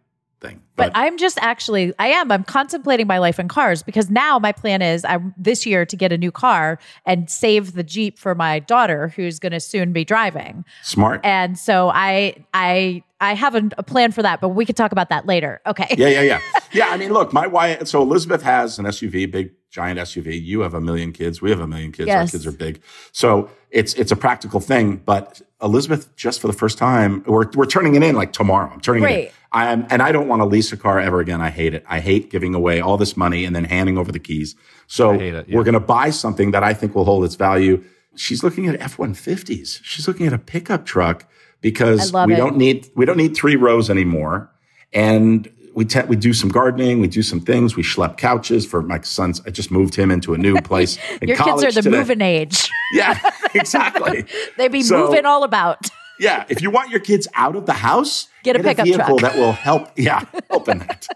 thing. 0.45 0.61
But 0.77 0.91
I'm 0.95 1.17
just 1.19 1.39
actually, 1.41 1.93
I 1.99 2.09
am. 2.09 2.33
I'm 2.33 2.43
contemplating 2.45 3.07
my 3.07 3.19
life 3.19 3.39
in 3.39 3.49
cars 3.49 3.83
because 3.83 4.11
now 4.11 4.39
my 4.39 4.53
plan 4.53 4.83
is 4.83 5.05
I'm 5.05 5.33
this 5.37 5.67
year 5.67 5.87
to 5.87 5.97
get 5.97 6.13
a 6.13 6.19
new 6.19 6.33
car 6.33 6.79
and 7.07 7.31
save 7.31 7.75
the 7.75 7.85
Jeep 7.85 8.19
for 8.19 8.35
my 8.35 8.59
daughter 8.59 9.09
who's 9.09 9.39
going 9.39 9.53
to 9.53 9.61
soon 9.61 9.93
be 9.93 10.05
driving. 10.05 10.65
smart. 10.83 11.21
And 11.25 11.59
so 11.59 11.91
I, 11.95 12.45
I, 12.53 13.05
I 13.21 13.35
have 13.35 13.55
a, 13.55 13.71
a 13.79 13.83
plan 13.83 14.13
for 14.13 14.23
that, 14.23 14.41
but 14.41 14.51
we 14.51 14.67
could 14.67 14.77
talk 14.77 14.93
about 14.93 15.09
that 15.11 15.27
later. 15.27 15.61
Okay. 15.67 15.95
yeah, 15.97 16.09
yeah, 16.09 16.23
yeah. 16.23 16.41
Yeah, 16.73 16.89
I 16.89 16.97
mean, 16.97 17.13
look, 17.13 17.33
my 17.33 17.47
wife, 17.47 17.87
so 17.87 18.03
Elizabeth 18.03 18.43
has 18.43 18.81
an 18.81 18.85
SUV, 18.87 19.31
big, 19.31 19.53
giant 19.75 19.99
SUV. 19.99 20.41
You 20.41 20.61
have 20.61 20.73
a 20.73 20.81
million 20.81 21.13
kids. 21.13 21.43
We 21.43 21.51
have 21.51 21.59
a 21.59 21.67
million 21.67 21.91
kids. 21.91 22.09
Our 22.09 22.29
kids 22.29 22.47
are 22.47 22.53
big. 22.53 22.81
So 23.11 23.51
it's, 23.73 23.93
it's 23.95 24.13
a 24.13 24.17
practical 24.17 24.61
thing. 24.61 24.99
But 24.99 25.43
Elizabeth, 25.61 26.15
just 26.15 26.41
for 26.41 26.47
the 26.47 26.53
first 26.53 26.79
time, 26.79 27.25
we're, 27.27 27.51
we're 27.55 27.67
turning 27.67 27.97
it 27.97 28.05
in 28.05 28.15
like 28.15 28.33
tomorrow. 28.33 28.71
I'm 28.73 28.81
turning 28.81 29.03
it 29.03 29.11
in. 29.11 29.31
I 29.51 29.73
am, 29.73 29.85
and 29.91 30.01
I 30.01 30.13
don't 30.13 30.29
want 30.29 30.43
to 30.43 30.47
lease 30.47 30.73
a 30.73 30.77
car 30.77 31.01
ever 31.01 31.19
again. 31.19 31.41
I 31.41 31.51
hate 31.51 31.75
it. 31.75 31.85
I 31.89 31.99
hate 31.99 32.31
giving 32.31 32.55
away 32.55 32.81
all 32.81 32.97
this 32.97 33.17
money 33.17 33.45
and 33.45 33.55
then 33.55 33.65
handing 33.65 33.99
over 33.99 34.13
the 34.13 34.21
keys. 34.21 34.55
So 34.87 35.13
it, 35.13 35.49
yeah. 35.49 35.57
we're 35.57 35.65
going 35.65 35.75
to 35.75 35.81
buy 35.81 36.11
something 36.11 36.53
that 36.53 36.63
I 36.63 36.73
think 36.73 36.95
will 36.95 37.05
hold 37.05 37.25
its 37.25 37.35
value. 37.35 37.83
She's 38.15 38.45
looking 38.45 38.69
at 38.69 38.81
F-150s. 38.81 39.81
She's 39.83 40.07
looking 40.07 40.29
at 40.29 40.33
a 40.33 40.39
pickup 40.39 40.87
truck 40.87 41.29
because 41.61 42.13
we 42.13 42.35
it. 42.35 42.37
don't 42.37 42.57
need, 42.57 42.91
we 42.95 43.07
don't 43.07 43.17
need 43.17 43.35
three 43.35 43.57
rows 43.57 43.91
anymore. 43.91 44.53
And 44.93 45.51
we 45.75 45.85
te- 45.85 46.03
we 46.03 46.17
do 46.17 46.33
some 46.33 46.49
gardening, 46.51 47.01
we 47.01 47.09
do 47.09 47.23
some 47.23 47.41
things. 47.41 47.77
We 47.77 47.83
schlep 47.83 48.17
couches 48.17 48.65
for 48.65 48.81
my 48.83 49.01
son's. 49.01 49.41
I 49.47 49.51
just 49.51 49.71
moved 49.71 49.95
him 49.95 50.11
into 50.11 50.33
a 50.35 50.39
new 50.39 50.55
place 50.63 50.99
in 51.21 51.29
Your 51.29 51.37
kids 51.37 51.65
are 51.65 51.73
the 51.73 51.83
today. 51.83 51.99
moving 51.99 52.21
age. 52.21 52.71
Yeah, 52.93 53.19
exactly. 53.55 54.25
They 54.57 54.69
be 54.69 54.83
So- 54.83 54.99
moving 55.09 55.25
all 55.27 55.43
about. 55.43 55.89
Yeah, 56.21 56.45
if 56.49 56.63
you 56.63 56.71
want 56.71 56.91
your 56.91 57.01
kids 57.01 57.27
out 57.35 57.57
of 57.57 57.67
the 57.67 57.73
house, 57.73 58.29
Get 58.45 58.55
a 58.55 58.63
pickup 58.63 58.85
vehicle 58.87 59.19
truck. 59.19 59.33
that 59.33 59.37
will 59.41 59.51
help. 59.51 59.89
Yeah, 59.97 60.25
open 60.51 60.79
that. 60.79 61.09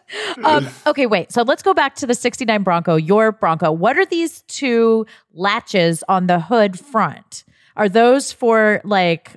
Um, 0.42 0.66
okay, 0.88 1.06
wait. 1.06 1.30
So 1.30 1.42
let's 1.42 1.62
go 1.62 1.72
back 1.72 1.94
to 1.96 2.06
the 2.06 2.14
69 2.14 2.64
Bronco, 2.64 2.96
your 2.96 3.30
Bronco. 3.30 3.70
What 3.70 3.96
are 3.96 4.04
these 4.06 4.42
two 4.48 5.06
latches 5.32 6.02
on 6.08 6.26
the 6.26 6.40
hood 6.40 6.76
front? 6.80 7.44
Are 7.76 7.88
those 7.88 8.32
for 8.32 8.80
like, 8.82 9.36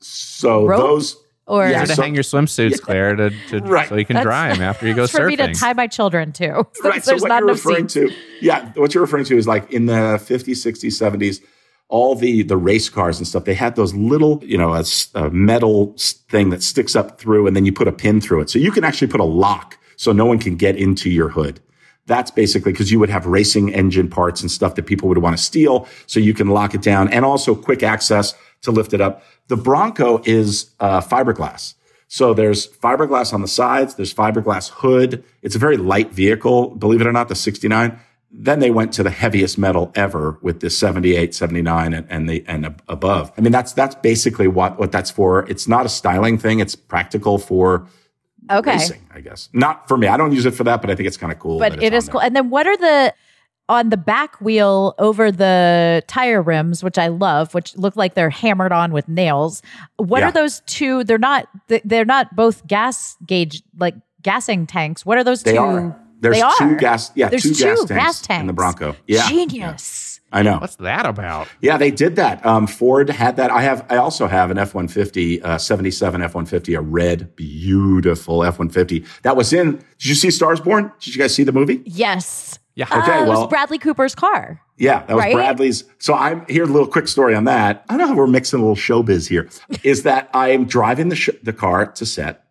So 0.00 0.64
Rope? 0.66 0.80
those. 0.80 1.16
Or 1.46 1.68
Yeah, 1.68 1.84
to 1.84 1.94
so- 1.94 2.02
hang 2.02 2.14
your 2.14 2.22
swimsuits, 2.24 2.80
Claire, 2.82 3.16
to, 3.16 3.30
to 3.48 3.58
Right. 3.60 3.88
so 3.88 3.96
you 3.96 4.04
can 4.04 4.14
That's- 4.14 4.24
dry 4.26 4.52
them 4.52 4.62
after 4.62 4.86
you 4.86 4.94
go 4.94 5.04
it's 5.04 5.12
for 5.16 5.26
me 5.26 5.36
to 5.36 5.44
surfing. 5.48 5.58
tie 5.58 5.72
my 5.72 5.86
children 5.86 6.32
to? 6.32 6.66
Right. 6.84 7.02
Since 7.04 7.04
So 7.04 7.14
what 7.24 7.28
not 7.28 7.40
you're 7.40 7.48
referring 7.50 7.88
seats. 7.88 7.94
to, 8.14 8.16
yeah, 8.40 8.70
what 8.76 8.94
you're 8.94 9.02
referring 9.02 9.24
to 9.26 9.36
is 9.36 9.46
like 9.46 9.70
in 9.72 9.86
the 9.86 9.92
50s, 10.22 10.64
60s, 10.64 10.92
70s, 11.00 11.40
all 11.88 12.14
the 12.14 12.42
the 12.42 12.56
race 12.56 12.88
cars 12.88 13.18
and 13.18 13.26
stuff. 13.28 13.44
They 13.44 13.52
had 13.54 13.76
those 13.76 13.92
little, 13.94 14.42
you 14.42 14.56
know, 14.56 14.72
a 15.14 15.30
metal 15.30 15.94
thing 16.30 16.48
that 16.50 16.62
sticks 16.62 16.96
up 16.96 17.20
through, 17.20 17.46
and 17.46 17.54
then 17.54 17.66
you 17.66 17.72
put 17.72 17.86
a 17.86 17.92
pin 17.92 18.18
through 18.20 18.40
it, 18.40 18.48
so 18.48 18.58
you 18.58 18.70
can 18.72 18.82
actually 18.82 19.08
put 19.08 19.20
a 19.20 19.24
lock, 19.24 19.76
so 19.96 20.10
no 20.10 20.24
one 20.24 20.38
can 20.38 20.56
get 20.56 20.74
into 20.76 21.10
your 21.10 21.28
hood. 21.28 21.60
That's 22.06 22.30
basically 22.30 22.72
because 22.72 22.90
you 22.90 22.98
would 22.98 23.10
have 23.10 23.26
racing 23.26 23.72
engine 23.72 24.08
parts 24.08 24.40
and 24.40 24.50
stuff 24.50 24.74
that 24.74 24.86
people 24.86 25.08
would 25.08 25.18
want 25.18 25.36
to 25.36 25.42
steal, 25.42 25.86
so 26.06 26.18
you 26.18 26.34
can 26.34 26.48
lock 26.48 26.74
it 26.74 26.82
down, 26.82 27.08
and 27.08 27.24
also 27.24 27.54
quick 27.54 27.82
access 27.82 28.34
to 28.62 28.70
lift 28.70 28.92
it 28.92 29.00
up. 29.00 29.22
The 29.48 29.56
Bronco 29.56 30.20
is 30.24 30.70
uh, 30.80 31.00
fiberglass. 31.00 31.74
So 32.08 32.34
there's 32.34 32.68
fiberglass 32.68 33.32
on 33.32 33.40
the 33.40 33.48
sides. 33.48 33.94
There's 33.94 34.12
fiberglass 34.12 34.68
hood. 34.68 35.24
It's 35.40 35.54
a 35.54 35.58
very 35.58 35.78
light 35.78 36.12
vehicle. 36.12 36.70
Believe 36.76 37.00
it 37.00 37.06
or 37.06 37.12
not, 37.12 37.28
the 37.28 37.34
69. 37.34 37.98
Then 38.30 38.60
they 38.60 38.70
went 38.70 38.92
to 38.94 39.02
the 39.02 39.10
heaviest 39.10 39.56
metal 39.56 39.92
ever 39.94 40.38
with 40.42 40.60
the 40.60 40.70
78, 40.70 41.34
79 41.34 41.94
and, 41.94 42.06
and 42.10 42.28
the, 42.28 42.44
and 42.46 42.66
ab- 42.66 42.82
above. 42.88 43.32
I 43.38 43.40
mean, 43.40 43.52
that's, 43.52 43.72
that's 43.72 43.94
basically 43.94 44.46
what, 44.46 44.78
what 44.78 44.92
that's 44.92 45.10
for. 45.10 45.48
It's 45.48 45.66
not 45.66 45.86
a 45.86 45.88
styling 45.88 46.38
thing. 46.38 46.60
It's 46.60 46.76
practical 46.76 47.38
for 47.38 47.86
Okay. 48.50 48.72
racing, 48.72 49.06
I 49.14 49.20
guess. 49.20 49.48
Not 49.52 49.86
for 49.88 49.96
me. 49.96 50.08
I 50.08 50.16
don't 50.16 50.32
use 50.32 50.46
it 50.46 50.52
for 50.52 50.64
that, 50.64 50.80
but 50.80 50.90
I 50.90 50.94
think 50.94 51.06
it's 51.06 51.16
kind 51.16 51.32
of 51.32 51.38
cool. 51.38 51.58
But 51.58 51.82
it's 51.82 52.08
cool. 52.08 52.20
there. 52.20 52.26
And 52.26 52.36
then 52.36 52.50
what 52.50 52.66
are 52.66 52.76
the 52.76 53.14
on 53.68 53.88
the 53.90 53.96
back 53.96 54.40
wheel 54.40 54.94
over 54.98 55.30
the 55.30 56.02
tire 56.08 56.42
rims, 56.42 56.82
which 56.82 56.98
I 56.98 57.06
love, 57.08 57.54
which 57.54 57.76
look 57.76 57.96
like 57.96 58.14
they're 58.14 58.28
hammered 58.28 58.72
on 58.72 58.92
with 58.92 59.08
nails. 59.08 59.62
What 59.96 60.18
Yeah. 60.20 60.28
are 60.28 60.32
those 60.32 60.60
two? 60.66 61.04
They're 61.04 61.16
not. 61.18 61.46
They're 61.84 62.04
not 62.04 62.34
both 62.34 62.66
gas 62.66 63.16
gauge 63.24 63.62
like 63.78 63.94
gassing 64.20 64.66
tanks. 64.66 65.06
What 65.06 65.16
are 65.16 65.24
those 65.24 65.42
They 65.44 65.52
two? 65.52 65.58
are. 65.58 65.96
There's 66.20 66.36
they 66.36 66.42
two 66.58 66.64
are. 66.64 66.74
gas, 66.76 67.10
yeah, 67.14 67.28
There's 67.28 67.42
two, 67.42 67.54
two 67.54 67.86
gas, 67.88 68.20
tanks 68.20 68.40
in 68.40 68.46
the 68.46 68.52
Bronco. 68.52 68.94
Yeah. 69.06 69.28
Genius. 69.28 70.11
I 70.32 70.42
know. 70.42 70.58
What's 70.58 70.76
that 70.76 71.04
about? 71.06 71.46
Yeah, 71.60 71.76
they 71.76 71.90
did 71.90 72.16
that. 72.16 72.44
Um, 72.46 72.66
Ford 72.66 73.10
had 73.10 73.36
that. 73.36 73.50
I 73.50 73.62
have. 73.62 73.84
I 73.90 73.96
also 73.96 74.26
have 74.26 74.50
an 74.50 74.58
F 74.58 74.74
one 74.74 74.88
fifty, 74.88 75.42
uh, 75.42 75.58
seventy 75.58 75.90
seven 75.90 76.22
F 76.22 76.34
one 76.34 76.46
fifty, 76.46 76.74
a 76.74 76.80
red, 76.80 77.36
beautiful 77.36 78.42
F 78.44 78.58
one 78.58 78.68
fifty. 78.68 79.04
That 79.22 79.36
was 79.36 79.52
in. 79.52 79.72
Did 79.98 80.06
you 80.06 80.14
see 80.14 80.30
Stars 80.30 80.60
Born? 80.60 80.92
Did 81.00 81.14
you 81.14 81.20
guys 81.20 81.34
see 81.34 81.44
the 81.44 81.52
movie? 81.52 81.82
Yes. 81.84 82.58
Yeah. 82.74 82.86
Uh, 82.90 83.02
Okay, 83.02 83.18
it 83.22 83.28
was 83.28 83.38
well- 83.38 83.46
Bradley 83.48 83.78
Cooper's 83.78 84.14
car. 84.14 84.60
Yeah, 84.78 85.04
that 85.06 85.14
was 85.14 85.22
Right? 85.24 85.34
Bradley's. 85.34 85.84
So 85.98 86.14
I'm 86.14 86.44
here's 86.48 86.68
a 86.68 86.72
little 86.72 86.88
quick 86.88 87.06
story 87.06 87.34
on 87.34 87.44
that. 87.44 87.84
I 87.88 87.92
don't 87.92 87.98
know 88.00 88.06
how 88.08 88.14
we're 88.14 88.26
mixing 88.26 88.58
a 88.58 88.62
little 88.62 88.74
showbiz 88.74 89.28
here. 89.28 89.48
Is 89.84 90.02
that 90.04 90.28
I'm 90.34 90.64
driving 90.64 91.08
the 91.08 91.14
sh- 91.16 91.28
the 91.42 91.52
car 91.52 91.86
to 91.92 92.06
set, 92.06 92.41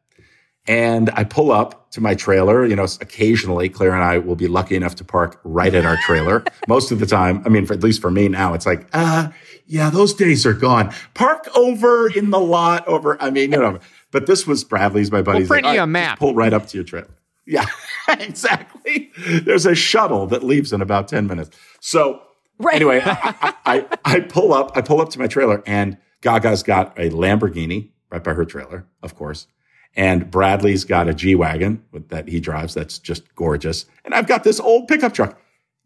and 0.67 1.09
I 1.11 1.23
pull 1.23 1.51
up 1.51 1.91
to 1.91 2.01
my 2.01 2.15
trailer. 2.15 2.65
You 2.65 2.75
know, 2.75 2.85
occasionally 3.01 3.69
Claire 3.69 3.93
and 3.93 4.03
I 4.03 4.17
will 4.17 4.35
be 4.35 4.47
lucky 4.47 4.75
enough 4.75 4.95
to 4.95 5.03
park 5.03 5.39
right 5.43 5.73
at 5.73 5.85
our 5.85 5.97
trailer. 5.97 6.43
Most 6.67 6.91
of 6.91 6.99
the 6.99 7.05
time, 7.05 7.41
I 7.45 7.49
mean, 7.49 7.65
for, 7.65 7.73
at 7.73 7.83
least 7.83 8.01
for 8.01 8.11
me 8.11 8.27
now, 8.27 8.53
it's 8.53 8.65
like, 8.65 8.87
uh, 8.93 9.29
yeah, 9.65 9.89
those 9.89 10.13
days 10.13 10.45
are 10.45 10.53
gone. 10.53 10.93
Park 11.13 11.47
over 11.55 12.09
in 12.09 12.29
the 12.29 12.39
lot 12.39 12.87
over. 12.87 13.21
I 13.21 13.29
mean, 13.29 13.51
you 13.51 13.59
know, 13.59 13.79
but 14.11 14.25
this 14.27 14.45
was 14.45 14.63
Bradley's, 14.63 15.11
my 15.11 15.21
buddy's. 15.21 15.47
print 15.47 15.65
like, 15.65 15.75
you 15.75 15.81
a 15.81 15.87
map." 15.87 16.19
Pull 16.19 16.35
right 16.35 16.53
up 16.53 16.67
to 16.67 16.77
your 16.77 16.83
trailer. 16.83 17.15
Yeah, 17.45 17.65
exactly. 18.07 19.11
There's 19.17 19.65
a 19.65 19.75
shuttle 19.75 20.27
that 20.27 20.43
leaves 20.43 20.71
in 20.73 20.81
about 20.81 21.07
10 21.07 21.27
minutes. 21.27 21.57
So 21.79 22.21
Right. 22.61 22.75
anyway, 22.75 23.01
I, 23.05 23.53
I, 23.65 23.85
I 24.05 24.19
pull 24.19 24.53
up, 24.53 24.71
I 24.75 24.81
pull 24.81 25.01
up 25.01 25.09
to 25.09 25.19
my 25.19 25.27
trailer 25.27 25.63
and 25.65 25.97
Gaga's 26.21 26.63
got 26.63 26.97
a 26.97 27.09
Lamborghini 27.09 27.89
right 28.11 28.23
by 28.23 28.33
her 28.33 28.45
trailer, 28.45 28.85
of 29.01 29.15
course. 29.15 29.47
And 29.95 30.31
Bradley's 30.31 30.85
got 30.85 31.09
a 31.09 31.13
G-Wagon 31.13 31.83
that 32.07 32.27
he 32.29 32.39
drives. 32.39 32.73
That's 32.73 32.97
just 32.97 33.35
gorgeous. 33.35 33.85
And 34.05 34.13
I've 34.13 34.27
got 34.27 34.43
this 34.43 34.59
old 34.59 34.87
pickup 34.87 35.13
truck. 35.13 35.39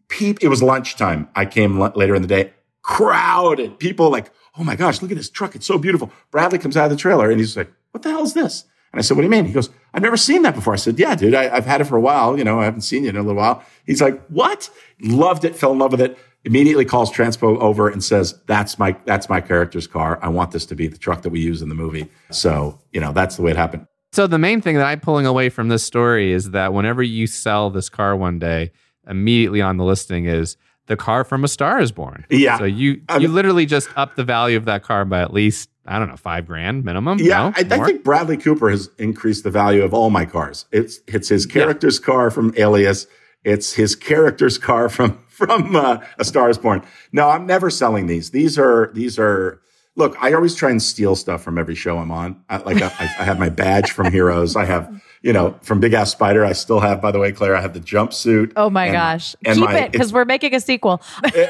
Peep, 0.08 0.44
it 0.44 0.48
was 0.48 0.62
lunchtime. 0.62 1.28
I 1.36 1.46
came 1.46 1.82
l- 1.82 1.92
later 1.96 2.14
in 2.14 2.22
the 2.22 2.28
day, 2.28 2.54
crowded. 2.84 3.80
People 3.80 4.12
like, 4.12 4.32
oh 4.58 4.64
my 4.64 4.76
gosh, 4.76 5.02
look 5.02 5.10
at 5.10 5.18
this 5.18 5.30
truck. 5.30 5.56
It's 5.56 5.66
so 5.66 5.80
beautiful. 5.80 6.12
Bradley 6.30 6.60
comes 6.60 6.78
out 6.78 6.86
of 6.86 6.92
the 6.92 6.98
trailer 6.98 7.32
and 7.32 7.40
he's 7.40 7.58
like, 7.58 7.72
what 7.92 8.04
the 8.04 8.10
hell 8.10 8.24
is 8.24 8.34
this? 8.34 8.66
And 8.94 9.00
I 9.00 9.02
said, 9.02 9.18
what 9.18 9.24
do 9.24 9.26
you 9.26 9.32
mean? 9.32 9.46
He 9.46 9.52
goes, 9.54 9.72
I've 9.94 10.04
never 10.04 10.16
seen 10.16 10.44
that 10.44 10.56
before. 10.56 10.74
I 10.74 10.78
said, 10.78 11.00
yeah, 11.00 11.16
dude, 11.16 11.34
I, 11.34 11.54
I've 11.54 11.66
had 11.66 11.82
it 11.82 11.86
for 11.86 11.98
a 11.98 12.02
while. 12.02 12.38
You 12.38 12.44
know, 12.44 12.60
I 12.60 12.66
haven't 12.66 12.82
seen 12.82 13.04
you 13.04 13.10
in 13.10 13.18
a 13.18 13.22
little 13.22 13.36
while. 13.36 13.64
He's 13.86 14.02
like, 14.02 14.24
what? 14.28 14.70
Loved 15.02 15.44
it, 15.44 15.56
fell 15.56 15.72
in 15.72 15.80
love 15.80 15.92
with 15.92 16.02
it. 16.02 16.18
Immediately 16.46 16.86
calls 16.86 17.12
Transpo 17.12 17.58
over 17.58 17.90
and 17.90 18.04
says, 18.04 18.40
that's 18.46 18.78
my, 18.78 18.96
that's 19.06 19.28
my 19.28 19.42
character's 19.42 19.88
car. 19.88 20.20
I 20.22 20.30
want 20.30 20.52
this 20.52 20.68
to 20.68 20.76
be 20.76 20.88
the 20.88 20.98
truck 20.98 21.24
that 21.24 21.32
we 21.32 21.40
use 21.40 21.64
in 21.64 21.70
the 21.70 21.76
movie. 21.76 22.08
So, 22.30 22.80
you 22.94 23.02
know, 23.02 23.12
that's 23.12 23.36
the 23.36 23.42
way 23.42 23.50
it 23.50 23.58
happened. 23.58 23.88
So 24.16 24.28
the 24.28 24.38
main 24.38 24.62
thing 24.62 24.76
that 24.76 24.86
I'm 24.86 25.02
pulling 25.02 25.26
away 25.26 25.50
from 25.50 25.68
this 25.68 25.84
story 25.84 26.32
is 26.32 26.52
that 26.52 26.72
whenever 26.72 27.04
you 27.04 27.28
sell 27.28 27.70
this 27.70 27.90
car 27.90 28.16
one 28.16 28.40
day, 28.40 28.72
immediately 29.06 29.62
on 29.62 29.76
the 29.76 29.84
listing 29.84 30.24
is 30.24 30.56
the 30.86 30.96
car 30.96 31.26
from 31.26 31.44
A 31.44 31.50
Star 31.50 31.82
Is 31.82 31.92
Born. 31.92 32.26
Yeah. 32.30 32.58
So 32.58 32.64
you 32.64 33.02
I 33.10 33.18
you 33.18 33.28
mean- 33.28 33.36
literally 33.36 33.66
just 33.66 33.90
up 33.98 34.16
the 34.16 34.24
value 34.24 34.56
of 34.56 34.64
that 34.66 34.84
car 34.84 35.04
by 35.04 35.20
at 35.20 35.34
least 35.34 35.70
I 35.86 36.00
don't 36.00 36.08
know 36.08 36.16
five 36.16 36.48
grand 36.48 36.86
minimum. 36.86 37.20
Yeah, 37.20 37.40
No? 37.40 37.54
I, 37.58 37.66
I 37.70 37.86
think 37.86 38.06
Bradley 38.06 38.38
Cooper 38.38 38.70
has 38.70 38.90
increased 38.98 39.44
the 39.44 39.52
value 39.52 39.84
of 39.84 39.94
all 39.94 40.10
my 40.10 40.24
cars. 40.24 40.66
It's 40.72 41.02
it's 41.08 41.28
his 41.28 41.46
character's 41.46 42.00
car 42.00 42.32
from 42.32 42.54
Alias. 42.56 43.08
It's 43.44 43.74
his 43.74 43.98
character's 43.98 44.58
car 44.58 44.88
from 44.88 45.22
from 45.28 45.76
uh, 45.76 45.98
A 46.18 46.24
Star 46.24 46.50
Is 46.50 46.58
Born. 46.58 46.86
No, 47.12 47.28
I'm 47.28 47.46
never 47.46 47.70
selling 47.70 48.08
these. 48.08 48.32
These 48.32 48.58
are 48.58 48.92
these 48.94 49.20
are. 49.20 49.60
Look, 49.98 50.18
I 50.22 50.34
always 50.34 50.56
try 50.56 50.72
and 50.72 50.82
steal 50.84 51.16
stuff 51.16 51.42
from 51.42 51.58
every 51.58 51.76
show 51.76 51.98
I'm 51.98 52.12
on. 52.12 52.44
I, 52.50 52.58
like 52.58 52.82
I, 52.82 52.88
I 53.20 53.24
have 53.24 53.40
my 53.40 53.50
badge 53.50 53.92
from 53.92 54.12
Heroes. 54.12 54.56
I 54.58 54.66
have 54.66 55.02
you 55.22 55.32
know 55.34 55.58
from 55.62 55.80
Big 55.80 55.94
Ass 55.94 56.12
Spider. 56.12 56.44
I 56.44 56.52
still 56.52 56.82
have, 56.82 57.02
by 57.02 57.12
the 57.12 57.20
way, 57.20 57.32
Claire. 57.32 57.56
I 57.56 57.62
have 57.62 57.74
the 57.74 57.80
jumpsuit. 57.80 58.52
Oh 58.58 58.70
my 58.70 58.86
and- 58.88 58.94
gosh. 58.94 59.36
and 59.46 59.56
Keep 59.58 59.66
my- 59.66 59.80
it 59.80 59.92
because 59.94 60.12
we're 60.12 60.26
making 60.26 60.54
a 60.54 60.60
sequel. 60.60 61.02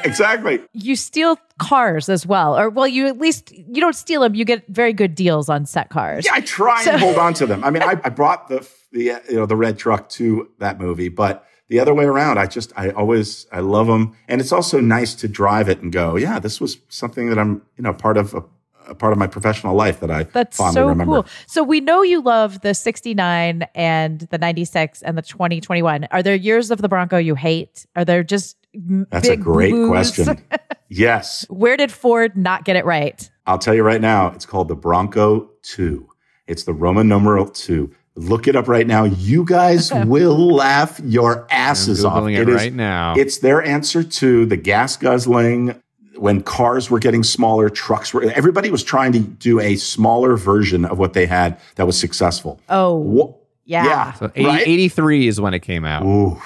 exactly. 0.04 0.62
you 0.74 0.96
steal 0.96 1.38
cars 1.60 2.08
as 2.10 2.26
well. 2.26 2.58
Or 2.58 2.70
well, 2.70 2.88
you 2.88 3.08
at 3.08 3.18
least 3.18 3.52
you 3.52 3.82
don't 3.82 3.96
steal 3.96 4.22
them, 4.22 4.36
you 4.36 4.46
get 4.46 4.68
very 4.68 4.94
good 4.94 5.16
deals 5.16 5.50
on 5.50 5.66
set 5.66 5.90
cars. 5.90 6.26
Yeah, 6.26 6.34
I 6.36 6.42
try 6.42 6.84
and 6.88 7.00
hold 7.02 7.18
on 7.18 7.34
to 7.36 7.46
them. 7.46 7.64
I 7.64 7.72
mean, 7.72 7.82
I, 7.84 8.00
I 8.04 8.10
brought 8.10 8.48
the 8.48 8.68
the 8.92 9.04
you 9.30 9.36
know 9.36 9.46
the 9.46 9.56
red 9.56 9.78
truck 9.80 10.08
to 10.10 10.50
that 10.60 10.80
movie, 10.80 11.10
but 11.10 11.46
the 11.68 11.80
other 11.80 11.94
way 11.94 12.06
around. 12.06 12.38
I 12.38 12.46
just, 12.46 12.72
I 12.76 12.90
always, 12.92 13.48
I 13.52 13.60
love 13.60 13.88
them. 13.88 14.16
And 14.28 14.40
it's 14.42 14.52
also 14.52 14.80
nice 14.80 15.16
to 15.16 15.28
drive 15.28 15.70
it 15.70 15.82
and 15.82 15.92
go, 15.92 16.16
yeah, 16.16 16.40
this 16.40 16.62
was 16.62 16.78
something 16.90 17.30
that 17.30 17.40
I'm, 17.40 17.62
you 17.78 17.84
know, 17.84 17.94
part 17.94 18.18
of 18.18 18.34
a, 18.34 18.44
a 18.88 18.96
part 18.96 19.14
of 19.14 19.18
my 19.18 19.28
professional 19.28 19.76
life 19.76 20.00
that 20.02 20.12
I 20.12 20.24
That's 20.24 20.58
so 20.58 20.88
remember. 20.88 21.24
cool. 21.24 21.26
So 21.48 21.64
we 21.64 21.82
know 21.82 22.04
you 22.04 22.22
love 22.22 22.62
the 22.62 22.74
69 22.76 23.66
and 23.74 24.20
the 24.22 24.38
96 24.38 25.02
and 25.02 25.18
the 25.18 25.24
2021. 25.24 26.08
Are 26.12 26.22
there 26.22 26.36
years 26.36 26.70
of 26.70 26.82
the 26.82 26.90
Bronco 26.90 27.18
you 27.18 27.36
hate? 27.36 27.86
Are 27.96 28.06
there 28.06 28.24
just 28.24 28.58
That's 28.74 29.28
a 29.28 29.38
great 29.38 29.74
question. 29.88 30.40
yes. 30.90 31.46
Where 31.50 31.78
did 31.78 31.92
Ford 31.92 32.38
not 32.38 32.64
get 32.64 32.76
it 32.76 32.86
right? 32.86 33.28
I'll 33.48 33.60
tell 33.60 33.74
you 33.74 33.84
right 33.84 34.02
now, 34.02 34.28
it's 34.28 34.46
called 34.46 34.68
the 34.68 34.76
Bronco 34.76 35.50
2. 35.64 36.08
It's 36.48 36.64
the 36.64 36.74
Roman 36.74 37.08
numeral 37.08 37.48
2. 37.48 37.92
Look 38.16 38.48
it 38.48 38.56
up 38.56 38.68
right 38.68 38.88
now. 38.88 39.04
You 39.04 39.44
guys 39.44 39.92
will 40.06 40.54
laugh 40.56 41.00
your 41.04 41.46
asses 41.52 42.06
I'm 42.06 42.12
off. 42.14 42.24
Googling 42.24 42.40
it, 42.40 42.50
is- 42.50 42.56
right 42.56 42.74
now. 42.74 43.16
It's 43.18 43.40
their 43.40 43.62
answer 43.62 44.04
to 44.04 44.46
the 44.46 44.58
gas 44.58 44.96
guzzling 44.98 45.82
when 46.18 46.42
cars 46.42 46.90
were 46.90 47.00
getting 47.00 47.24
smaller, 47.24 47.70
trucks 47.70 48.14
were, 48.14 48.24
everybody 48.24 48.70
was 48.72 48.84
trying 48.84 49.12
to 49.12 49.20
do 49.20 49.60
a 49.60 49.76
smaller 49.76 50.38
version 50.38 50.86
of 50.86 50.98
what 50.98 51.12
they 51.12 51.26
had 51.26 51.60
that 51.76 51.86
was 51.86 52.00
successful. 52.00 52.60
Oh, 52.70 52.96
Wha- 52.96 53.34
yeah. 53.66 53.84
yeah. 53.86 54.14
so 54.14 54.32
80, 54.34 54.46
right? 54.48 54.68
83 54.68 55.28
is 55.28 55.42
when 55.42 55.54
it 55.54 55.60
came 55.60 55.84
out. 55.84 56.04
Ooh, 56.06 56.42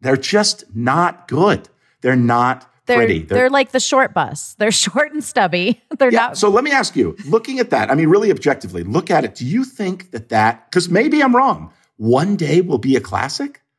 they're 0.00 0.16
just 0.16 0.64
not 0.74 1.28
good. 1.28 1.68
They're 2.00 2.16
not 2.16 2.68
They're, 2.86 2.98
pretty. 2.98 3.22
they're 3.22 3.50
like 3.50 3.72
the 3.72 3.80
short 3.80 4.14
bus. 4.14 4.54
They're 4.58 4.70
short 4.70 5.12
and 5.12 5.22
stubby. 5.22 5.82
They're 5.98 6.12
Yeah. 6.12 6.18
not. 6.28 6.38
So 6.38 6.48
let 6.48 6.64
me 6.64 6.70
ask 6.70 6.96
you, 6.96 7.16
looking 7.26 7.58
at 7.58 7.70
that, 7.70 7.90
I 7.90 7.94
mean, 7.94 8.08
really 8.08 8.30
objectively, 8.30 8.82
look 8.84 9.10
at 9.10 9.24
it. 9.24 9.34
Do 9.34 9.44
you 9.44 9.64
think 9.64 10.12
that 10.12 10.28
that, 10.30 10.70
because 10.70 10.88
maybe 10.88 11.22
I'm 11.22 11.34
wrong, 11.34 11.72
one 11.96 12.36
day 12.36 12.60
will 12.60 12.78
be 12.78 12.96
a 12.96 13.00
classic? 13.00 13.62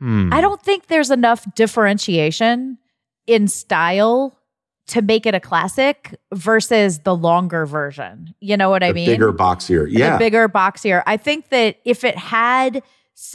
Hmm. 0.00 0.30
I 0.32 0.40
don't 0.40 0.60
think 0.60 0.88
there's 0.88 1.10
enough 1.12 1.46
differentiation 1.54 2.78
in 3.26 3.46
style 3.48 4.36
to 4.88 5.00
make 5.00 5.24
it 5.24 5.34
a 5.34 5.40
classic 5.40 6.18
versus 6.34 6.98
the 7.00 7.14
longer 7.16 7.64
version. 7.64 8.34
You 8.40 8.56
know 8.56 8.68
what 8.68 8.82
I 8.82 8.92
mean? 8.92 9.06
bigger, 9.06 9.32
boxier. 9.32 9.84
the 9.86 9.92
Yeah. 9.98 10.18
bigger 10.18 10.48
boxier. 10.48 11.02
I 11.06 11.16
think 11.16 11.48
that 11.50 11.76
if 11.84 12.04
it 12.04 12.18
had, 12.18 12.82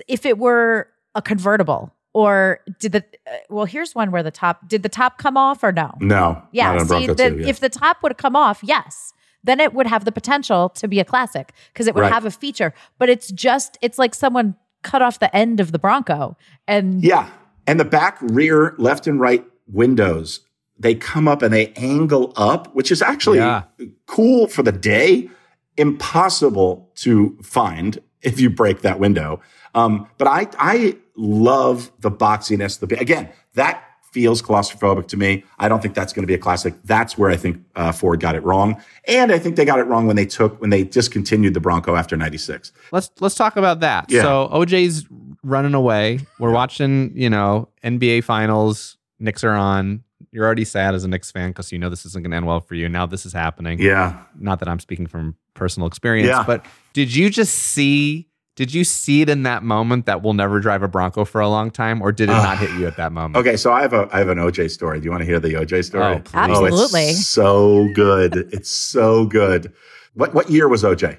if 0.08 0.26
it 0.28 0.38
were 0.38 0.90
a 1.16 1.22
convertible, 1.24 1.92
or 2.13 2.60
did 2.80 2.91
the 2.93 3.04
uh, 3.28 3.36
well? 3.50 3.65
Here's 3.65 3.93
one 3.95 4.12
where 4.12 4.24
the 4.24 4.32
top 4.32 4.67
did 4.67 4.84
the 4.84 4.89
top 4.89 5.17
come 5.17 5.38
off 5.38 5.63
or 5.63 5.72
no? 5.72 5.91
no. 6.00 6.41
Yeah. 6.52 6.74
Not 6.74 6.88
See, 6.88 7.08
the, 7.08 7.15
2, 7.15 7.38
yeah. 7.39 7.48
if 7.48 7.60
the 7.60 7.69
top 7.69 8.02
would 8.04 8.12
have 8.12 8.17
come 8.17 8.36
off, 8.36 8.60
yes, 8.63 9.13
then 9.43 9.60
it 9.60 9.74
would 9.74 9.88
have 9.88 10.06
the 10.06 10.12
potential 10.12 10.69
to 10.69 10.88
be 10.88 11.00
a 11.00 11.06
classic 11.06 11.54
because 11.74 11.88
it 11.88 11.95
would 11.95 12.02
Right. 12.02 12.12
have 12.12 12.26
a 12.26 12.32
feature. 12.32 12.74
But 12.98 13.10
it's 13.10 13.32
just 13.32 13.78
it's 13.82 13.98
like 14.00 14.15
someone 14.15 14.56
cut 14.82 15.02
off 15.02 15.19
the 15.19 15.34
end 15.36 15.60
of 15.60 15.72
the 15.72 15.80
Bronco 15.80 16.36
and 16.67 17.04
Yeah. 17.04 17.30
And 17.67 17.80
the 17.80 17.86
back, 17.86 18.17
rear, 18.22 18.74
left, 18.80 19.06
and 19.06 19.19
right 19.19 19.45
windows, 19.67 20.39
they 20.80 20.95
come 20.95 21.28
up 21.28 21.41
and 21.43 21.54
they 21.54 21.67
angle 21.76 22.34
up, 22.36 22.74
which 22.74 22.91
is 22.91 23.02
actually 23.04 23.38
Yeah. 23.38 23.63
cool 24.08 24.48
for 24.48 24.63
the 24.63 24.72
day. 24.72 25.30
Impossible 25.78 26.89
to 26.95 27.38
find 27.41 28.00
if 28.22 28.39
you 28.39 28.50
break 28.50 28.82
that 28.82 29.00
window. 29.00 29.39
Um, 29.76 30.08
but 30.17 30.28
I, 30.28 30.48
I 30.60 30.98
love 31.20 31.92
the 32.00 32.10
boxiness. 32.12 32.80
The 32.80 33.00
again, 33.00 33.30
that 33.54 33.84
feels 34.12 34.42
claustrophobic 34.42 35.08
to 35.08 35.18
me. 35.18 35.44
I 35.60 35.68
don't 35.70 35.82
think 35.82 35.94
that's 35.94 36.14
going 36.14 36.24
to 36.24 36.28
be 36.28 36.34
a 36.34 36.38
classic. 36.40 36.74
That's 36.84 37.16
where 37.18 37.30
I 37.30 37.36
think 37.38 37.64
uh, 37.76 37.92
Ford 37.92 38.20
got 38.20 38.36
it 38.36 38.44
wrong, 38.44 38.82
and 39.08 39.32
I 39.32 39.38
think 39.38 39.56
they 39.56 39.66
got 39.66 39.80
it 39.80 39.84
wrong 39.84 40.08
when 40.08 40.16
they 40.16 40.26
took 40.26 40.60
when 40.62 40.70
they 40.72 40.84
discontinued 40.84 41.54
the 41.54 41.60
Bronco 41.60 41.96
after 41.96 42.16
'96. 42.18 42.72
let's 42.92 43.12
let's 43.20 43.36
talk 43.36 43.56
about 43.58 43.82
that. 43.82 44.10
Yeah. 44.10 44.22
So 44.24 44.50
OJ's 44.52 45.06
running 45.44 45.74
away. 45.74 46.20
We're 46.40 46.52
watching, 46.52 47.12
you 47.16 47.30
know, 47.30 47.70
NBA 47.84 48.24
finals. 48.24 48.98
Knicks 49.20 49.44
are 49.44 49.54
on. 49.54 50.04
You're 50.32 50.46
already 50.46 50.66
sad 50.66 50.94
as 50.96 51.04
a 51.04 51.08
Knicks 51.08 51.32
fan 51.32 51.50
because 51.50 51.72
you 51.72 51.80
know 51.80 51.90
this 51.90 52.06
isn't 52.06 52.22
going 52.24 52.32
to 52.32 52.38
end 52.38 52.46
well 52.46 52.60
for 52.60 52.76
you. 52.76 52.88
Now 52.88 53.06
this 53.06 53.26
is 53.26 53.34
happening. 53.34 53.80
Yeah, 53.80 54.20
Not 54.38 54.60
that 54.60 54.68
I'm 54.70 54.80
speaking 54.80 55.08
from 55.08 55.36
personal 55.56 55.88
experience, 55.88 56.28
Yeah. 56.30 56.44
but 56.46 56.66
did 56.94 57.14
you 57.16 57.30
just 57.30 57.54
see? 57.56 58.28
Did 58.60 58.74
you 58.74 58.84
see 58.84 59.22
it 59.22 59.30
in 59.30 59.43
that 59.43 59.63
moment 59.63 60.06
that 60.08 60.22
we'll 60.22 60.34
never 60.34 60.60
drive 60.60 60.84
a 60.84 60.89
Bronco 60.89 61.24
for 61.24 61.39
a 61.39 61.48
long 61.48 61.72
time, 61.72 62.02
or 62.02 62.12
did 62.12 62.28
it 62.28 62.34
not 62.34 62.58
hit 62.58 62.69
you 62.72 62.88
at 62.88 62.98
that 62.98 63.13
moment? 63.13 63.38
Okay, 63.38 63.56
so 63.56 63.72
I 63.72 63.82
have 63.82 63.93
a 63.93 64.10
I 64.12 64.17
have 64.17 64.28
an 64.28 64.38
OJ 64.38 64.69
story. 64.69 65.00
Do 65.00 65.06
you 65.06 65.12
want 65.12 65.22
to 65.22 65.26
hear 65.26 65.39
the 65.39 65.54
OJ 65.54 65.86
story? 65.86 66.04
Oh, 66.04 66.19
please. 66.19 66.32
Oh, 66.34 66.65
Absolutely. 66.65 67.04
it's 67.06 67.26
so 67.26 67.88
good. 67.95 68.36
It's 68.52 68.69
so 68.69 69.26
good. 69.28 69.72
What 70.13 70.34
what 70.34 70.50
year 70.50 70.67
was 70.67 70.84
OJ? 70.84 71.17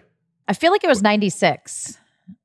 I 0.48 0.53
feel 0.53 0.70
like 0.70 0.85
it 0.85 0.88
was 0.88 1.00
ninety 1.03 1.31
six. 1.31 1.96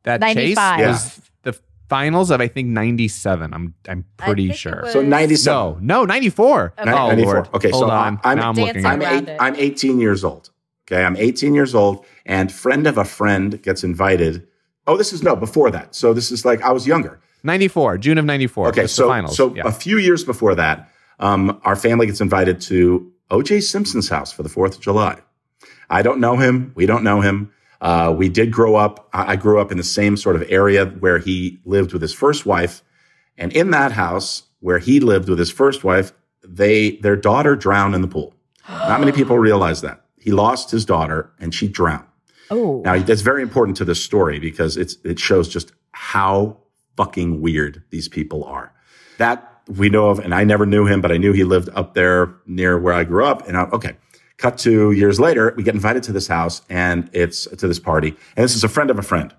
That 0.03 0.21
95. 0.21 0.77
chase 0.79 0.87
was 0.87 1.31
the 1.43 1.59
finals 1.89 2.31
of 2.31 2.39
I 2.39 2.47
think 2.47 2.69
'97. 2.69 3.53
I'm 3.53 3.73
I'm 3.89 4.05
pretty 4.15 4.53
sure. 4.53 4.79
was- 4.83 4.93
So 4.93 5.01
ninety 5.01 5.35
seven. 5.35 5.85
No, 5.85 6.03
no, 6.03 6.05
94. 6.05 6.73
Okay. 6.79 6.89
Oh, 6.89 7.07
94. 7.09 7.33
Lord. 7.33 7.49
Okay, 7.53 7.71
Hold 7.71 7.81
so 7.81 7.89
on. 7.89 8.17
I'm- 8.23 8.37
now 8.37 8.49
I'm 8.51 8.55
looking. 8.55 8.85
I'm 8.85 9.01
eight. 9.01 9.29
I'm 9.41 9.57
18 9.57 9.99
years 9.99 10.23
old. 10.23 10.51
Okay, 10.87 11.03
I'm 11.03 11.17
18 11.17 11.53
years 11.53 11.75
old, 11.75 12.05
and 12.25 12.49
friend 12.49 12.87
of 12.87 12.97
a 12.97 13.03
friend 13.03 13.61
gets 13.61 13.83
invited. 13.83 14.47
Oh, 14.87 14.97
this 14.97 15.13
is 15.13 15.23
no 15.23 15.35
before 15.35 15.71
that. 15.71 15.95
So 15.95 16.13
this 16.13 16.31
is 16.31 16.45
like 16.45 16.61
I 16.61 16.71
was 16.71 16.85
younger. 16.85 17.19
94, 17.43 17.99
June 17.99 18.17
of 18.17 18.25
94. 18.25 18.69
Okay, 18.69 18.87
so 18.87 19.03
the 19.03 19.07
finals. 19.07 19.37
so 19.37 19.53
yeah. 19.53 19.63
a 19.65 19.71
few 19.71 19.97
years 19.97 20.23
before 20.23 20.55
that, 20.55 20.89
um, 21.19 21.59
our 21.63 21.75
family 21.75 22.07
gets 22.07 22.19
invited 22.19 22.59
to 22.61 23.11
O.J. 23.29 23.61
Simpson's 23.61 24.09
house 24.09 24.31
for 24.31 24.43
the 24.43 24.49
Fourth 24.49 24.75
of 24.75 24.81
July. 24.81 25.19
I 25.89 26.01
don't 26.01 26.19
know 26.19 26.37
him. 26.37 26.71
We 26.75 26.85
don't 26.85 27.03
know 27.03 27.21
him. 27.21 27.51
Uh, 27.81 28.13
we 28.17 28.29
did 28.29 28.51
grow 28.51 28.75
up. 28.75 29.09
I 29.13 29.33
I 29.33 29.35
grew 29.35 29.59
up 29.59 29.71
in 29.71 29.77
the 29.77 29.83
same 29.83 30.17
sort 30.17 30.35
of 30.35 30.43
area 30.49 30.85
where 30.85 31.19
he 31.19 31.59
lived 31.65 31.93
with 31.93 32.01
his 32.01 32.13
first 32.13 32.45
wife, 32.45 32.81
and 33.37 33.53
in 33.53 33.71
that 33.71 33.91
house 33.91 34.43
where 34.59 34.79
he 34.79 34.99
lived 34.99 35.29
with 35.29 35.37
his 35.37 35.51
first 35.51 35.83
wife, 35.83 36.13
they 36.43 36.97
their 36.97 37.15
daughter 37.15 37.55
drowned 37.55 37.93
in 37.93 38.01
the 38.01 38.07
pool. 38.07 38.33
Not 38.67 38.99
many 38.99 39.11
people 39.11 39.37
realize 39.37 39.81
that 39.81 40.05
he 40.17 40.31
lost 40.31 40.71
his 40.71 40.85
daughter 40.85 41.31
and 41.39 41.53
she 41.53 41.67
drowned. 41.67 42.07
Oh, 42.49 42.81
Now 42.85 42.97
that's 42.99 43.21
very 43.21 43.41
important 43.41 43.77
to 43.77 43.85
this 43.85 44.03
story 44.03 44.39
because 44.39 44.77
it's 44.77 44.97
it 45.03 45.19
shows 45.19 45.47
just 45.47 45.71
how 45.91 46.57
fucking 46.95 47.41
weird 47.41 47.83
these 47.89 48.07
people 48.07 48.43
are. 48.43 48.73
That 49.17 49.61
we 49.67 49.89
know 49.89 50.09
of, 50.09 50.19
and 50.19 50.33
I 50.33 50.43
never 50.43 50.65
knew 50.65 50.85
him, 50.85 51.01
but 51.01 51.11
I 51.11 51.17
knew 51.17 51.33
he 51.33 51.43
lived 51.43 51.69
up 51.73 51.93
there 51.93 52.35
near 52.45 52.77
where 52.77 52.93
I 52.93 53.03
grew 53.03 53.25
up. 53.25 53.47
And 53.47 53.57
I, 53.57 53.63
okay, 53.63 53.97
cut 54.37 54.57
to 54.59 54.91
years 54.91 55.19
later, 55.19 55.53
we 55.57 55.63
get 55.63 55.73
invited 55.73 56.03
to 56.03 56.11
this 56.11 56.27
house, 56.27 56.61
and 56.69 57.09
it's 57.13 57.45
to 57.45 57.67
this 57.67 57.79
party, 57.79 58.09
and 58.35 58.43
this 58.43 58.55
is 58.55 58.63
a 58.63 58.69
friend 58.69 58.89
of 58.89 58.99
a 58.99 59.03
friend. 59.03 59.33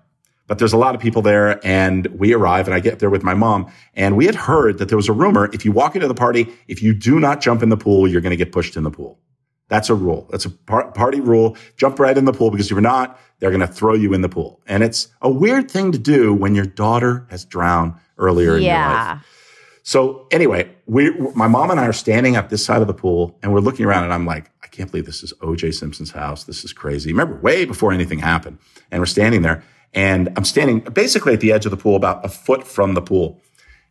But 0.47 0.59
there's 0.59 0.73
a 0.73 0.77
lot 0.77 0.95
of 0.95 1.01
people 1.01 1.21
there, 1.21 1.65
and 1.65 2.07
we 2.07 2.33
arrive, 2.33 2.67
and 2.67 2.73
I 2.73 2.79
get 2.79 2.99
there 2.99 3.09
with 3.09 3.21
my 3.21 3.33
mom, 3.33 3.71
and 3.95 4.15
we 4.15 4.25
had 4.25 4.35
heard 4.35 4.77
that 4.77 4.87
there 4.87 4.97
was 4.97 5.09
a 5.09 5.13
rumor: 5.13 5.49
if 5.53 5.65
you 5.65 5.71
walk 5.71 5.95
into 5.95 6.07
the 6.07 6.15
party, 6.15 6.47
if 6.67 6.81
you 6.81 6.93
do 6.93 7.19
not 7.19 7.41
jump 7.41 7.61
in 7.63 7.69
the 7.69 7.77
pool, 7.77 8.07
you're 8.07 8.21
going 8.21 8.31
to 8.31 8.37
get 8.37 8.51
pushed 8.51 8.77
in 8.77 8.83
the 8.83 8.91
pool. 8.91 9.19
That's 9.69 9.89
a 9.89 9.95
rule. 9.95 10.27
That's 10.31 10.45
a 10.45 10.49
par- 10.49 10.91
party 10.91 11.19
rule. 11.19 11.57
Jump 11.75 11.99
right 11.99 12.17
in 12.17 12.25
the 12.25 12.33
pool 12.33 12.51
because 12.51 12.67
if 12.67 12.71
you're 12.71 12.81
not, 12.81 13.19
they're 13.39 13.51
going 13.51 13.61
to 13.61 13.67
throw 13.67 13.93
you 13.93 14.13
in 14.13 14.21
the 14.21 14.29
pool. 14.29 14.61
And 14.65 14.83
it's 14.83 15.09
a 15.21 15.29
weird 15.29 15.69
thing 15.69 15.91
to 15.91 15.97
do 15.97 16.33
when 16.33 16.55
your 16.55 16.65
daughter 16.65 17.27
has 17.29 17.45
drowned 17.45 17.95
earlier 18.17 18.57
in 18.57 18.63
your 18.63 18.73
life. 18.73 18.93
yeah. 18.93 19.19
So 19.83 20.27
anyway, 20.31 20.69
we, 20.85 21.11
my 21.33 21.47
mom 21.47 21.71
and 21.71 21.79
I 21.79 21.85
are 21.85 21.93
standing 21.93 22.35
at 22.35 22.49
this 22.49 22.65
side 22.65 22.81
of 22.81 22.87
the 22.87 22.93
pool 22.93 23.37
and 23.41 23.53
we're 23.53 23.61
looking 23.61 23.85
around 23.85 24.03
and 24.03 24.13
I'm 24.13 24.25
like, 24.25 24.51
I 24.61 24.67
can't 24.67 24.91
believe 24.91 25.05
this 25.05 25.23
is 25.23 25.31
OJ 25.41 25.73
Simpson's 25.73 26.11
house. 26.11 26.43
This 26.43 26.65
is 26.65 26.73
crazy. 26.73 27.11
Remember 27.11 27.39
way 27.39 27.63
before 27.63 27.93
anything 27.93 28.19
happened. 28.19 28.57
And 28.91 29.01
we're 29.01 29.05
standing 29.05 29.43
there 29.43 29.63
and 29.93 30.29
I'm 30.35 30.43
standing 30.43 30.81
basically 30.81 31.33
at 31.33 31.39
the 31.39 31.51
edge 31.51 31.65
of 31.65 31.71
the 31.71 31.77
pool, 31.77 31.95
about 31.95 32.25
a 32.25 32.29
foot 32.29 32.67
from 32.67 32.95
the 32.95 33.01
pool. 33.01 33.41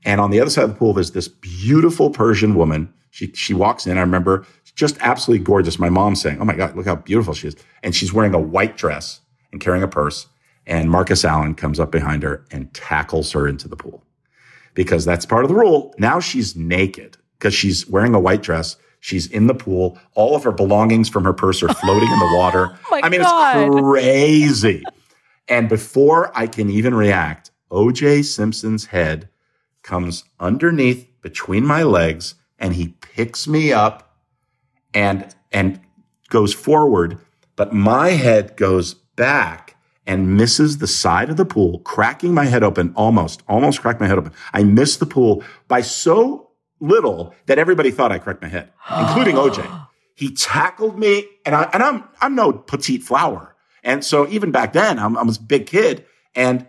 And 0.04 0.20
on 0.20 0.30
the 0.30 0.40
other 0.40 0.50
side 0.50 0.64
of 0.64 0.70
the 0.70 0.76
pool, 0.76 0.92
there's 0.92 1.12
this 1.12 1.28
beautiful 1.28 2.10
Persian 2.10 2.54
woman. 2.54 2.92
She, 3.10 3.32
she 3.32 3.54
walks 3.54 3.86
in. 3.86 3.96
I 3.96 4.02
remember 4.02 4.46
just 4.76 4.96
absolutely 5.00 5.44
gorgeous. 5.44 5.78
My 5.78 5.88
mom 5.88 6.14
saying, 6.14 6.40
Oh 6.40 6.44
my 6.44 6.54
God, 6.54 6.76
look 6.76 6.86
how 6.86 6.96
beautiful 6.96 7.34
she 7.34 7.48
is. 7.48 7.56
And 7.82 7.94
she's 7.96 8.12
wearing 8.12 8.34
a 8.34 8.38
white 8.38 8.76
dress 8.76 9.20
and 9.50 9.60
carrying 9.60 9.82
a 9.82 9.88
purse. 9.88 10.28
And 10.66 10.90
Marcus 10.90 11.24
Allen 11.24 11.54
comes 11.54 11.80
up 11.80 11.90
behind 11.90 12.22
her 12.22 12.44
and 12.50 12.72
tackles 12.74 13.32
her 13.32 13.48
into 13.48 13.68
the 13.68 13.76
pool 13.76 14.04
because 14.74 15.04
that's 15.04 15.26
part 15.26 15.44
of 15.44 15.48
the 15.48 15.54
rule. 15.54 15.94
Now 15.98 16.20
she's 16.20 16.54
naked 16.54 17.16
because 17.38 17.54
she's 17.54 17.88
wearing 17.88 18.14
a 18.14 18.20
white 18.20 18.42
dress. 18.42 18.76
She's 19.00 19.26
in 19.28 19.46
the 19.46 19.54
pool. 19.54 19.98
All 20.14 20.36
of 20.36 20.44
her 20.44 20.52
belongings 20.52 21.08
from 21.08 21.24
her 21.24 21.32
purse 21.32 21.62
are 21.62 21.72
floating 21.74 22.10
in 22.10 22.18
the 22.18 22.32
water. 22.36 22.70
Oh 22.72 22.88
my 22.90 23.00
I 23.02 23.08
mean, 23.08 23.22
God. 23.22 23.56
it's 23.56 23.80
crazy. 23.80 24.82
And 25.48 25.68
before 25.68 26.36
I 26.36 26.46
can 26.48 26.68
even 26.68 26.94
react, 26.94 27.50
OJ 27.70 28.24
Simpson's 28.24 28.86
head 28.86 29.28
comes 29.82 30.24
underneath 30.40 31.08
between 31.22 31.64
my 31.64 31.82
legs 31.84 32.34
and 32.58 32.74
he 32.74 32.88
picks 32.88 33.46
me 33.46 33.72
up 33.72 34.05
and 34.94 35.34
and 35.52 35.80
goes 36.28 36.52
forward, 36.52 37.18
but 37.54 37.72
my 37.72 38.10
head 38.10 38.56
goes 38.56 38.94
back 38.94 39.76
and 40.06 40.36
misses 40.36 40.78
the 40.78 40.86
side 40.86 41.30
of 41.30 41.36
the 41.36 41.44
pool, 41.44 41.80
cracking 41.80 42.32
my 42.32 42.44
head 42.44 42.62
open, 42.62 42.92
almost, 42.94 43.42
almost 43.48 43.80
cracked 43.80 44.00
my 44.00 44.06
head 44.06 44.18
open. 44.18 44.32
I 44.52 44.62
missed 44.62 45.00
the 45.00 45.06
pool 45.06 45.42
by 45.66 45.80
so 45.80 46.50
little 46.80 47.34
that 47.46 47.58
everybody 47.58 47.90
thought 47.90 48.12
I 48.12 48.18
cracked 48.18 48.42
my 48.42 48.48
head, 48.48 48.72
including 48.98 49.36
OJ. 49.36 49.86
He 50.14 50.32
tackled 50.32 50.98
me, 50.98 51.26
and 51.44 51.54
I 51.54 51.64
and 51.72 51.82
I'm 51.82 52.04
I'm 52.20 52.34
no 52.34 52.52
petite 52.52 53.02
flower, 53.02 53.54
and 53.82 54.04
so 54.04 54.26
even 54.28 54.50
back 54.50 54.72
then 54.72 54.98
I'm 54.98 55.16
I'm 55.16 55.28
a 55.28 55.34
big 55.46 55.66
kid, 55.66 56.06
and 56.34 56.68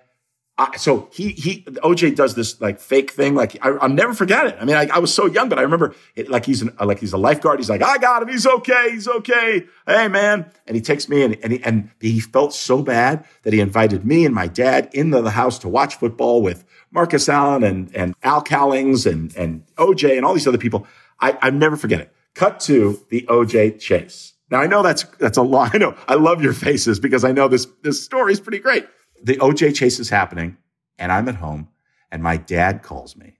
I, 0.59 0.75
so 0.77 1.07
he 1.11 1.29
he 1.33 1.61
OJ 1.61 2.15
does 2.15 2.33
this 2.33 2.59
like 2.59 2.79
fake 2.79 3.11
thing. 3.11 3.35
Like 3.35 3.57
I, 3.61 3.71
will 3.71 3.89
never 3.89 4.15
forget 4.15 4.47
it. 4.47 4.57
I 4.59 4.65
mean, 4.65 4.75
I, 4.75 4.87
I, 4.91 4.97
was 4.97 5.13
so 5.13 5.27
young, 5.27 5.49
but 5.49 5.59
I 5.59 5.61
remember 5.61 5.93
it, 6.15 6.29
like 6.29 6.45
he's 6.45 6.63
an, 6.63 6.75
like 6.83 6.99
he's 6.99 7.13
a 7.13 7.17
lifeguard. 7.17 7.59
He's 7.59 7.69
like, 7.69 7.83
I 7.83 7.99
got 7.99 8.23
him. 8.23 8.29
He's 8.29 8.47
okay. 8.47 8.89
He's 8.89 9.07
okay. 9.07 9.67
Hey 9.85 10.07
man, 10.07 10.49
and 10.65 10.75
he 10.75 10.81
takes 10.81 11.07
me 11.09 11.23
and 11.23 11.37
and 11.43 11.53
he, 11.53 11.63
and 11.63 11.91
he 11.99 12.19
felt 12.19 12.55
so 12.55 12.81
bad 12.81 13.23
that 13.43 13.53
he 13.53 13.59
invited 13.59 14.03
me 14.03 14.25
and 14.25 14.33
my 14.33 14.47
dad 14.47 14.89
into 14.93 15.21
the 15.21 15.29
house 15.29 15.59
to 15.59 15.69
watch 15.69 15.97
football 15.97 16.41
with 16.41 16.65
Marcus 16.89 17.29
Allen 17.29 17.63
and 17.63 17.95
and 17.95 18.15
Al 18.23 18.41
Cowlings 18.41 19.05
and 19.05 19.35
and 19.35 19.63
OJ 19.75 20.17
and 20.17 20.25
all 20.25 20.33
these 20.33 20.47
other 20.47 20.57
people. 20.57 20.87
I 21.19 21.37
I 21.39 21.49
never 21.51 21.75
forget 21.75 22.01
it. 22.01 22.11
Cut 22.33 22.59
to 22.61 22.99
the 23.09 23.27
OJ 23.29 23.79
chase. 23.79 24.33
Now 24.49 24.61
I 24.61 24.65
know 24.65 24.81
that's 24.81 25.03
that's 25.19 25.37
a 25.37 25.43
lot. 25.43 25.69
I 25.75 25.77
know 25.77 25.95
I 26.07 26.15
love 26.15 26.41
your 26.41 26.53
faces 26.53 26.99
because 26.99 27.23
I 27.23 27.31
know 27.31 27.47
this 27.47 27.67
this 27.83 28.03
story 28.03 28.33
is 28.33 28.39
pretty 28.39 28.59
great 28.59 28.87
the 29.23 29.37
OJ 29.37 29.75
chase 29.75 29.99
is 29.99 30.09
happening 30.09 30.57
and 30.97 31.11
I'm 31.11 31.27
at 31.29 31.35
home 31.35 31.69
and 32.11 32.23
my 32.23 32.37
dad 32.37 32.83
calls 32.83 33.15
me 33.15 33.37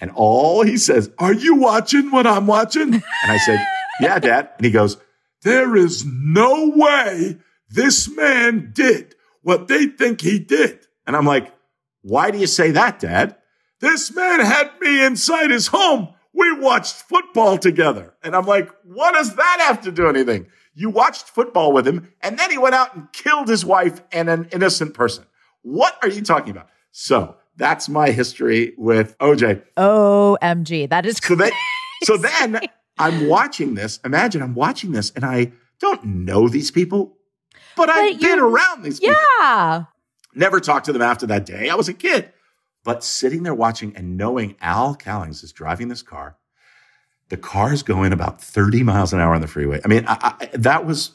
and 0.00 0.10
all 0.14 0.62
he 0.62 0.76
says, 0.76 1.10
are 1.18 1.32
you 1.32 1.56
watching 1.56 2.10
what 2.10 2.26
I'm 2.26 2.46
watching? 2.46 2.94
And 2.94 3.02
I 3.26 3.38
said, 3.38 3.66
yeah, 4.00 4.18
dad. 4.18 4.50
And 4.56 4.64
he 4.64 4.70
goes, 4.70 4.98
there 5.42 5.76
is 5.76 6.04
no 6.04 6.72
way 6.74 7.38
this 7.70 8.08
man 8.14 8.72
did 8.74 9.14
what 9.42 9.68
they 9.68 9.86
think 9.86 10.20
he 10.20 10.38
did. 10.38 10.86
And 11.06 11.16
I'm 11.16 11.26
like, 11.26 11.54
why 12.02 12.30
do 12.30 12.38
you 12.38 12.46
say 12.46 12.72
that, 12.72 12.98
dad? 12.98 13.36
This 13.80 14.14
man 14.14 14.40
had 14.40 14.70
me 14.80 15.04
inside 15.04 15.50
his 15.50 15.68
home. 15.68 16.08
We 16.32 16.52
watched 16.58 16.94
football 16.94 17.58
together. 17.58 18.14
And 18.22 18.34
I'm 18.34 18.46
like, 18.46 18.70
what 18.84 19.14
does 19.14 19.36
that 19.36 19.64
have 19.68 19.82
to 19.82 19.92
do 19.92 20.08
anything? 20.08 20.46
You 20.74 20.90
watched 20.90 21.28
football 21.28 21.72
with 21.72 21.86
him, 21.86 22.12
and 22.20 22.38
then 22.38 22.50
he 22.50 22.58
went 22.58 22.74
out 22.74 22.94
and 22.94 23.12
killed 23.12 23.48
his 23.48 23.64
wife 23.64 24.02
and 24.12 24.28
an 24.28 24.48
innocent 24.52 24.94
person. 24.94 25.24
What 25.62 25.96
are 26.02 26.08
you 26.08 26.22
talking 26.22 26.50
about? 26.50 26.68
So 26.90 27.36
that's 27.56 27.88
my 27.88 28.10
history 28.10 28.74
with 28.76 29.16
OJ. 29.18 29.62
OMG. 29.76 30.88
That 30.88 31.06
is 31.06 31.18
so, 31.18 31.36
so 32.02 32.16
then 32.16 32.60
I'm 32.98 33.28
watching 33.28 33.74
this. 33.74 34.00
Imagine 34.04 34.42
I'm 34.42 34.54
watching 34.54 34.92
this 34.92 35.10
and 35.12 35.24
I 35.24 35.52
don't 35.78 36.04
know 36.04 36.48
these 36.48 36.70
people, 36.70 37.16
but, 37.76 37.86
but 37.86 37.90
I've 37.90 38.20
been 38.20 38.38
around 38.38 38.82
these 38.82 39.00
people. 39.00 39.16
Yeah. 39.40 39.84
Never 40.34 40.60
talked 40.60 40.86
to 40.86 40.92
them 40.92 41.02
after 41.02 41.26
that 41.26 41.46
day. 41.46 41.68
I 41.68 41.74
was 41.76 41.88
a 41.88 41.94
kid. 41.94 42.32
But 42.82 43.02
sitting 43.02 43.44
there 43.44 43.54
watching 43.54 43.96
and 43.96 44.16
knowing 44.16 44.56
Al 44.60 44.94
Cowlings 44.94 45.42
is 45.42 45.52
driving 45.52 45.88
this 45.88 46.02
car 46.02 46.36
the 47.34 47.40
car's 47.40 47.82
going 47.82 48.12
about 48.12 48.40
30 48.40 48.84
miles 48.84 49.12
an 49.12 49.18
hour 49.18 49.34
on 49.34 49.40
the 49.40 49.48
freeway. 49.48 49.80
I 49.84 49.88
mean, 49.88 50.04
I, 50.06 50.36
I, 50.40 50.48
that 50.52 50.86
was 50.86 51.10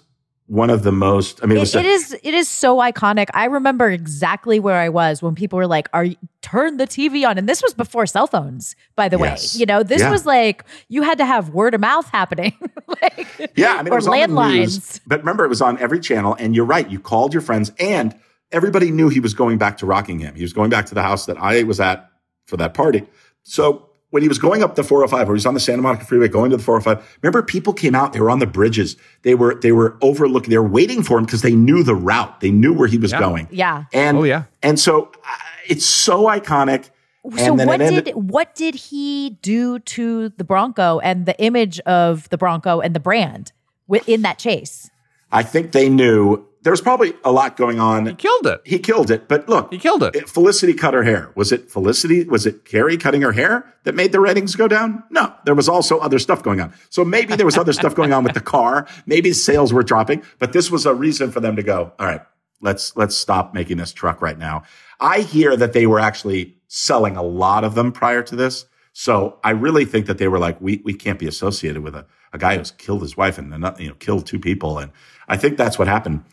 one 0.48 0.70
of 0.70 0.84
the 0.84 0.92
most. 0.92 1.42
I 1.42 1.46
mean, 1.46 1.60
it, 1.60 1.74
it, 1.74 1.76
it 1.76 1.86
is 1.86 2.12
it 2.22 2.34
is 2.34 2.50
so 2.50 2.76
iconic. 2.80 3.28
I 3.34 3.46
remember 3.46 3.90
exactly 3.90 4.60
where 4.60 4.76
I 4.76 4.90
was 4.90 5.22
when 5.22 5.34
people 5.34 5.56
were 5.56 5.66
like, 5.66 5.88
"Are 5.94 6.04
you 6.04 6.18
turn 6.42 6.76
the 6.76 6.88
TV 6.88 7.26
on?" 7.26 7.38
And 7.38 7.48
this 7.48 7.64
was 7.64 7.74
before 7.74 8.06
cell 8.06 8.28
phones, 8.28 8.76
by 8.98 9.08
the 9.08 9.18
yes. 9.18 9.56
way. 9.56 9.60
You 9.62 9.66
know, 9.66 9.82
this 9.82 10.02
yeah. 10.02 10.12
was 10.12 10.26
like 10.26 10.66
you 10.90 11.04
had 11.04 11.20
to 11.20 11.26
have 11.26 11.52
word 11.52 11.74
of 11.74 11.80
mouth 11.80 12.10
happening. 12.10 12.54
like, 13.02 13.54
yeah, 13.56 13.76
I 13.76 13.84
mean, 13.84 13.94
or 13.94 14.00
landlines. 14.00 15.00
But 15.08 15.20
remember, 15.20 15.46
it 15.46 15.50
was 15.50 15.62
on 15.62 15.78
every 15.80 16.02
channel, 16.02 16.36
and 16.38 16.54
you're 16.54 16.66
right. 16.66 16.90
You 16.92 17.00
called 17.00 17.34
your 17.34 17.42
friends, 17.42 17.72
and 17.80 18.14
everybody 18.52 18.92
knew 18.92 19.08
he 19.08 19.22
was 19.22 19.34
going 19.34 19.58
back 19.58 19.78
to 19.78 19.86
Rockingham. 19.86 20.36
He 20.36 20.42
was 20.42 20.52
going 20.52 20.70
back 20.70 20.88
to 20.88 20.96
the 20.96 21.04
house 21.04 21.28
that 21.28 21.38
I 21.38 21.64
was 21.64 21.80
at 21.80 22.12
for 22.46 22.58
that 22.58 22.74
party. 22.74 23.08
So 23.44 23.89
when 24.12 24.24
he 24.24 24.28
was 24.28 24.40
going 24.40 24.64
up 24.64 24.76
the 24.76 24.84
405 24.84 25.30
or 25.30 25.36
he's 25.36 25.46
on 25.46 25.54
the 25.54 25.60
Santa 25.60 25.82
Monica 25.82 26.06
freeway 26.06 26.28
going 26.28 26.52
to 26.52 26.58
the 26.58 26.64
405, 26.64 27.20
remember 27.22 27.44
people 27.44 27.74
came 27.74 27.94
out, 27.94 28.14
they 28.14 28.20
were 28.20 28.30
on 28.30 28.40
the 28.40 28.48
bridges. 28.48 28.96
They 29.22 29.36
were, 29.36 29.56
they 29.56 29.72
were 29.72 29.98
overlooking, 30.02 30.50
they 30.50 30.58
were 30.58 30.68
waiting 30.68 31.04
for 31.04 31.18
him 31.20 31.26
because 31.26 31.42
they 31.42 31.54
knew 31.54 31.84
the 31.84 31.96
route. 31.96 32.40
They 32.40 32.52
knew 32.52 32.74
where 32.74 32.88
he 32.88 32.98
was 32.98 33.12
yeah. 33.12 33.20
going. 33.20 33.48
Yeah. 33.52 33.86
And, 33.94 34.18
oh, 34.18 34.24
yeah. 34.24 34.46
And 34.64 34.80
so 34.80 35.12
uh, 35.24 35.38
it's 35.68 35.86
so 35.86 36.24
iconic. 36.24 36.90
So 37.38 37.54
what 37.54 37.82
ended- 37.82 38.06
did 38.06 38.16
what 38.16 38.56
did 38.56 38.76
he 38.76 39.38
do 39.42 39.80
to 39.80 40.30
the 40.30 40.44
Bronco 40.44 41.00
and 41.00 41.26
the 41.26 41.40
image 41.40 41.80
of 41.82 42.30
the 42.30 42.38
Bronco 42.38 42.80
and 42.80 42.96
the 42.96 43.00
brand 43.00 43.52
within 43.88 44.22
that 44.24 44.40
chase? 44.40 44.90
I 45.32 45.44
think 45.44 45.74
they 45.74 45.90
knew 45.90 46.48
there 46.70 46.74
was 46.74 46.82
probably 46.82 47.16
a 47.24 47.32
lot 47.32 47.58
going 47.58 47.80
on. 47.80 48.06
He 48.06 48.14
killed 48.14 48.46
it. 48.46 48.62
He 48.64 48.78
killed 48.78 49.10
it. 49.10 49.28
But 49.28 49.50
look, 49.50 49.74
he 49.74 49.80
killed 49.80 50.04
it. 50.04 50.30
Felicity 50.30 50.76
cut 50.76 50.94
her 50.94 51.02
hair. 51.02 51.32
Was 51.34 51.52
it 51.52 51.72
Felicity? 51.72 52.26
Was 52.26 52.46
it 52.46 52.64
Carrie 52.64 52.96
cutting 52.96 53.24
her 53.24 53.32
hair 53.32 53.74
that 53.86 53.96
made 53.96 54.12
the 54.12 54.20
ratings 54.20 54.56
go 54.56 54.68
down? 54.68 55.04
No, 55.10 55.34
there 55.46 55.56
was 55.56 55.68
also 55.68 55.98
other 55.98 56.20
stuff 56.20 56.44
going 56.44 56.62
on. 56.62 56.72
So 56.92 57.04
maybe 57.04 57.36
there 57.36 57.46
was 57.48 57.58
other 57.58 57.74
stuff 57.74 57.96
going 57.96 58.14
on 58.14 58.24
with 58.24 58.36
the 58.36 58.40
car. 58.40 58.86
Maybe 59.08 59.34
sales 59.34 59.74
were 59.74 59.82
dropping, 59.82 60.22
but 60.38 60.54
this 60.54 60.70
was 60.70 60.86
a 60.86 60.94
reason 60.94 61.32
for 61.32 61.40
them 61.40 61.56
to 61.56 61.64
go, 61.64 61.92
all 61.98 62.06
right, 62.06 62.22
let's, 62.62 62.96
let's 62.96 63.16
stop 63.16 63.56
making 63.56 63.78
this 63.78 63.92
truck 63.92 64.22
right 64.22 64.38
now. 64.38 64.62
I 65.00 65.22
hear 65.22 65.58
that 65.58 65.74
they 65.74 65.88
were 65.88 66.00
actually 66.00 66.56
selling 66.68 67.18
a 67.18 67.24
lot 67.24 67.64
of 67.64 67.74
them 67.74 67.92
prior 67.92 68.22
to 68.22 68.36
this. 68.36 68.68
So 68.94 69.40
I 69.44 69.52
really 69.52 69.86
think 69.86 70.06
that 70.06 70.20
they 70.20 70.28
were 70.28 70.38
like, 70.38 70.62
we, 70.62 70.84
we 70.86 70.94
can't 70.94 71.18
be 71.18 71.28
associated 71.28 71.82
with 71.82 71.96
a, 71.96 72.06
a 72.32 72.38
guy 72.38 72.58
who's 72.60 72.70
killed 72.70 73.02
his 73.02 73.18
wife 73.18 73.40
and 73.40 73.52
you 73.80 73.88
know, 73.88 73.96
killed 73.96 74.28
two 74.28 74.40
people. 74.40 74.78
And 74.78 74.92
I 75.28 75.36
think 75.36 75.58
that's 75.58 75.80
what 75.80 75.88
happened. 75.88 76.24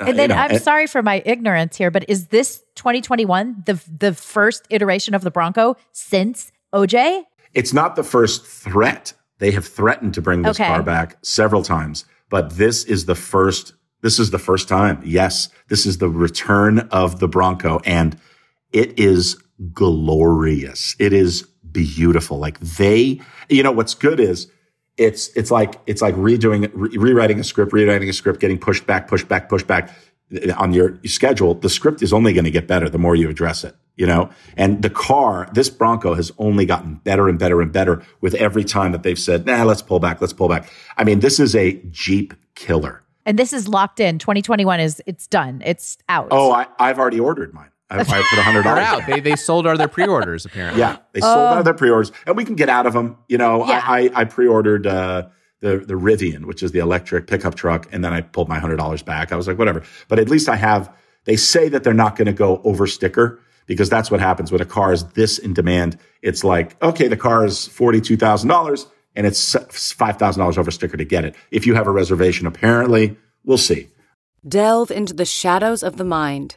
Uh, 0.00 0.06
and 0.08 0.18
then 0.18 0.30
you 0.30 0.36
know, 0.36 0.42
I'm 0.42 0.50
and, 0.52 0.62
sorry 0.62 0.86
for 0.86 1.02
my 1.02 1.22
ignorance 1.24 1.76
here, 1.76 1.90
but 1.90 2.04
is 2.08 2.28
this 2.28 2.62
2021 2.74 3.62
the 3.66 3.80
the 3.98 4.14
first 4.14 4.66
iteration 4.70 5.14
of 5.14 5.22
the 5.22 5.30
Bronco 5.30 5.76
since 5.92 6.50
OJ? 6.72 7.24
It's 7.52 7.72
not 7.72 7.96
the 7.96 8.02
first 8.02 8.44
threat. 8.44 9.12
They 9.38 9.52
have 9.52 9.66
threatened 9.66 10.14
to 10.14 10.22
bring 10.22 10.42
this 10.42 10.58
okay. 10.58 10.68
car 10.68 10.82
back 10.82 11.18
several 11.22 11.62
times, 11.62 12.04
but 12.28 12.56
this 12.56 12.84
is 12.84 13.06
the 13.06 13.14
first. 13.14 13.74
This 14.00 14.18
is 14.18 14.30
the 14.30 14.38
first 14.38 14.68
time. 14.68 15.00
Yes, 15.04 15.48
this 15.68 15.86
is 15.86 15.98
the 15.98 16.10
return 16.10 16.80
of 16.90 17.20
the 17.20 17.28
Bronco, 17.28 17.80
and 17.84 18.18
it 18.72 18.98
is 18.98 19.42
glorious. 19.72 20.96
It 20.98 21.12
is 21.12 21.42
beautiful. 21.70 22.38
Like 22.38 22.58
they, 22.60 23.20
you 23.48 23.62
know, 23.62 23.72
what's 23.72 23.94
good 23.94 24.20
is 24.20 24.48
it's 24.96 25.28
it's 25.36 25.50
like 25.50 25.80
it's 25.86 26.02
like 26.02 26.14
redoing 26.14 26.70
re- 26.72 26.96
rewriting 26.96 27.40
a 27.40 27.44
script, 27.44 27.72
rewriting 27.72 28.08
a 28.08 28.12
script, 28.12 28.40
getting 28.40 28.58
pushed 28.58 28.86
back, 28.86 29.08
pushed 29.08 29.28
back, 29.28 29.48
pushed 29.48 29.66
back 29.66 29.90
uh, 30.34 30.52
on 30.54 30.72
your 30.72 30.98
schedule. 31.04 31.54
The 31.54 31.68
script 31.68 32.02
is 32.02 32.12
only 32.12 32.32
going 32.32 32.44
to 32.44 32.50
get 32.50 32.66
better 32.66 32.88
the 32.88 32.98
more 32.98 33.16
you 33.16 33.28
address 33.28 33.64
it, 33.64 33.74
you 33.96 34.06
know. 34.06 34.30
And 34.56 34.82
the 34.82 34.90
car, 34.90 35.48
this 35.52 35.68
Bronco, 35.68 36.14
has 36.14 36.30
only 36.38 36.64
gotten 36.64 36.96
better 36.96 37.28
and 37.28 37.38
better 37.38 37.60
and 37.60 37.72
better 37.72 38.02
with 38.20 38.34
every 38.34 38.64
time 38.64 38.92
that 38.92 39.02
they've 39.02 39.18
said, 39.18 39.46
"Nah, 39.46 39.64
let's 39.64 39.82
pull 39.82 39.98
back, 39.98 40.20
let's 40.20 40.32
pull 40.32 40.48
back." 40.48 40.70
I 40.96 41.04
mean, 41.04 41.20
this 41.20 41.40
is 41.40 41.56
a 41.56 41.74
Jeep 41.90 42.34
killer. 42.54 43.02
And 43.26 43.38
this 43.38 43.52
is 43.52 43.66
locked 43.66 44.00
in. 44.00 44.18
2021 44.18 44.80
is 44.80 45.02
it's 45.06 45.26
done. 45.26 45.62
It's 45.64 45.96
out. 46.08 46.28
Oh, 46.30 46.52
I, 46.52 46.66
I've 46.78 46.98
already 46.98 47.18
ordered 47.18 47.54
mine. 47.54 47.70
I, 47.90 48.00
I 48.00 48.04
put 48.04 48.38
hundred 48.38 48.62
dollars 48.62 48.84
out. 48.84 49.06
They 49.06 49.20
they 49.20 49.36
sold 49.36 49.66
all 49.66 49.76
their 49.76 49.88
pre-orders 49.88 50.44
apparently. 50.46 50.80
Yeah, 50.80 50.98
they 51.12 51.20
sold 51.20 51.36
uh, 51.36 51.54
out 51.54 51.64
their 51.64 51.74
pre-orders, 51.74 52.12
and 52.26 52.36
we 52.36 52.44
can 52.44 52.54
get 52.54 52.68
out 52.68 52.86
of 52.86 52.92
them. 52.92 53.18
You 53.28 53.38
know, 53.38 53.66
yeah. 53.66 53.82
I, 53.84 54.00
I, 54.00 54.10
I 54.14 54.24
pre-ordered 54.24 54.86
uh, 54.86 55.28
the 55.60 55.78
the 55.78 55.94
Rivian, 55.94 56.46
which 56.46 56.62
is 56.62 56.72
the 56.72 56.78
electric 56.78 57.26
pickup 57.26 57.54
truck, 57.54 57.86
and 57.92 58.04
then 58.04 58.12
I 58.12 58.22
pulled 58.22 58.48
my 58.48 58.58
hundred 58.58 58.76
dollars 58.76 59.02
back. 59.02 59.32
I 59.32 59.36
was 59.36 59.46
like, 59.46 59.58
whatever. 59.58 59.82
But 60.08 60.18
at 60.18 60.28
least 60.28 60.48
I 60.48 60.56
have. 60.56 60.94
They 61.24 61.36
say 61.36 61.70
that 61.70 61.84
they're 61.84 61.94
not 61.94 62.16
going 62.16 62.26
to 62.26 62.34
go 62.34 62.60
over 62.64 62.86
sticker 62.86 63.40
because 63.66 63.88
that's 63.88 64.10
what 64.10 64.20
happens 64.20 64.52
when 64.52 64.60
a 64.60 64.66
car 64.66 64.92
is 64.92 65.04
this 65.12 65.38
in 65.38 65.54
demand. 65.54 65.98
It's 66.20 66.44
like, 66.44 66.80
okay, 66.82 67.08
the 67.08 67.16
car 67.16 67.46
is 67.46 67.66
forty 67.66 68.00
two 68.00 68.16
thousand 68.16 68.48
dollars, 68.48 68.86
and 69.14 69.26
it's 69.26 69.56
five 69.70 70.18
thousand 70.18 70.40
dollars 70.40 70.58
over 70.58 70.70
sticker 70.70 70.96
to 70.96 71.04
get 71.04 71.24
it. 71.24 71.34
If 71.50 71.66
you 71.66 71.74
have 71.74 71.86
a 71.86 71.90
reservation, 71.90 72.46
apparently, 72.46 73.16
we'll 73.44 73.58
see. 73.58 73.88
Delve 74.46 74.90
into 74.90 75.14
the 75.14 75.24
shadows 75.24 75.82
of 75.82 75.96
the 75.96 76.04
mind 76.04 76.56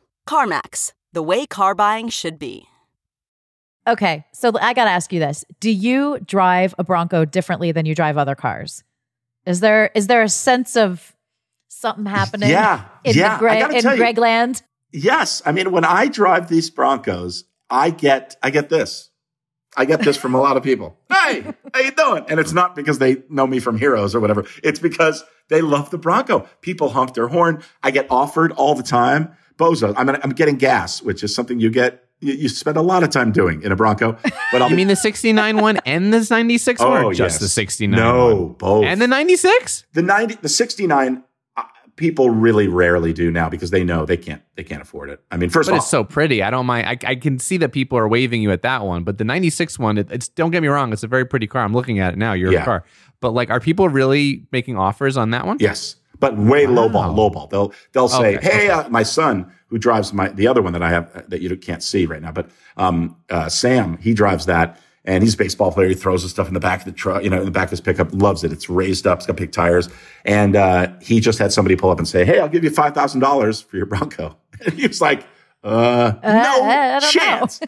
CarMax, 0.31 0.93
the 1.11 1.21
way 1.21 1.45
car 1.45 1.75
buying 1.75 2.07
should 2.07 2.39
be. 2.39 2.65
Okay, 3.85 4.23
so 4.33 4.53
I 4.61 4.73
got 4.73 4.85
to 4.85 4.89
ask 4.89 5.11
you 5.11 5.19
this: 5.19 5.43
Do 5.59 5.69
you 5.69 6.19
drive 6.19 6.73
a 6.79 6.85
Bronco 6.85 7.25
differently 7.25 7.73
than 7.73 7.85
you 7.85 7.93
drive 7.93 8.17
other 8.17 8.35
cars? 8.35 8.85
Is 9.45 9.59
there 9.59 9.91
is 9.93 10.07
there 10.07 10.21
a 10.21 10.29
sense 10.29 10.77
of 10.77 11.13
something 11.67 12.05
happening? 12.05 12.49
Yeah, 12.49 12.85
in 13.03 13.17
yeah, 13.17 13.35
I 13.35 13.39
Greg, 13.39 13.73
in 13.75 13.81
tell 13.81 13.93
you. 13.93 13.97
Greg 13.97 14.17
land. 14.17 14.61
Yes, 14.93 15.41
I 15.45 15.51
mean 15.51 15.71
when 15.71 15.83
I 15.83 16.07
drive 16.07 16.47
these 16.47 16.69
Broncos, 16.69 17.43
I 17.69 17.89
get 17.89 18.37
I 18.41 18.51
get 18.51 18.69
this. 18.69 19.09
I 19.75 19.83
get 19.83 20.01
this 20.01 20.15
from 20.15 20.33
a 20.33 20.39
lot 20.39 20.55
of 20.55 20.63
people. 20.63 20.97
Hey, 21.21 21.43
how 21.73 21.79
you 21.79 21.91
doing? 21.91 22.25
And 22.29 22.39
it's 22.39 22.51
not 22.51 22.75
because 22.75 22.97
they 22.97 23.17
know 23.29 23.45
me 23.45 23.59
from 23.59 23.77
Heroes 23.77 24.15
or 24.15 24.19
whatever. 24.19 24.43
It's 24.63 24.79
because 24.79 25.23
they 25.49 25.61
love 25.61 25.91
the 25.91 25.99
Bronco. 25.99 26.49
People 26.61 26.89
honk 26.89 27.13
their 27.13 27.27
horn. 27.27 27.63
I 27.83 27.91
get 27.91 28.07
offered 28.09 28.51
all 28.53 28.73
the 28.73 28.83
time. 28.83 29.37
Bozo, 29.61 29.93
I'm 29.95 30.09
I'm 30.09 30.31
getting 30.31 30.55
gas, 30.57 31.01
which 31.01 31.23
is 31.23 31.33
something 31.35 31.59
you 31.59 31.69
get 31.69 32.03
you, 32.19 32.33
you 32.33 32.49
spend 32.49 32.77
a 32.77 32.81
lot 32.81 33.03
of 33.03 33.09
time 33.09 33.31
doing 33.31 33.61
in 33.63 33.71
a 33.71 33.75
Bronco. 33.75 34.17
But 34.51 34.61
I'll 34.61 34.69
You 34.69 34.75
mean 34.75 34.87
the 34.87 34.95
69 34.95 35.57
one 35.57 35.77
and 35.85 36.13
the 36.13 36.25
96 36.29 36.79
one, 36.81 36.89
Oh, 37.03 37.07
or 37.07 37.13
just 37.13 37.35
yes. 37.35 37.39
the 37.39 37.47
69 37.47 37.99
No, 37.99 38.35
one? 38.35 38.53
both. 38.53 38.85
And 38.85 39.01
the 39.01 39.07
96? 39.07 39.85
the 39.93 40.01
90 40.01 40.35
the 40.41 40.49
69 40.49 41.23
uh, 41.57 41.63
people 41.95 42.29
really 42.29 42.67
rarely 42.67 43.13
do 43.13 43.29
now 43.31 43.49
because 43.49 43.69
they 43.71 43.83
know 43.83 44.05
they 44.05 44.17
can't 44.17 44.41
they 44.55 44.63
can't 44.63 44.81
afford 44.81 45.09
it. 45.09 45.21
I 45.31 45.37
mean, 45.37 45.49
first 45.49 45.67
But 45.67 45.73
of 45.73 45.75
all, 45.75 45.81
it's 45.83 45.89
so 45.89 46.03
pretty. 46.03 46.41
I 46.43 46.49
don't 46.49 46.65
mind. 46.65 46.87
I, 46.87 46.97
I 47.11 47.15
can 47.15 47.37
see 47.39 47.57
that 47.57 47.71
people 47.71 47.97
are 47.97 48.07
waving 48.07 48.41
you 48.41 48.51
at 48.51 48.61
that 48.63 48.83
one, 48.85 49.03
but 49.03 49.17
the 49.17 49.23
96 49.25 49.77
one, 49.79 49.97
it, 49.97 50.11
it's 50.11 50.27
don't 50.29 50.51
get 50.51 50.61
me 50.61 50.67
wrong, 50.69 50.91
it's 50.93 51.03
a 51.03 51.07
very 51.07 51.25
pretty 51.25 51.47
car. 51.47 51.63
I'm 51.63 51.73
looking 51.73 51.99
at 51.99 52.13
it 52.13 52.17
now. 52.17 52.33
You're 52.33 52.51
Yeah. 52.53 52.65
car. 52.65 52.83
But 53.19 53.31
like, 53.31 53.51
are 53.51 53.59
people 53.59 53.87
really 53.89 54.47
making 54.51 54.77
offers 54.77 55.15
on 55.17 55.29
that 55.31 55.45
one? 55.45 55.57
Yes, 55.59 55.95
but 56.21 56.37
way 56.37 56.65
Wow. 56.67 56.87
lowball, 56.87 57.15
lowball. 57.15 57.49
They'll 57.49 57.73
they'll 57.91 58.07
say, 58.07 58.37
Okay, 58.37 58.47
"Hey, 58.49 58.69
uh, 58.69 58.87
my 58.89 59.03
son 59.03 59.51
who 59.67 59.77
drives 59.77 60.13
my 60.13 60.29
the 60.29 60.47
other 60.47 60.61
one 60.61 60.71
that 60.73 60.81
I 60.83 60.89
have 60.89 61.11
uh, 61.13 61.21
that 61.27 61.41
you 61.41 61.53
can't 61.57 61.83
see 61.83 62.05
right 62.05 62.21
now, 62.21 62.31
but 62.31 62.49
um, 62.77 63.17
uh, 63.29 63.49
Sam, 63.49 63.97
he 63.97 64.13
drives 64.13 64.45
that." 64.45 64.79
And 65.03 65.23
he's 65.23 65.33
a 65.33 65.37
baseball 65.37 65.71
player. 65.71 65.87
He 65.89 65.95
throws 65.95 66.21
his 66.21 66.29
stuff 66.29 66.47
in 66.47 66.53
the 66.53 66.59
back 66.59 66.81
of 66.81 66.85
the 66.85 66.91
truck, 66.91 67.23
you 67.23 67.29
know, 67.31 67.39
in 67.39 67.45
the 67.45 67.49
back 67.59 67.65
of 67.65 67.71
his 67.71 67.81
pickup. 67.81 68.09
Loves 68.13 68.43
it. 68.43 68.51
It's 68.51 68.69
raised 68.69 69.07
up. 69.07 69.17
It's 69.17 69.25
got 69.25 69.35
big 69.35 69.51
tires. 69.51 69.89
And 70.25 70.55
uh, 70.55 70.89
he 71.01 71.19
just 71.19 71.39
had 71.39 71.51
somebody 71.51 71.75
pull 71.75 71.89
up 71.89 71.97
and 71.97 72.07
say, 72.07 72.23
"Hey, 72.23 72.39
I'll 72.39 72.47
give 72.47 72.63
you 72.63 72.69
five 72.69 72.93
thousand 72.93 73.19
dollars 73.19 73.59
for 73.61 73.77
your 73.77 73.87
Bronco." 73.87 74.37
And 74.65 74.75
he 74.75 74.85
was 74.87 75.01
like, 75.01 75.25
"Uh, 75.63 76.13
I 76.21 76.33
no 76.33 76.99
don't 76.99 77.11
chance." 77.11 77.59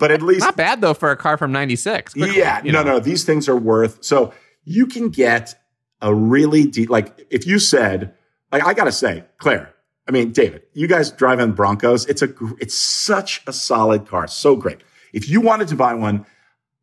but 0.00 0.10
at 0.10 0.22
least 0.28 0.40
Not 0.40 0.56
bad 0.56 0.80
though 0.80 0.92
for 0.94 1.12
a 1.12 1.16
car 1.16 1.36
from 1.36 1.52
96. 1.52 2.14
Quickly, 2.14 2.36
yeah, 2.36 2.60
you 2.64 2.72
no, 2.72 2.82
know. 2.82 2.94
no. 2.94 2.98
These 2.98 3.22
things 3.22 3.48
are 3.48 3.56
worth 3.56 4.02
so 4.02 4.32
you 4.64 4.86
can 4.88 5.08
get 5.10 5.54
a 6.02 6.14
really 6.14 6.64
deep. 6.66 6.90
Like 6.90 7.26
if 7.30 7.46
you 7.46 7.58
said, 7.58 8.12
like 8.52 8.66
I 8.66 8.74
gotta 8.74 8.92
say, 8.92 9.24
Clare. 9.38 9.74
I 10.06 10.10
mean, 10.10 10.32
David, 10.32 10.62
you 10.74 10.88
guys 10.88 11.10
drive 11.12 11.40
on 11.40 11.52
Broncos. 11.52 12.04
It's 12.06 12.22
a 12.22 12.28
it's 12.60 12.74
such 12.74 13.42
a 13.46 13.52
solid 13.52 14.06
car, 14.06 14.26
so 14.26 14.56
great. 14.56 14.82
If 15.12 15.28
you 15.30 15.40
wanted 15.40 15.68
to 15.68 15.76
buy 15.76 15.94
one, 15.94 16.26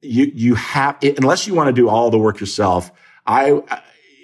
you 0.01 0.31
you 0.33 0.55
have 0.55 0.97
unless 1.03 1.45
you 1.45 1.53
want 1.53 1.67
to 1.67 1.73
do 1.73 1.89
all 1.89 2.09
the 2.09 2.17
work 2.17 2.39
yourself. 2.39 2.91
I. 3.27 3.61
I 3.69 3.81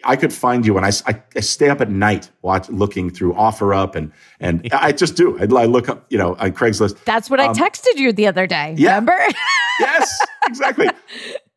I 0.08 0.16
could 0.18 0.32
find 0.32 0.68
you, 0.68 0.78
and 0.78 0.86
I, 0.86 0.92
I, 1.08 1.24
I 1.36 1.40
stay 1.40 1.68
up 1.68 1.82
at 1.82 1.90
night 1.90 2.30
watch 2.44 2.70
looking 2.70 3.10
through 3.10 3.34
OfferUp, 3.34 3.96
and 3.96 4.12
and 4.40 4.70
I 4.72 4.92
just 4.92 5.16
do. 5.16 5.36
I, 5.40 5.46
I 5.60 5.66
look 5.66 5.90
up, 5.90 6.06
you 6.12 6.20
know, 6.20 6.36
on 6.36 6.52
Craigslist. 6.52 7.04
That's 7.06 7.28
what 7.28 7.40
I 7.40 7.48
Um, 7.48 7.56
texted 7.56 7.96
you 7.96 8.14
the 8.14 8.28
other 8.28 8.46
day. 8.46 8.76
yeah. 8.78 8.90
Remember? 9.00 9.18
yes, 9.80 10.20
exactly. 10.46 10.90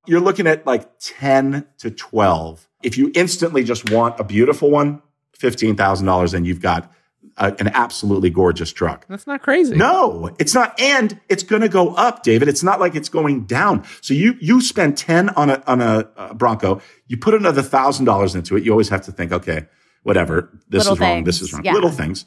You're 0.06 0.20
looking 0.22 0.46
at 0.46 0.64
like 0.66 0.88
10 0.98 1.66
to 1.80 1.90
12. 1.90 2.66
If 2.82 2.96
you 2.98 3.10
instantly 3.14 3.64
just 3.64 3.90
want 3.90 4.18
a 4.20 4.24
beautiful 4.24 4.70
one, 4.70 5.02
$15,000 5.38 6.34
and 6.34 6.46
you've 6.46 6.60
got 6.60 6.92
a, 7.36 7.54
an 7.58 7.68
absolutely 7.68 8.30
gorgeous 8.30 8.72
truck. 8.72 9.06
That's 9.08 9.26
not 9.26 9.42
crazy. 9.42 9.76
No, 9.76 10.34
it's 10.38 10.54
not. 10.54 10.78
And 10.80 11.20
it's 11.28 11.42
going 11.42 11.62
to 11.62 11.68
go 11.68 11.94
up, 11.94 12.22
David. 12.22 12.48
It's 12.48 12.62
not 12.62 12.80
like 12.80 12.94
it's 12.94 13.08
going 13.08 13.44
down. 13.46 13.84
So 14.00 14.14
you, 14.14 14.34
you 14.40 14.60
spend 14.60 14.96
10 14.96 15.30
on 15.30 15.50
a, 15.50 15.62
on 15.66 15.80
a, 15.80 16.08
uh 16.16 16.34
Bronco. 16.34 16.80
You 17.06 17.16
put 17.16 17.34
another 17.34 17.62
thousand 17.62 18.04
dollars 18.06 18.34
into 18.34 18.56
it. 18.56 18.64
You 18.64 18.72
always 18.72 18.88
have 18.88 19.02
to 19.06 19.12
think, 19.12 19.32
okay, 19.32 19.66
whatever. 20.02 20.50
This 20.68 20.84
Little 20.84 20.94
is 20.94 21.00
wrong. 21.00 21.24
This 21.24 21.40
is 21.42 21.52
wrong. 21.52 21.64
Yeah. 21.64 21.74
Little 21.74 21.90
things. 21.90 22.24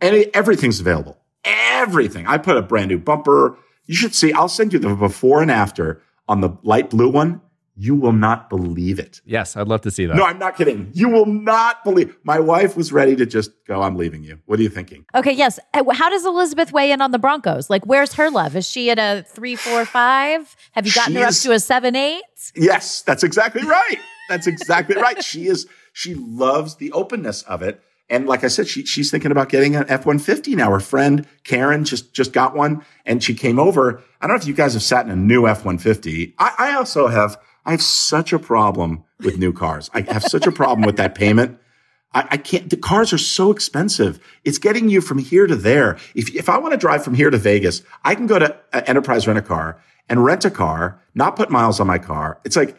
And 0.00 0.16
it- 0.16 0.30
everything's 0.34 0.80
available. 0.80 1.18
Everything. 1.44 2.26
I 2.26 2.38
put 2.38 2.56
a 2.56 2.62
brand 2.62 2.88
new 2.88 2.98
bumper. 2.98 3.58
You 3.86 3.94
should 3.94 4.14
see, 4.14 4.32
I'll 4.32 4.48
send 4.48 4.72
you 4.72 4.78
the 4.78 4.94
before 4.94 5.42
and 5.42 5.50
after 5.50 6.02
on 6.26 6.40
the 6.40 6.50
light 6.62 6.88
blue 6.90 7.10
one. 7.10 7.42
You 7.76 7.96
will 7.96 8.12
not 8.12 8.48
believe 8.48 9.00
it. 9.00 9.20
Yes, 9.24 9.56
I'd 9.56 9.66
love 9.66 9.80
to 9.80 9.90
see 9.90 10.06
that. 10.06 10.14
No, 10.16 10.24
I'm 10.24 10.38
not 10.38 10.56
kidding. 10.56 10.90
You 10.92 11.08
will 11.08 11.26
not 11.26 11.82
believe. 11.82 12.16
My 12.22 12.38
wife 12.38 12.76
was 12.76 12.92
ready 12.92 13.16
to 13.16 13.26
just 13.26 13.50
go, 13.66 13.82
I'm 13.82 13.96
leaving 13.96 14.22
you. 14.22 14.38
What 14.46 14.60
are 14.60 14.62
you 14.62 14.68
thinking? 14.68 15.04
Okay, 15.14 15.32
yes. 15.32 15.58
Uh, 15.72 15.82
How 15.92 16.08
does 16.08 16.24
Elizabeth 16.24 16.72
weigh 16.72 16.92
in 16.92 17.00
on 17.00 17.10
the 17.10 17.18
Broncos? 17.18 17.70
Like, 17.70 17.84
where's 17.84 18.12
her 18.14 18.30
love? 18.30 18.54
Is 18.54 18.68
she 18.68 18.90
at 18.90 18.98
a 19.00 19.24
three, 19.26 19.56
four, 19.56 19.84
five? 19.84 20.54
Have 20.72 20.86
you 20.86 20.92
gotten 20.92 21.16
her 21.16 21.24
up 21.24 21.34
to 21.34 21.50
a 21.52 21.58
seven, 21.58 21.96
eight? 21.96 22.22
Yes, 22.54 23.02
that's 23.02 23.24
exactly 23.24 23.64
right. 23.64 23.98
That's 24.28 24.46
exactly 24.46 24.94
right. 24.96 25.22
She 25.24 25.46
is, 25.46 25.66
she 25.92 26.14
loves 26.14 26.76
the 26.76 26.92
openness 26.92 27.42
of 27.42 27.62
it. 27.62 27.82
And 28.08 28.26
like 28.26 28.44
I 28.44 28.48
said, 28.48 28.68
she, 28.68 28.84
she's 28.84 29.10
thinking 29.10 29.30
about 29.32 29.48
getting 29.48 29.74
an 29.74 29.86
F-150 29.88 30.54
now. 30.56 30.70
Her 30.70 30.78
friend 30.78 31.26
Karen 31.42 31.84
just, 31.84 32.14
just 32.14 32.32
got 32.32 32.54
one 32.54 32.84
and 33.04 33.22
she 33.24 33.34
came 33.34 33.58
over. 33.58 34.00
I 34.20 34.26
don't 34.26 34.36
know 34.36 34.40
if 34.40 34.46
you 34.46 34.54
guys 34.54 34.74
have 34.74 34.82
sat 34.82 35.06
in 35.06 35.10
a 35.10 35.16
new 35.16 35.48
F-150. 35.48 36.34
I, 36.38 36.54
I 36.58 36.74
also 36.74 37.08
have, 37.08 37.38
I 37.64 37.70
have 37.70 37.82
such 37.82 38.32
a 38.32 38.38
problem 38.38 39.04
with 39.20 39.38
new 39.38 39.52
cars. 39.52 39.90
I 39.94 40.02
have 40.02 40.22
such 40.22 40.46
a 40.46 40.52
problem 40.52 40.84
with 40.84 40.96
that 40.96 41.14
payment. 41.14 41.58
I, 42.12 42.28
I 42.32 42.36
can't, 42.36 42.68
the 42.68 42.76
cars 42.76 43.12
are 43.12 43.18
so 43.18 43.50
expensive. 43.50 44.20
It's 44.44 44.58
getting 44.58 44.88
you 44.88 45.00
from 45.00 45.18
here 45.18 45.46
to 45.46 45.56
there. 45.56 45.98
If, 46.14 46.34
if 46.34 46.48
I 46.48 46.58
want 46.58 46.72
to 46.72 46.78
drive 46.78 47.04
from 47.04 47.14
here 47.14 47.30
to 47.30 47.38
Vegas, 47.38 47.82
I 48.04 48.14
can 48.14 48.26
go 48.26 48.38
to 48.38 48.56
uh, 48.72 48.82
Enterprise 48.86 49.26
Rent 49.26 49.38
a 49.38 49.42
Car 49.42 49.80
and 50.08 50.24
rent 50.24 50.44
a 50.44 50.50
car, 50.50 51.00
not 51.14 51.36
put 51.36 51.50
miles 51.50 51.80
on 51.80 51.86
my 51.86 51.98
car. 51.98 52.38
It's 52.44 52.56
like 52.56 52.76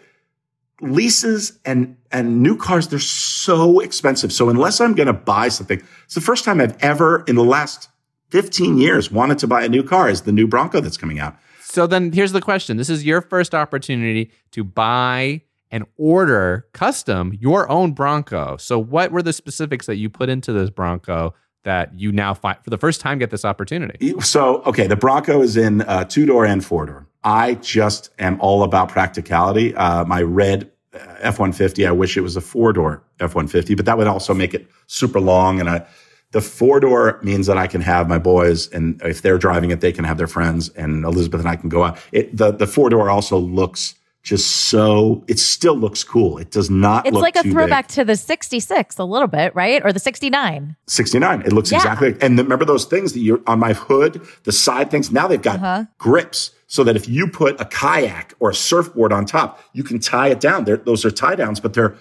leases 0.81 1.57
and, 1.65 1.97
and 2.11 2.43
new 2.43 2.57
cars, 2.57 2.87
they're 2.87 2.99
so 2.99 3.79
expensive. 3.79 4.31
So 4.31 4.49
unless 4.49 4.81
I'm 4.81 4.93
going 4.93 5.07
to 5.07 5.13
buy 5.13 5.47
something, 5.47 5.81
it's 6.03 6.15
the 6.15 6.21
first 6.21 6.45
time 6.45 6.61
I've 6.61 6.77
ever 6.83 7.23
in 7.27 7.35
the 7.35 7.43
last 7.43 7.89
15 8.29 8.77
years 8.77 9.11
wanted 9.11 9.39
to 9.39 9.47
buy 9.47 9.63
a 9.63 9.69
new 9.69 9.83
car 9.83 10.09
is 10.09 10.21
the 10.21 10.31
new 10.31 10.47
Bronco 10.47 10.81
that's 10.81 10.97
coming 10.97 11.19
out. 11.19 11.37
So 11.75 11.85
then 11.87 12.13
here's 12.13 12.31
the 12.31 12.39
question. 12.39 12.77
This 12.77 12.89
is 12.89 13.03
your 13.03 13.19
first 13.19 13.53
opportunity 13.53 14.31
to 14.51 14.63
buy 14.63 15.41
and 15.69 15.83
order 15.97 16.67
custom 16.71 17.37
your 17.37 17.69
own 17.69 17.91
Bronco. 17.91 18.55
So 18.55 18.79
what 18.79 19.11
were 19.11 19.21
the 19.21 19.33
specifics 19.33 19.85
that 19.87 19.97
you 19.97 20.09
put 20.09 20.29
into 20.29 20.53
this 20.53 20.69
Bronco 20.69 21.33
that 21.63 21.93
you 21.93 22.13
now 22.13 22.33
find 22.33 22.57
for 22.63 22.69
the 22.69 22.77
first 22.77 23.01
time 23.01 23.19
get 23.19 23.29
this 23.29 23.43
opportunity? 23.43 24.13
So, 24.21 24.61
okay, 24.61 24.87
the 24.87 24.95
Bronco 24.95 25.41
is 25.41 25.57
in 25.57 25.81
uh, 25.81 26.05
two 26.05 26.25
door 26.25 26.45
and 26.45 26.63
four 26.63 26.85
door. 26.85 27.07
I 27.25 27.55
just 27.55 28.09
am 28.19 28.39
all 28.39 28.63
about 28.63 28.87
practicality. 28.87 29.75
Uh, 29.75 30.05
my 30.05 30.21
red 30.21 30.71
F 30.93 31.39
150, 31.39 31.85
I 31.85 31.91
wish 31.91 32.15
it 32.15 32.21
was 32.21 32.37
a 32.37 32.41
four 32.41 32.71
door 32.71 33.03
F 33.19 33.35
150, 33.35 33.75
but 33.75 33.85
that 33.85 33.97
would 33.97 34.07
also 34.07 34.33
make 34.33 34.53
it 34.53 34.65
super 34.87 35.19
long. 35.19 35.59
And 35.59 35.69
I, 35.69 35.85
the 36.31 36.41
four 36.41 36.79
door 36.79 37.19
means 37.23 37.47
that 37.47 37.57
I 37.57 37.67
can 37.67 37.81
have 37.81 38.09
my 38.09 38.17
boys, 38.17 38.67
and 38.69 39.01
if 39.03 39.21
they're 39.21 39.37
driving 39.37 39.71
it, 39.71 39.81
they 39.81 39.91
can 39.93 40.03
have 40.05 40.17
their 40.17 40.27
friends, 40.27 40.69
and 40.69 41.05
Elizabeth 41.05 41.39
and 41.39 41.49
I 41.49 41.55
can 41.55 41.69
go 41.69 41.83
out. 41.83 41.97
It, 42.11 42.35
the, 42.35 42.51
the 42.51 42.67
four 42.67 42.89
door 42.89 43.09
also 43.09 43.37
looks 43.37 43.95
just 44.21 44.47
so, 44.69 45.23
it 45.27 45.37
still 45.37 45.75
looks 45.77 46.03
cool. 46.03 46.39
It 46.39 46.49
does 46.49 46.67
not 46.71 47.05
It's 47.05 47.13
look 47.13 47.21
like 47.21 47.35
a 47.35 47.43
throwback 47.43 47.87
big. 47.89 47.93
to 47.93 48.03
the 48.05 48.15
66 48.15 48.97
a 48.97 49.03
little 49.03 49.27
bit, 49.27 49.53
right? 49.55 49.85
Or 49.85 49.93
the 49.93 49.99
69. 49.99 50.75
69. 50.87 51.41
It 51.41 51.53
looks 51.53 51.71
Yeah. 51.71 51.77
exactly 51.77 52.13
like, 52.13 52.23
and 52.23 52.35
remember 52.39 52.65
those 52.65 52.85
things 52.85 53.13
that 53.13 53.19
you're 53.19 53.41
on 53.45 53.59
my 53.59 53.73
hood, 53.73 54.19
the 54.43 54.51
side 54.51 54.89
things. 54.89 55.11
Now 55.11 55.27
they've 55.27 55.39
got 55.39 55.57
Uh-huh. 55.57 55.83
grips 55.99 56.51
so 56.65 56.83
that 56.83 56.95
if 56.95 57.07
you 57.07 57.27
put 57.27 57.61
a 57.61 57.65
kayak 57.65 58.33
or 58.39 58.49
a 58.49 58.55
surfboard 58.55 59.13
on 59.13 59.25
top, 59.27 59.59
you 59.73 59.83
can 59.83 59.99
tie 59.99 60.29
it 60.29 60.39
down. 60.39 60.63
They're, 60.63 60.77
those 60.77 61.05
are 61.05 61.11
tie 61.11 61.35
downs, 61.35 61.59
but 61.59 61.75
they're 61.75 61.93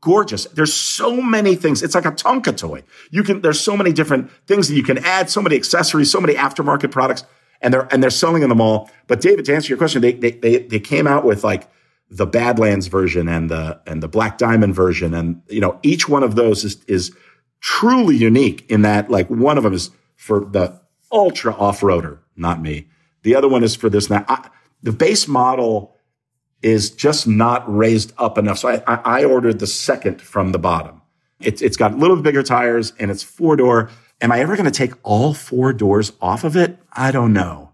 gorgeous. 0.00 0.44
There's 0.46 0.72
so 0.72 1.20
many 1.20 1.54
things. 1.54 1.82
It's 1.82 1.94
like 1.94 2.06
a 2.06 2.12
Tonka 2.12 2.56
toy. 2.56 2.82
You 3.10 3.22
can, 3.22 3.40
there's 3.42 3.60
so 3.60 3.76
many 3.76 3.92
different 3.92 4.30
things 4.46 4.68
that 4.68 4.74
you 4.74 4.82
can 4.82 4.98
add, 4.98 5.30
so 5.30 5.42
many 5.42 5.56
accessories, 5.56 6.10
so 6.10 6.20
many 6.20 6.34
aftermarket 6.34 6.90
products, 6.90 7.24
and 7.60 7.74
they're, 7.74 7.88
and 7.92 8.02
they're 8.02 8.10
selling 8.10 8.42
in 8.42 8.48
the 8.48 8.54
mall. 8.54 8.90
But 9.06 9.20
David, 9.20 9.44
to 9.46 9.54
answer 9.54 9.68
your 9.68 9.78
question, 9.78 10.02
they, 10.02 10.12
they, 10.12 10.30
they, 10.32 10.58
they 10.58 10.80
came 10.80 11.06
out 11.06 11.24
with 11.24 11.44
like, 11.44 11.68
the 12.10 12.26
Badlands 12.26 12.88
version 12.88 13.28
and 13.28 13.48
the 13.48 13.80
and 13.86 14.02
the 14.02 14.08
Black 14.08 14.36
Diamond 14.36 14.74
version, 14.74 15.14
and 15.14 15.42
you 15.48 15.60
know 15.60 15.78
each 15.82 16.08
one 16.08 16.22
of 16.22 16.34
those 16.34 16.64
is 16.64 16.82
is 16.88 17.16
truly 17.60 18.16
unique 18.16 18.68
in 18.68 18.82
that 18.82 19.10
like 19.10 19.28
one 19.28 19.56
of 19.56 19.64
them 19.64 19.72
is 19.72 19.90
for 20.16 20.40
the 20.40 20.80
ultra 21.12 21.54
off 21.54 21.80
roader, 21.80 22.18
not 22.36 22.60
me. 22.60 22.88
The 23.22 23.36
other 23.36 23.48
one 23.48 23.62
is 23.62 23.76
for 23.76 23.88
this. 23.88 24.10
Now 24.10 24.24
I, 24.28 24.48
the 24.82 24.92
base 24.92 25.28
model 25.28 25.94
is 26.62 26.90
just 26.90 27.26
not 27.26 27.64
raised 27.74 28.12
up 28.18 28.36
enough, 28.38 28.58
so 28.58 28.68
I, 28.68 28.82
I, 28.86 29.20
I 29.20 29.24
ordered 29.24 29.58
the 29.58 29.66
second 29.66 30.20
from 30.20 30.52
the 30.52 30.58
bottom. 30.58 31.00
It's 31.40 31.62
it's 31.62 31.76
got 31.76 31.92
a 31.92 31.96
little 31.96 32.16
bigger 32.20 32.42
tires 32.42 32.92
and 32.98 33.10
it's 33.10 33.22
four 33.22 33.56
door. 33.56 33.90
Am 34.20 34.30
I 34.30 34.40
ever 34.40 34.56
going 34.56 34.70
to 34.70 34.70
take 34.70 34.92
all 35.02 35.32
four 35.32 35.72
doors 35.72 36.12
off 36.20 36.44
of 36.44 36.54
it? 36.56 36.78
I 36.92 37.10
don't 37.10 37.32
know, 37.32 37.70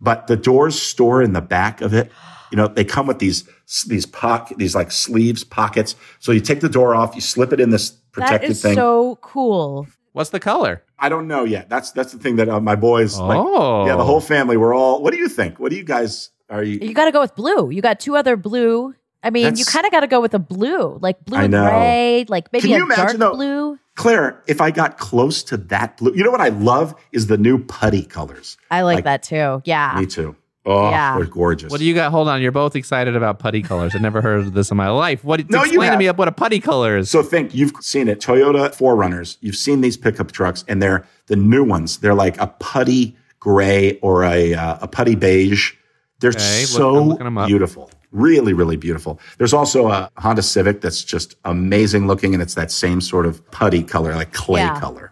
but 0.00 0.26
the 0.26 0.36
doors 0.36 0.80
store 0.80 1.22
in 1.22 1.32
the 1.32 1.40
back 1.40 1.80
of 1.80 1.94
it. 1.94 2.10
You 2.50 2.56
know, 2.56 2.66
they 2.66 2.84
come 2.84 3.06
with 3.06 3.20
these 3.20 3.48
these 3.86 4.04
pock 4.06 4.50
these 4.56 4.74
like 4.74 4.90
sleeves 4.90 5.44
pockets. 5.44 5.94
So 6.18 6.32
you 6.32 6.40
take 6.40 6.60
the 6.60 6.68
door 6.68 6.94
off, 6.94 7.14
you 7.14 7.20
slip 7.20 7.52
it 7.52 7.60
in 7.60 7.70
this 7.70 7.90
That 7.90 8.12
protected 8.12 8.50
is 8.50 8.62
thing. 8.62 8.74
so 8.74 9.18
cool. 9.22 9.86
What's 10.12 10.30
the 10.30 10.40
color? 10.40 10.82
I 10.98 11.08
don't 11.08 11.26
know 11.26 11.44
yet. 11.44 11.68
That's 11.68 11.90
that's 11.92 12.12
the 12.12 12.18
thing 12.18 12.36
that 12.36 12.48
uh, 12.48 12.60
my 12.60 12.76
boys 12.76 13.18
like. 13.18 13.38
Oh. 13.38 13.86
Yeah, 13.86 13.96
the 13.96 14.04
whole 14.04 14.20
family. 14.20 14.56
We're 14.56 14.74
all. 14.74 15.02
What 15.02 15.12
do 15.12 15.18
you 15.18 15.28
think? 15.28 15.58
What 15.58 15.70
do 15.70 15.76
you 15.76 15.84
guys? 15.84 16.30
Are 16.50 16.62
you? 16.62 16.78
You 16.80 16.94
got 16.94 17.06
to 17.06 17.12
go 17.12 17.20
with 17.20 17.34
blue. 17.34 17.70
You 17.70 17.80
got 17.82 18.00
two 18.00 18.16
other 18.16 18.36
blue. 18.36 18.94
I 19.22 19.30
mean, 19.30 19.56
you 19.56 19.64
kind 19.64 19.86
of 19.86 19.92
got 19.92 20.00
to 20.00 20.06
go 20.06 20.20
with 20.20 20.34
a 20.34 20.38
blue, 20.38 20.98
like 21.00 21.24
blue 21.24 21.38
I 21.38 21.44
and 21.44 21.52
know. 21.52 21.66
gray, 21.66 22.26
like 22.28 22.52
maybe 22.52 22.68
Can 22.68 22.76
you 22.78 22.84
a 22.84 22.88
dark 22.88 22.98
imagine, 22.98 23.20
though- 23.20 23.34
blue. 23.34 23.78
Clare, 23.96 24.42
if 24.48 24.60
I 24.60 24.70
got 24.72 24.98
close 24.98 25.42
to 25.44 25.56
that 25.56 25.96
blue, 25.98 26.12
you 26.14 26.24
know 26.24 26.32
what 26.32 26.40
I 26.40 26.48
love 26.48 26.94
is 27.12 27.28
the 27.28 27.38
new 27.38 27.62
putty 27.64 28.02
colors. 28.02 28.58
I 28.70 28.82
like, 28.82 28.96
Like- 28.96 29.04
that 29.04 29.22
too. 29.22 29.62
Yeah. 29.64 29.96
Me 29.98 30.04
too. 30.06 30.34
Oh, 30.66 30.90
Yeah. 30.90 31.16
they're 31.16 31.26
gorgeous. 31.26 31.70
What 31.70 31.78
do 31.78 31.84
you 31.86 31.94
got? 31.94 32.10
Hold 32.10 32.26
on. 32.28 32.42
You're 32.42 32.50
both 32.50 32.74
excited 32.74 33.14
about 33.16 33.38
putty 33.38 33.62
colors. 33.62 33.94
I've 33.94 34.00
never 34.02 34.20
heard 34.20 34.40
of 34.40 34.52
this 34.54 34.70
in 34.70 34.76
my 34.76 34.88
life. 34.88 35.22
What? 35.22 35.48
No, 35.48 35.58
you 35.58 35.64
explain 35.66 35.86
to 35.88 35.90
have. 35.92 35.98
me 35.98 36.10
what 36.10 36.26
a 36.28 36.32
putty 36.32 36.58
color 36.58 36.96
is. 36.98 37.08
So 37.10 37.22
think 37.22 37.54
you've 37.54 37.72
seen 37.80 38.08
it. 38.08 38.18
Toyota 38.20 38.74
4Runners. 38.74 39.36
You've 39.40 39.56
seen 39.56 39.80
these 39.82 39.96
pickup 39.96 40.32
trucks, 40.32 40.64
and 40.66 40.82
they're 40.82 41.06
the 41.26 41.36
new 41.36 41.62
ones. 41.64 41.98
They're 41.98 42.14
like 42.14 42.38
a 42.40 42.46
putty 42.48 43.14
gray 43.40 43.98
or 44.00 44.24
a 44.24 44.54
uh, 44.54 44.78
a 44.82 44.88
putty 44.88 45.14
beige. 45.14 45.74
They're 46.20 46.30
Okay, 46.30 46.64
so 46.64 46.96
I'm 46.96 47.08
looking 47.08 47.26
'em 47.26 47.38
up. 47.38 47.48
beautiful. 47.48 47.90
Really, 48.12 48.52
really 48.52 48.76
beautiful. 48.76 49.18
There's 49.38 49.52
also 49.52 49.88
a 49.90 50.08
Honda 50.18 50.42
Civic 50.42 50.80
that's 50.80 51.02
just 51.02 51.34
amazing 51.44 52.06
looking, 52.06 52.32
and 52.32 52.42
it's 52.42 52.54
that 52.54 52.70
same 52.70 53.00
sort 53.00 53.26
of 53.26 53.48
putty 53.50 53.82
color, 53.82 54.14
like 54.14 54.32
clay 54.32 54.60
Yeah. 54.60 54.78
color. 54.78 55.10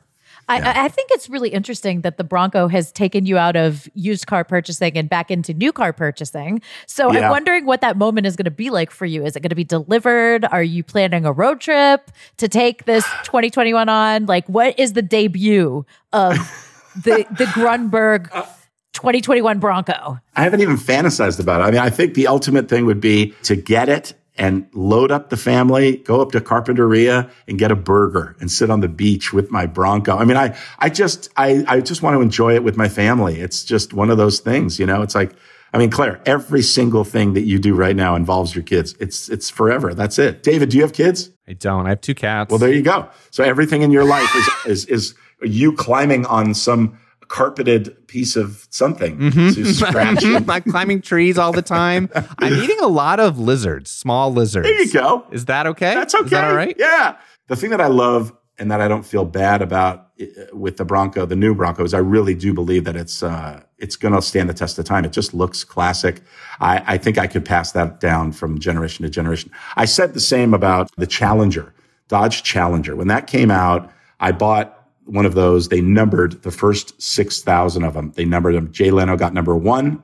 I, 0.48 0.84
I 0.84 0.88
think 0.88 1.08
it's 1.12 1.30
really 1.30 1.48
interesting 1.48 2.02
that 2.02 2.18
the 2.18 2.24
Bronco 2.24 2.68
has 2.68 2.92
taken 2.92 3.24
you 3.24 3.38
out 3.38 3.56
of 3.56 3.88
used 3.94 4.26
car 4.26 4.44
purchasing 4.44 4.98
and 4.98 5.08
back 5.08 5.30
into 5.30 5.54
new 5.54 5.72
car 5.72 5.92
purchasing. 5.94 6.60
So 6.86 7.10
I'm 7.10 7.30
wondering 7.30 7.64
what 7.64 7.80
that 7.80 7.96
moment 7.96 8.26
is 8.26 8.36
going 8.36 8.44
to 8.44 8.50
be 8.50 8.68
like 8.68 8.90
for 8.90 9.06
you. 9.06 9.24
Is 9.24 9.34
it 9.34 9.40
going 9.40 9.48
to 9.50 9.54
be 9.56 9.64
delivered? 9.64 10.44
Are 10.44 10.62
you 10.62 10.84
planning 10.84 11.24
a 11.24 11.32
road 11.32 11.60
trip 11.60 12.10
to 12.36 12.48
take 12.48 12.84
this 12.84 13.04
2021 13.24 13.88
on? 13.88 14.26
Like, 14.26 14.46
what 14.46 14.78
is 14.78 14.92
the 14.92 15.00
debut 15.02 15.86
of 16.12 16.36
the 16.96 17.24
the 17.38 17.44
Grunberg 17.56 18.28
uh, 18.32 18.44
2021 18.92 19.58
Bronco? 19.58 20.18
I 20.36 20.42
haven't 20.42 20.60
even 20.60 20.76
fantasized 20.76 21.40
about 21.40 21.60
it. 21.60 21.64
I 21.64 21.70
mean, 21.70 21.80
I 21.80 21.90
think 21.90 22.14
the 22.14 22.26
ultimate 22.26 22.68
thing 22.68 22.86
would 22.86 23.00
be 23.00 23.34
to 23.44 23.56
get 23.56 23.88
it 23.88 24.14
and 24.36 24.66
load 24.72 25.10
up 25.10 25.28
the 25.28 25.36
family, 25.36 25.96
go 25.98 26.20
up 26.20 26.32
to 26.32 26.40
Carpinteria 26.40 27.30
and 27.46 27.58
get 27.58 27.70
a 27.70 27.76
burger 27.76 28.34
and 28.40 28.50
sit 28.50 28.70
on 28.70 28.80
the 28.80 28.88
beach 28.88 29.32
with 29.32 29.50
my 29.50 29.66
Bronco. 29.66 30.16
I 30.16 30.24
mean, 30.24 30.36
I, 30.36 30.56
I 30.78 30.88
just, 30.88 31.28
I, 31.36 31.64
I 31.68 31.80
just 31.80 32.02
want 32.02 32.16
to 32.16 32.22
enjoy 32.22 32.54
it 32.54 32.64
with 32.64 32.76
my 32.76 32.88
family. 32.88 33.40
It's 33.40 33.62
just 33.64 33.92
one 33.92 34.10
of 34.10 34.16
those 34.16 34.40
things, 34.40 34.78
you 34.78 34.86
know, 34.86 35.02
it's 35.02 35.14
like, 35.14 35.34
I 35.74 35.78
mean, 35.78 35.90
Clare, 35.90 36.20
every 36.26 36.60
single 36.62 37.04
thing 37.04 37.32
that 37.32 37.42
you 37.42 37.58
do 37.58 37.74
right 37.74 37.96
now 37.96 38.14
involves 38.14 38.54
your 38.54 38.64
kids. 38.64 38.94
It's, 39.00 39.30
it's 39.30 39.48
forever. 39.48 39.94
That's 39.94 40.18
it. 40.18 40.42
David, 40.42 40.68
do 40.68 40.76
you 40.76 40.82
have 40.82 40.92
kids? 40.92 41.30
I 41.48 41.54
don't. 41.54 41.86
I 41.86 41.90
have 41.90 42.02
two 42.02 42.14
cats. 42.14 42.50
Well, 42.50 42.58
there 42.58 42.72
you 42.72 42.82
go. 42.82 43.08
So 43.30 43.42
everything 43.42 43.80
in 43.80 43.90
your 43.90 44.04
life 44.04 44.28
is, 44.36 44.48
is, 44.66 44.84
is 44.86 45.14
you 45.42 45.72
climbing 45.72 46.26
on 46.26 46.52
some 46.52 46.98
carpeted 47.32 48.06
piece 48.08 48.36
of 48.36 48.66
something 48.68 49.30
to 49.32 49.64
scratch. 49.72 50.22
and- 50.24 50.50
I'm 50.50 50.62
climbing 50.70 51.00
trees 51.00 51.38
all 51.38 51.50
the 51.50 51.62
time. 51.62 52.10
I'm 52.38 52.52
eating 52.52 52.78
a 52.80 52.88
lot 52.88 53.20
of 53.20 53.38
lizards, 53.38 53.90
small 53.90 54.30
lizards. 54.30 54.68
There 54.68 54.82
you 54.82 54.92
go. 54.92 55.24
Is 55.32 55.46
that 55.46 55.66
okay? 55.66 55.94
That's 55.94 56.14
okay. 56.14 56.24
Is 56.26 56.30
that 56.32 56.44
all 56.44 56.54
right? 56.54 56.76
Yeah. 56.78 57.16
The 57.48 57.56
thing 57.56 57.70
that 57.70 57.80
I 57.80 57.86
love 57.86 58.34
and 58.58 58.70
that 58.70 58.82
I 58.82 58.86
don't 58.86 59.04
feel 59.04 59.24
bad 59.24 59.62
about 59.62 60.10
uh, 60.20 60.26
with 60.52 60.76
the 60.76 60.84
Bronco, 60.84 61.24
the 61.24 61.34
new 61.34 61.54
Bronco, 61.54 61.82
is 61.84 61.94
I 61.94 61.98
really 61.98 62.34
do 62.34 62.52
believe 62.52 62.84
that 62.84 62.96
it's 62.96 63.22
uh, 63.22 63.62
it's 63.78 63.96
going 63.96 64.12
to 64.12 64.20
stand 64.20 64.50
the 64.50 64.54
test 64.54 64.78
of 64.78 64.84
time. 64.84 65.06
It 65.06 65.12
just 65.12 65.32
looks 65.32 65.64
classic. 65.64 66.20
I, 66.60 66.82
I 66.86 66.98
think 66.98 67.16
I 67.16 67.26
could 67.26 67.46
pass 67.46 67.72
that 67.72 67.98
down 67.98 68.32
from 68.32 68.58
generation 68.58 69.04
to 69.04 69.10
generation. 69.10 69.50
I 69.76 69.86
said 69.86 70.12
the 70.12 70.20
same 70.20 70.52
about 70.52 70.90
the 70.96 71.06
Challenger, 71.06 71.72
Dodge 72.08 72.42
Challenger. 72.42 72.94
When 72.94 73.08
that 73.08 73.26
came 73.26 73.50
out, 73.50 73.90
I 74.20 74.32
bought 74.32 74.81
one 75.04 75.26
of 75.26 75.34
those. 75.34 75.68
They 75.68 75.80
numbered 75.80 76.42
the 76.42 76.50
first 76.50 77.00
six 77.02 77.42
thousand 77.42 77.84
of 77.84 77.94
them. 77.94 78.12
They 78.16 78.24
numbered 78.24 78.54
them. 78.54 78.72
Jay 78.72 78.90
Leno 78.90 79.16
got 79.16 79.34
number 79.34 79.56
one. 79.56 80.02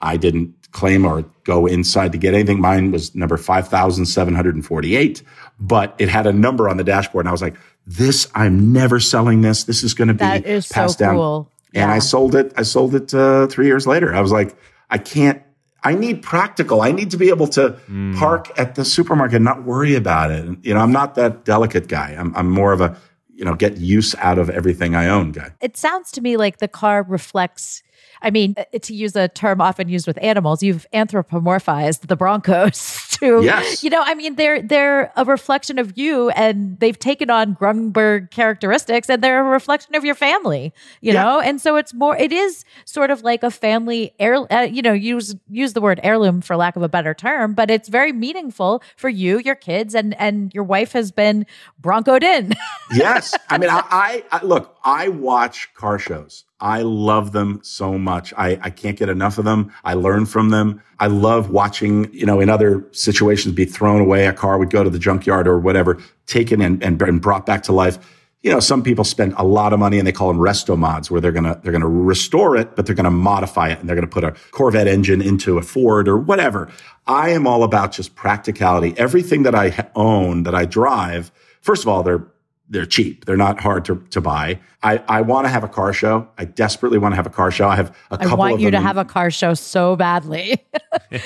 I 0.00 0.16
didn't 0.16 0.54
claim 0.72 1.04
or 1.04 1.22
go 1.44 1.66
inside 1.66 2.12
to 2.12 2.18
get 2.18 2.32
anything. 2.32 2.60
Mine 2.60 2.90
was 2.92 3.14
number 3.14 3.36
5,748, 3.36 5.22
but 5.58 5.94
it 5.98 6.08
had 6.08 6.26
a 6.26 6.32
number 6.32 6.68
on 6.68 6.76
the 6.76 6.84
dashboard. 6.84 7.24
And 7.24 7.28
I 7.28 7.32
was 7.32 7.42
like, 7.42 7.56
this, 7.86 8.28
I'm 8.34 8.72
never 8.72 9.00
selling 9.00 9.42
this. 9.42 9.64
This 9.64 9.82
is 9.82 9.94
going 9.94 10.08
to 10.08 10.14
be 10.14 10.18
That 10.18 10.46
is 10.46 10.66
so 10.66 10.74
passed 10.74 10.98
down. 10.98 11.14
cool. 11.16 11.50
And 11.74 11.90
I 11.90 11.98
sold 12.00 12.34
it. 12.34 12.52
I 12.56 12.62
sold 12.62 12.94
it 12.94 13.14
uh, 13.14 13.46
three 13.46 13.66
years 13.66 13.86
later. 13.86 14.14
I 14.14 14.20
was 14.20 14.32
like, 14.32 14.56
I 14.90 14.98
can't, 14.98 15.42
I 15.84 15.94
need 15.94 16.22
practical. 16.22 16.82
I 16.82 16.92
need 16.92 17.10
to 17.12 17.16
be 17.16 17.28
able 17.28 17.46
to 17.48 17.78
park 18.18 18.50
at 18.58 18.74
the 18.74 18.84
supermarket 18.84 19.36
and 19.36 19.44
not 19.44 19.64
worry 19.64 19.94
about 19.94 20.30
it. 20.30 20.44
You 20.62 20.74
know, 20.74 20.80
I'm 20.80 20.92
not 20.92 21.14
that 21.14 21.44
delicate 21.44 21.88
guy. 21.88 22.16
I'm, 22.18 22.34
I'm 22.36 22.50
more 22.50 22.72
of 22.72 22.80
a, 22.80 22.96
you 23.40 23.46
know, 23.46 23.54
get 23.54 23.78
use 23.78 24.14
out 24.16 24.38
of 24.38 24.50
everything 24.50 24.94
I 24.94 25.08
own 25.08 25.32
guy. 25.32 25.50
It 25.62 25.74
sounds 25.74 26.12
to 26.12 26.20
me 26.20 26.36
like 26.36 26.58
the 26.58 26.68
car 26.68 27.02
reflects. 27.02 27.82
I 28.20 28.30
mean, 28.30 28.54
uh, 28.58 28.64
to 28.78 28.94
use 28.94 29.16
a 29.16 29.28
term 29.28 29.62
often 29.62 29.88
used 29.88 30.06
with 30.06 30.18
animals, 30.22 30.62
you've 30.62 30.86
anthropomorphized 30.92 32.06
the 32.06 32.16
Broncos 32.16 32.99
to, 33.20 33.42
Yes. 33.44 33.82
you 33.84 33.90
know, 33.90 34.02
I 34.04 34.14
mean, 34.14 34.34
they're 34.36 34.60
they're 34.62 35.12
a 35.16 35.24
reflection 35.24 35.78
of 35.78 35.96
you, 35.96 36.30
and 36.30 36.78
they've 36.80 36.98
taken 36.98 37.30
on 37.30 37.54
Grunberg 37.54 38.30
characteristics, 38.30 39.08
and 39.08 39.22
they're 39.22 39.40
a 39.40 39.48
reflection 39.50 39.94
of 39.94 40.04
your 40.04 40.14
family, 40.14 40.72
you 41.00 41.12
Yeah. 41.12 41.22
know. 41.22 41.40
And 41.40 41.60
so 41.60 41.76
it's 41.76 41.94
more, 41.94 42.16
it 42.16 42.32
is 42.32 42.64
sort 42.84 43.10
of 43.10 43.22
like 43.22 43.42
a 43.42 43.50
family 43.50 44.12
heir, 44.18 44.50
uh, 44.52 44.62
you 44.62 44.82
know, 44.82 44.92
use 44.92 45.34
use 45.48 45.72
the 45.74 45.80
word 45.80 46.00
heirloom 46.02 46.40
for 46.40 46.56
lack 46.56 46.76
of 46.76 46.82
a 46.82 46.88
better 46.88 47.14
term, 47.14 47.54
but 47.54 47.70
it's 47.70 47.88
very 47.88 48.12
meaningful 48.12 48.82
for 48.96 49.08
you, 49.08 49.38
your 49.38 49.54
kids, 49.54 49.94
and 49.94 50.14
and 50.20 50.52
your 50.54 50.64
wife 50.64 50.92
has 50.92 51.12
been 51.12 51.46
Broncoed 51.80 52.22
in. 52.22 52.52
yes. 52.94 53.34
I 53.48 53.58
mean, 53.58 53.70
I, 53.70 53.82
I, 53.90 54.24
I 54.32 54.44
look, 54.44 54.76
I 54.82 55.08
watch 55.08 55.72
car 55.74 55.98
shows. 55.98 56.44
I 56.58 56.82
love 56.82 57.32
them 57.32 57.60
so 57.62 57.98
much. 57.98 58.32
I, 58.36 58.58
I 58.62 58.70
can't 58.70 58.98
get 58.98 59.08
enough 59.08 59.38
of 59.38 59.44
them. 59.44 59.72
I 59.84 59.94
learn 59.94 60.26
from 60.26 60.50
them. 60.50 60.82
I 60.98 61.06
love 61.06 61.50
watching, 61.50 62.12
you 62.12 62.26
know, 62.26 62.40
in 62.40 62.48
other 62.48 62.86
situations 62.92 63.54
be 63.54 63.64
thrown 63.64 64.00
away. 64.00 64.26
A 64.26 64.32
car 64.32 64.58
would 64.58 64.70
go 64.70 64.84
to 64.84 64.90
the 64.90 64.98
junkyard 64.98 65.46
or 65.46 65.58
whatever, 65.58 65.98
taken 66.26 66.60
and, 66.60 66.82
and, 66.82 67.00
and 67.00 67.20
brought 67.20 67.46
back 67.46 67.62
to 67.64 67.72
life. 67.72 67.98
You 68.42 68.50
know, 68.50 68.60
some 68.60 68.82
people 68.82 69.04
spend 69.04 69.34
a 69.36 69.44
lot 69.44 69.74
of 69.74 69.78
money 69.78 69.98
and 69.98 70.06
they 70.06 70.12
call 70.12 70.28
them 70.28 70.38
resto 70.38 70.76
mods 70.76 71.10
where 71.10 71.20
they're 71.20 71.32
going 71.32 71.44
to, 71.44 71.60
they're 71.62 71.72
going 71.72 71.82
to 71.82 71.88
restore 71.88 72.56
it, 72.56 72.74
but 72.74 72.86
they're 72.86 72.94
going 72.94 73.04
to 73.04 73.10
modify 73.10 73.68
it 73.68 73.80
and 73.80 73.88
they're 73.88 73.96
going 73.96 74.08
to 74.08 74.12
put 74.12 74.24
a 74.24 74.34
Corvette 74.50 74.86
engine 74.88 75.20
into 75.20 75.58
a 75.58 75.62
Ford 75.62 76.08
or 76.08 76.16
whatever. 76.16 76.70
I 77.06 77.30
am 77.30 77.46
all 77.46 77.64
about 77.64 77.92
just 77.92 78.14
practicality. 78.14 78.94
Everything 78.96 79.42
that 79.42 79.54
I 79.54 79.90
own, 79.94 80.44
that 80.44 80.54
I 80.54 80.64
drive, 80.64 81.30
first 81.60 81.82
of 81.82 81.88
all, 81.88 82.02
they're 82.02 82.26
they're 82.70 82.86
cheap. 82.86 83.24
They're 83.26 83.36
not 83.36 83.60
hard 83.60 83.84
to, 83.86 83.96
to 84.10 84.20
buy. 84.20 84.60
I, 84.82 85.02
I 85.08 85.20
want 85.20 85.44
to 85.44 85.48
have 85.50 85.64
a 85.64 85.68
car 85.68 85.92
show. 85.92 86.26
I 86.38 86.44
desperately 86.46 86.96
want 86.98 87.12
to 87.12 87.16
have 87.16 87.26
a 87.26 87.30
car 87.30 87.50
show. 87.50 87.68
I 87.68 87.76
have 87.76 87.90
a 88.10 88.14
I 88.14 88.16
couple 88.18 88.30
I 88.42 88.50
want 88.50 88.60
you 88.60 88.70
to 88.70 88.76
in- 88.78 88.82
have 88.82 88.96
a 88.96 89.04
car 89.04 89.30
show 89.30 89.54
so 89.54 89.96
badly. 89.96 90.64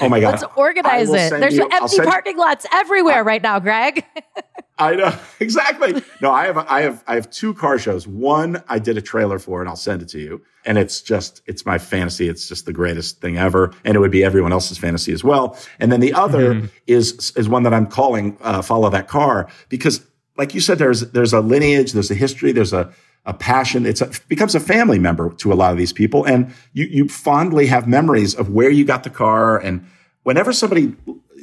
Oh 0.00 0.08
my 0.08 0.18
god! 0.20 0.40
Let's 0.40 0.44
organize 0.56 1.08
it. 1.10 1.30
There's 1.30 1.56
you- 1.56 1.68
empty 1.70 1.88
send 1.88 2.04
you- 2.06 2.10
parking 2.10 2.36
lots 2.38 2.64
everywhere 2.72 3.22
right 3.22 3.42
now, 3.42 3.58
Greg. 3.60 4.04
I 4.78 4.94
know 4.96 5.14
exactly. 5.40 6.02
No, 6.20 6.30
I 6.32 6.46
have 6.46 6.56
I 6.58 6.82
have 6.82 7.04
I 7.06 7.14
have 7.16 7.30
two 7.30 7.54
car 7.54 7.78
shows. 7.78 8.06
One 8.06 8.62
I 8.68 8.78
did 8.78 8.96
a 8.98 9.02
trailer 9.02 9.38
for, 9.38 9.60
and 9.60 9.68
I'll 9.68 9.76
send 9.76 10.02
it 10.02 10.08
to 10.10 10.18
you. 10.18 10.42
And 10.64 10.78
it's 10.78 11.00
just 11.02 11.42
it's 11.46 11.64
my 11.66 11.78
fantasy. 11.78 12.28
It's 12.28 12.48
just 12.48 12.66
the 12.66 12.72
greatest 12.72 13.20
thing 13.20 13.36
ever, 13.36 13.72
and 13.84 13.94
it 13.94 14.00
would 14.00 14.10
be 14.10 14.24
everyone 14.24 14.52
else's 14.52 14.78
fantasy 14.78 15.12
as 15.12 15.22
well. 15.22 15.58
And 15.78 15.92
then 15.92 16.00
the 16.00 16.12
other 16.14 16.54
Mm-hmm. 16.54 16.66
is 16.86 17.32
is 17.36 17.48
one 17.48 17.62
that 17.64 17.74
I'm 17.74 17.86
calling 17.86 18.36
uh, 18.40 18.62
"Follow 18.62 18.88
That 18.90 19.06
Car" 19.08 19.48
because, 19.68 20.04
like 20.36 20.54
you 20.54 20.60
said, 20.60 20.78
there's 20.78 21.00
there's 21.12 21.32
a 21.32 21.40
lineage, 21.40 21.92
there's 21.92 22.10
a 22.10 22.14
history, 22.14 22.52
there's 22.52 22.72
a 22.72 22.92
a 23.26 23.32
passion. 23.32 23.86
It's 23.86 24.00
a, 24.00 24.06
it 24.06 24.20
becomes 24.28 24.54
a 24.54 24.60
family 24.60 24.98
member 24.98 25.30
to 25.30 25.52
a 25.52 25.54
lot 25.54 25.72
of 25.72 25.78
these 25.78 25.92
people, 25.92 26.24
and 26.24 26.52
you 26.72 26.84
you 26.86 27.08
fondly 27.08 27.66
have 27.66 27.86
memories 27.86 28.34
of 28.34 28.50
where 28.50 28.70
you 28.70 28.84
got 28.84 29.04
the 29.04 29.10
car. 29.10 29.58
And 29.58 29.86
whenever 30.22 30.52
somebody 30.52 30.94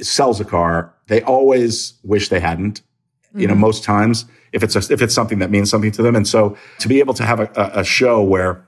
sells 0.01 0.39
a 0.39 0.45
car, 0.45 0.93
they 1.07 1.21
always 1.21 1.93
wish 2.03 2.29
they 2.29 2.39
hadn't 2.39 2.81
you 3.33 3.47
know, 3.47 3.53
mm-hmm. 3.53 3.61
most 3.61 3.83
times 3.83 4.25
if 4.51 4.63
it's 4.63 4.75
a, 4.75 4.93
if 4.93 5.01
it's 5.01 5.13
something 5.13 5.39
that 5.39 5.49
means 5.49 5.69
something 5.69 5.91
to 5.91 6.01
them. 6.01 6.15
And 6.15 6.27
so 6.27 6.57
to 6.79 6.87
be 6.87 6.99
able 6.99 7.13
to 7.15 7.25
have 7.25 7.39
a, 7.39 7.49
a, 7.55 7.79
a 7.79 7.83
show 7.83 8.21
where 8.21 8.65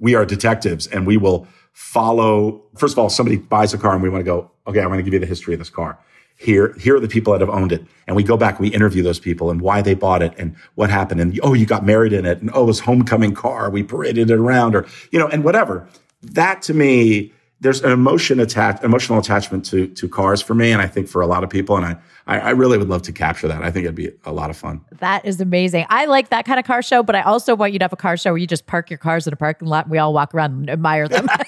we 0.00 0.14
are 0.14 0.24
detectives 0.24 0.86
and 0.86 1.06
we 1.06 1.16
will 1.16 1.46
follow, 1.72 2.62
first 2.76 2.94
of 2.94 2.98
all, 2.98 3.08
somebody 3.08 3.36
buys 3.36 3.72
a 3.72 3.78
car 3.78 3.94
and 3.94 4.02
we 4.02 4.08
want 4.08 4.20
to 4.20 4.24
go, 4.24 4.50
okay, 4.66 4.80
I'm 4.80 4.88
going 4.88 4.98
to 4.98 5.04
give 5.04 5.14
you 5.14 5.20
the 5.20 5.26
history 5.26 5.54
of 5.54 5.60
this 5.60 5.70
car. 5.70 5.98
Here, 6.38 6.72
here 6.78 6.96
are 6.96 7.00
the 7.00 7.08
people 7.08 7.32
that 7.32 7.40
have 7.40 7.50
owned 7.50 7.72
it. 7.72 7.84
And 8.06 8.14
we 8.14 8.22
go 8.22 8.36
back, 8.36 8.60
we 8.60 8.68
interview 8.68 9.02
those 9.02 9.18
people 9.18 9.50
and 9.50 9.60
why 9.60 9.82
they 9.82 9.94
bought 9.94 10.22
it 10.22 10.32
and 10.38 10.56
what 10.76 10.88
happened. 10.88 11.20
And, 11.20 11.38
oh, 11.42 11.52
you 11.52 11.66
got 11.66 11.84
married 11.84 12.12
in 12.12 12.24
it. 12.24 12.40
And, 12.40 12.50
oh, 12.54 12.66
this 12.66 12.78
homecoming 12.80 13.34
car, 13.34 13.70
we 13.70 13.82
paraded 13.82 14.30
it 14.30 14.38
around 14.38 14.76
or, 14.76 14.86
you 15.10 15.18
know, 15.18 15.26
and 15.26 15.42
whatever. 15.42 15.88
That 16.22 16.62
to 16.62 16.74
me, 16.74 17.32
there's 17.60 17.82
an 17.82 17.90
emotion 17.90 18.38
attached, 18.38 18.84
emotional 18.84 19.18
attachment 19.18 19.64
to, 19.64 19.88
to 19.88 20.08
cars 20.08 20.40
for 20.40 20.54
me. 20.54 20.70
And 20.70 20.80
I 20.80 20.86
think 20.86 21.08
for 21.08 21.20
a 21.20 21.26
lot 21.26 21.42
of 21.42 21.50
people. 21.50 21.76
And 21.76 21.84
I, 21.84 21.96
I, 22.26 22.38
I 22.38 22.50
really 22.50 22.78
would 22.78 22.88
love 22.88 23.02
to 23.02 23.12
capture 23.12 23.48
that. 23.48 23.62
I 23.64 23.70
think 23.70 23.84
it'd 23.84 23.96
be 23.96 24.10
a 24.24 24.32
lot 24.32 24.50
of 24.50 24.56
fun. 24.56 24.80
that 25.00 25.24
is 25.24 25.40
amazing. 25.40 25.86
I 25.88 26.04
like 26.04 26.28
that 26.28 26.44
kind 26.44 26.60
of 26.60 26.66
car 26.66 26.82
show, 26.82 27.02
but 27.02 27.16
I 27.16 27.22
also 27.22 27.56
want 27.56 27.72
you 27.72 27.80
to 27.80 27.84
have 27.84 27.92
a 27.92 27.96
car 27.96 28.16
show 28.16 28.30
where 28.30 28.38
you 28.38 28.46
just 28.46 28.66
park 28.66 28.90
your 28.90 28.98
cars 28.98 29.26
in 29.26 29.32
a 29.32 29.36
parking 29.36 29.66
lot 29.66 29.86
and 29.86 29.90
we 29.90 29.98
all 29.98 30.12
walk 30.12 30.34
around 30.34 30.52
and 30.52 30.70
admire 30.70 31.08
them. 31.08 31.26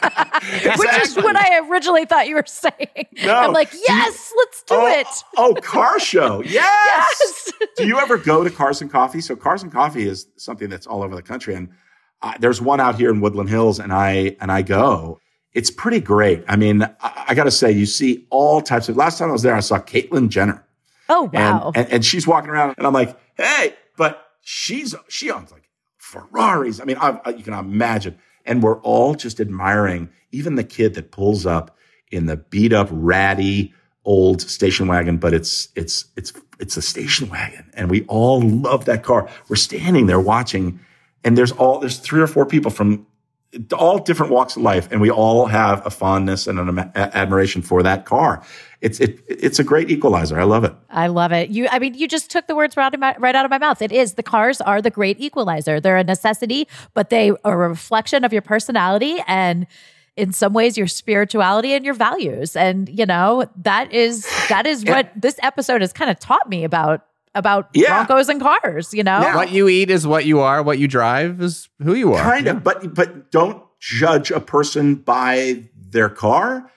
Which 0.76 0.98
is 1.02 1.16
what 1.16 1.36
I 1.36 1.58
originally 1.68 2.06
thought 2.06 2.26
you 2.26 2.34
were 2.34 2.44
saying. 2.46 3.06
No. 3.24 3.34
I'm 3.34 3.52
like, 3.52 3.72
yes, 3.72 4.32
let's 4.36 4.62
do 4.62 4.74
oh, 4.74 4.86
it. 4.86 5.06
Oh, 5.36 5.54
car 5.62 5.98
show. 6.00 6.42
Yes. 6.50 7.52
Yes. 7.60 7.68
do 7.76 7.86
you 7.86 7.98
ever 7.98 8.16
go 8.16 8.42
to 8.42 8.50
Cars 8.50 8.80
and 8.82 8.90
Coffee? 8.90 9.20
So 9.20 9.36
Cars 9.36 9.62
and 9.62 9.70
Coffee 9.70 10.06
is 10.08 10.26
something 10.36 10.68
that's 10.68 10.86
all 10.86 11.02
over 11.02 11.14
the 11.14 11.22
country. 11.22 11.54
And 11.54 11.68
uh, 12.22 12.34
there's 12.40 12.60
one 12.60 12.80
out 12.80 12.96
here 12.96 13.10
in 13.10 13.20
Woodland 13.20 13.48
Hills 13.48 13.78
and 13.78 13.92
I, 13.92 14.36
and 14.40 14.50
I 14.50 14.62
go. 14.62 15.20
It's 15.52 15.70
pretty 15.70 16.00
great. 16.00 16.44
I 16.48 16.56
mean, 16.56 16.82
I, 16.82 17.24
I 17.28 17.34
got 17.34 17.44
to 17.44 17.50
say, 17.50 17.72
you 17.72 17.86
see 17.86 18.26
all 18.30 18.60
types 18.60 18.88
of, 18.88 18.96
last 18.96 19.18
time 19.18 19.28
I 19.30 19.32
was 19.32 19.42
there, 19.42 19.54
I 19.54 19.60
saw 19.60 19.78
Caitlyn 19.80 20.28
Jenner. 20.28 20.64
Oh, 21.08 21.24
And, 21.32 21.58
wow. 21.58 21.72
and, 21.74 21.88
and 21.90 22.04
she's 22.04 22.26
walking 22.26 22.50
around 22.50 22.74
and 22.78 22.86
I'm 22.86 22.92
like, 22.92 23.18
hey, 23.36 23.74
but 23.96 24.24
she's, 24.42 24.94
she 25.08 25.30
owns 25.30 25.50
like 25.50 25.68
Ferraris. 25.98 26.80
I 26.80 26.84
mean, 26.84 26.96
I, 26.98 27.20
I- 27.24 27.30
you 27.30 27.42
can 27.42 27.54
imagine. 27.54 28.18
And 28.46 28.62
we're 28.62 28.80
all 28.80 29.14
just 29.14 29.40
admiring 29.40 30.08
even 30.32 30.54
the 30.54 30.64
kid 30.64 30.94
that 30.94 31.10
pulls 31.10 31.46
up 31.46 31.76
in 32.10 32.26
the 32.26 32.36
beat 32.36 32.72
up, 32.72 32.88
ratty 32.90 33.74
old 34.04 34.40
station 34.40 34.86
wagon, 34.88 35.18
but 35.18 35.34
it's, 35.34 35.68
it's, 35.76 36.06
it's, 36.16 36.32
it's 36.58 36.76
a 36.76 36.82
station 36.82 37.28
wagon. 37.28 37.70
And 37.74 37.90
we 37.90 38.04
all 38.06 38.40
love 38.40 38.86
that 38.86 39.02
car. 39.02 39.28
We're 39.48 39.56
standing 39.56 40.06
there 40.06 40.20
watching 40.20 40.80
and 41.22 41.36
there's 41.36 41.52
all, 41.52 41.80
there's 41.80 41.98
three 41.98 42.20
or 42.22 42.26
four 42.26 42.46
people 42.46 42.70
from 42.70 43.06
all 43.76 43.98
different 43.98 44.32
walks 44.32 44.56
of 44.56 44.62
life, 44.62 44.88
and 44.90 45.00
we 45.00 45.10
all 45.10 45.46
have 45.46 45.84
a 45.84 45.90
fondness 45.90 46.46
and 46.46 46.58
an 46.58 46.78
admiration 46.94 47.62
for 47.62 47.82
that 47.82 48.04
car. 48.04 48.44
It's 48.80 49.00
it, 49.00 49.20
it's 49.28 49.58
a 49.58 49.64
great 49.64 49.90
equalizer. 49.90 50.38
I 50.38 50.44
love 50.44 50.64
it. 50.64 50.72
I 50.88 51.08
love 51.08 51.32
it. 51.32 51.50
You, 51.50 51.68
I 51.70 51.78
mean, 51.78 51.94
you 51.94 52.08
just 52.08 52.30
took 52.30 52.46
the 52.46 52.54
words 52.54 52.76
right 52.76 52.86
out, 52.86 52.94
of 52.94 53.00
my, 53.00 53.14
right 53.18 53.34
out 53.34 53.44
of 53.44 53.50
my 53.50 53.58
mouth. 53.58 53.82
It 53.82 53.92
is 53.92 54.14
the 54.14 54.22
cars 54.22 54.60
are 54.60 54.80
the 54.80 54.90
great 54.90 55.20
equalizer. 55.20 55.80
They're 55.80 55.98
a 55.98 56.04
necessity, 56.04 56.68
but 56.94 57.10
they 57.10 57.30
are 57.44 57.64
a 57.64 57.68
reflection 57.68 58.24
of 58.24 58.32
your 58.32 58.42
personality 58.42 59.18
and 59.26 59.66
in 60.16 60.32
some 60.32 60.52
ways 60.52 60.78
your 60.78 60.86
spirituality 60.86 61.72
and 61.72 61.84
your 61.84 61.94
values. 61.94 62.56
And 62.56 62.88
you 62.88 63.04
know 63.04 63.50
that 63.56 63.92
is 63.92 64.26
that 64.48 64.66
is 64.66 64.84
what 64.84 65.10
this 65.14 65.38
episode 65.42 65.80
has 65.80 65.92
kind 65.92 66.10
of 66.10 66.18
taught 66.18 66.48
me 66.48 66.64
about 66.64 67.06
about 67.34 67.68
Yeah. 67.74 68.04
Broncos 68.04 68.28
and 68.28 68.40
cars. 68.40 68.92
You 68.94 69.04
know, 69.04 69.20
Now- 69.20 69.36
What 69.36 69.50
you 69.52 69.68
eat 69.68 69.90
is 69.90 70.06
what 70.06 70.24
you 70.26 70.40
are. 70.40 70.62
What 70.62 70.78
you 70.78 70.88
drive 70.88 71.40
is 71.40 71.68
who 71.82 71.94
you 71.94 72.12
are. 72.14 72.22
Kind 72.22 72.46
of, 72.48 72.64
but 72.64 72.94
but 72.94 73.30
don't 73.30 73.62
judge 73.78 74.30
a 74.30 74.40
person 74.40 74.96
by 74.96 75.64
their 75.90 76.08
car. 76.08 76.70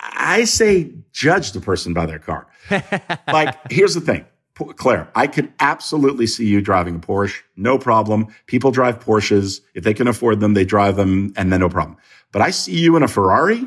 I 0.00 0.44
say 0.44 0.92
judge 1.12 1.52
the 1.52 1.60
person 1.60 1.92
by 1.94 2.06
their 2.06 2.18
car. 2.18 2.46
like, 3.26 3.56
here's 3.70 3.94
the 3.94 4.00
thing. 4.00 4.24
Clare, 4.76 5.08
I 5.14 5.28
could 5.28 5.52
absolutely 5.60 6.26
see 6.26 6.46
you 6.46 6.60
driving 6.60 6.96
a 6.96 6.98
Porsche. 6.98 7.42
No 7.56 7.78
problem. 7.78 8.26
People 8.46 8.72
drive 8.72 8.98
Porsches. 8.98 9.60
If 9.74 9.84
they 9.84 9.94
can 9.94 10.08
afford 10.08 10.40
them, 10.40 10.54
they 10.54 10.64
drive 10.64 10.96
them 10.96 11.32
and 11.36 11.52
then 11.52 11.60
no 11.60 11.68
problem. 11.68 11.96
But 12.32 12.42
I 12.42 12.50
see 12.50 12.72
you 12.78 12.96
in 12.96 13.02
a 13.04 13.08
Ferrari. 13.08 13.66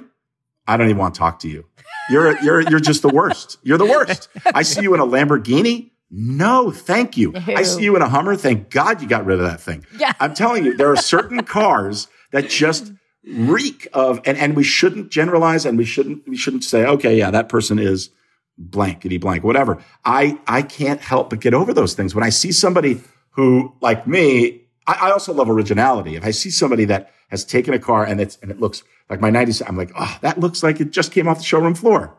I 0.67 0.75
don't 0.77 0.87
even 0.87 0.97
want 0.97 1.15
to 1.15 1.19
talk 1.19 1.39
to 1.39 1.47
you. 1.49 1.65
You're, 2.09 2.37
you're, 2.41 2.61
you're 2.69 2.79
just 2.81 3.01
the 3.03 3.09
worst. 3.09 3.57
You're 3.63 3.77
the 3.77 3.85
worst. 3.85 4.27
I 4.53 4.63
see 4.63 4.81
you 4.81 4.93
in 4.93 4.99
a 4.99 5.05
Lamborghini. 5.05 5.91
No, 6.11 6.71
thank 6.71 7.15
you. 7.15 7.33
I 7.35 7.63
see 7.63 7.83
you 7.83 7.95
in 7.95 8.01
a 8.01 8.09
Hummer. 8.09 8.35
Thank 8.35 8.69
God 8.69 9.01
you 9.01 9.07
got 9.07 9.25
rid 9.25 9.39
of 9.39 9.45
that 9.45 9.61
thing. 9.61 9.85
Yeah. 9.97 10.11
I'm 10.19 10.33
telling 10.33 10.65
you, 10.65 10.75
there 10.75 10.91
are 10.91 10.97
certain 10.97 11.41
cars 11.45 12.09
that 12.31 12.49
just 12.49 12.91
reek 13.25 13.87
of, 13.93 14.19
and, 14.25 14.37
and 14.37 14.55
we 14.55 14.63
shouldn't 14.63 15.09
generalize 15.09 15.65
and 15.65 15.77
we 15.77 15.85
shouldn't, 15.85 16.27
we 16.27 16.35
shouldn't 16.35 16.65
say, 16.65 16.85
okay, 16.85 17.17
yeah, 17.17 17.31
that 17.31 17.47
person 17.47 17.79
is 17.79 18.09
blankety 18.57 19.17
blank, 19.17 19.45
whatever. 19.45 19.81
I, 20.03 20.37
I 20.47 20.63
can't 20.63 20.99
help 20.99 21.29
but 21.29 21.39
get 21.39 21.53
over 21.53 21.73
those 21.73 21.93
things. 21.93 22.13
When 22.13 22.25
I 22.25 22.29
see 22.29 22.51
somebody 22.51 23.01
who, 23.31 23.73
like 23.79 24.05
me, 24.05 24.63
I, 24.87 24.97
I 25.03 25.11
also 25.11 25.33
love 25.33 25.49
originality. 25.49 26.17
If 26.17 26.25
I 26.25 26.31
see 26.31 26.49
somebody 26.49 26.83
that 26.85 27.11
has 27.29 27.45
taken 27.45 27.73
a 27.73 27.79
car 27.79 28.05
and 28.05 28.19
it's, 28.19 28.37
and 28.41 28.51
it 28.51 28.59
looks 28.59 28.83
like 29.09 29.21
my 29.21 29.31
90s, 29.31 29.61
I'm 29.65 29.77
like, 29.77 29.91
oh, 29.97 30.17
that 30.21 30.39
looks 30.39 30.61
like 30.61 30.81
it 30.81 30.91
just 30.91 31.13
came 31.13 31.29
off 31.29 31.37
the 31.37 31.43
showroom 31.45 31.75
floor. 31.75 32.17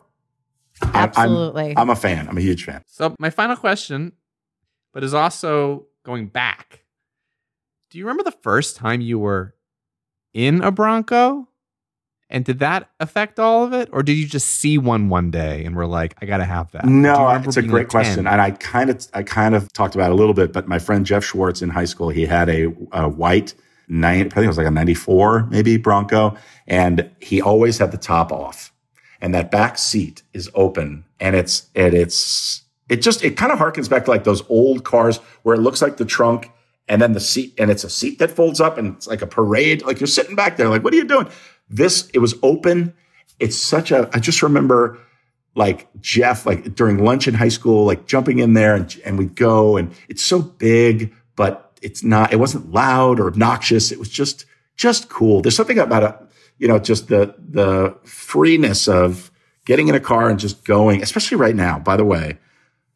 I- 0.83 1.01
I'm- 1.01 1.09
Absolutely. 1.09 1.75
I'm 1.77 1.91
a 1.91 1.97
fan. 1.97 2.29
I'm 2.29 2.37
a 2.39 2.41
huge 2.41 2.65
fan. 2.65 2.83
So 2.87 3.15
my 3.19 3.31
final 3.31 3.57
question, 3.57 4.13
but 4.93 5.03
is 5.05 5.15
also 5.15 5.87
going 6.05 6.27
back. 6.27 6.85
Do 7.91 7.99
you 7.99 8.05
remember 8.05 8.23
the 8.25 8.31
first 8.43 8.77
time 8.77 9.01
you 9.01 9.19
were 9.19 9.55
in 10.35 10.63
a 10.63 10.71
Bronco? 10.71 11.49
And 12.31 12.47
did 12.47 12.61
that 12.61 12.89
affect 12.99 13.39
all 13.39 13.63
of 13.63 13.75
it? 13.75 13.91
Or 13.93 14.03
did 14.03 14.15
you 14.15 14.27
just 14.27 14.49
see 14.49 14.79
one 14.79 15.11
one 15.11 15.31
day 15.31 15.67
and 15.67 15.77
were 15.77 15.87
like, 15.87 16.15
I 16.23 16.25
got 16.25 16.39
to 16.39 16.47
have 16.47 16.73
that? 16.73 16.87
No, 16.87 17.27
remember 17.27 17.49
it's 17.49 17.59
a 17.59 17.63
great 17.63 17.89
question, 17.89 18.25
10? 18.25 18.27
and 18.33 18.41
I 18.41 18.53
kind 18.53 18.89
of, 18.89 19.07
I 19.13 19.23
kind 19.23 19.55
of 19.55 19.71
talked 19.75 19.95
about 19.95 20.11
it 20.11 20.13
a 20.13 20.17
little 20.17 20.33
bit. 20.33 20.51
But 20.51 20.67
my 20.67 20.79
friend 20.79 21.05
Jeff 21.05 21.23
Schwartz 21.25 21.61
in 21.61 21.69
high 21.69 21.85
school, 21.85 22.09
he 22.09 22.25
had 22.25 22.49
a, 22.49 22.73
a 22.93 23.07
white 23.07 23.53
nine, 23.87 24.21
I 24.21 24.29
think 24.31 24.45
it 24.45 24.47
was 24.47 24.57
like 24.57 24.67
a 24.67 24.71
'94 24.71 25.49
maybe 25.51 25.77
Bronco, 25.77 26.35
and 26.67 27.11
he 27.21 27.43
always 27.43 27.77
had 27.77 27.93
the 27.93 27.99
top 27.99 28.33
off, 28.33 28.72
and 29.23 29.35
that 29.35 29.51
back 29.51 29.79
seat 29.79 30.23
is 30.35 30.51
open, 30.55 31.07
and 31.19 31.35
it's, 31.35 31.71
and 31.75 31.95
it's, 31.95 32.63
it 32.91 33.01
just, 33.01 33.25
it 33.25 33.39
kind 33.39 33.53
of 33.53 33.59
harkens 33.59 33.89
back 33.89 34.05
to 34.05 34.11
like 34.11 34.25
those 34.25 34.43
old 34.51 34.85
cars 34.85 35.17
where 35.45 35.55
it 35.55 35.61
looks 35.63 35.81
like 35.81 35.97
the 35.97 36.05
trunk. 36.05 36.51
And 36.89 37.01
then 37.01 37.13
the 37.13 37.21
seat, 37.21 37.55
and 37.59 37.71
it's 37.71 37.85
a 37.85 37.89
seat 37.89 38.19
that 38.19 38.33
folds 38.33 38.61
up, 38.61 38.77
and 38.77 38.97
it's 38.97 39.07
like 39.07 39.23
a 39.23 39.27
parade. 39.27 39.83
Like 39.83 40.01
you're 40.01 40.09
sitting 40.09 40.35
back 40.35 40.57
there, 40.57 40.69
like, 40.69 40.83
what 40.83 40.93
are 40.93 40.97
you 40.97 41.05
doing? 41.05 41.29
This, 41.71 42.11
it 42.13 42.19
was 42.19 42.35
open. 42.43 42.93
It's 43.39 43.57
such 43.57 43.93
a, 43.93 44.11
I 44.13 44.19
just 44.19 44.43
remember 44.43 44.99
like 45.55 45.89
Jeff, 46.01 46.45
like 46.45 46.75
during 46.75 47.03
lunch 47.05 47.29
in 47.29 47.35
high 47.35 47.49
school, 47.49 47.87
like 47.87 48.07
jumping 48.07 48.41
in 48.41 48.55
there 48.55 48.75
and, 48.75 49.01
and 49.05 49.17
we'd 49.17 49.37
go 49.37 49.77
and 49.77 49.95
it's 50.09 50.25
so 50.25 50.43
big, 50.43 51.15
but 51.37 51.79
it's 51.83 52.03
not, 52.03 52.33
it 52.33 52.37
wasn't 52.37 52.73
loud 52.73 53.21
or 53.21 53.29
obnoxious. 53.29 53.93
It 53.93 53.99
was 54.01 54.09
just, 54.09 54.45
just 54.77 55.09
cool. 55.09 55.41
There's 55.41 55.57
something 55.57 55.79
about 55.79 56.03
it, 56.03 56.17
you 56.63 56.69
know, 56.69 56.79
just 56.79 57.09
the, 57.09 57.35
the 57.37 57.93
freeness 58.05 58.87
of 58.87 59.33
getting 59.65 59.89
in 59.89 59.97
a 59.97 60.01
car 60.01 60.31
and 60.31 60.39
just 60.39 60.65
going, 60.65 61.03
especially 61.03 61.37
right 61.37 61.57
now, 61.57 61.81
by 61.81 61.97
the 61.97 62.05
way, 62.05 62.39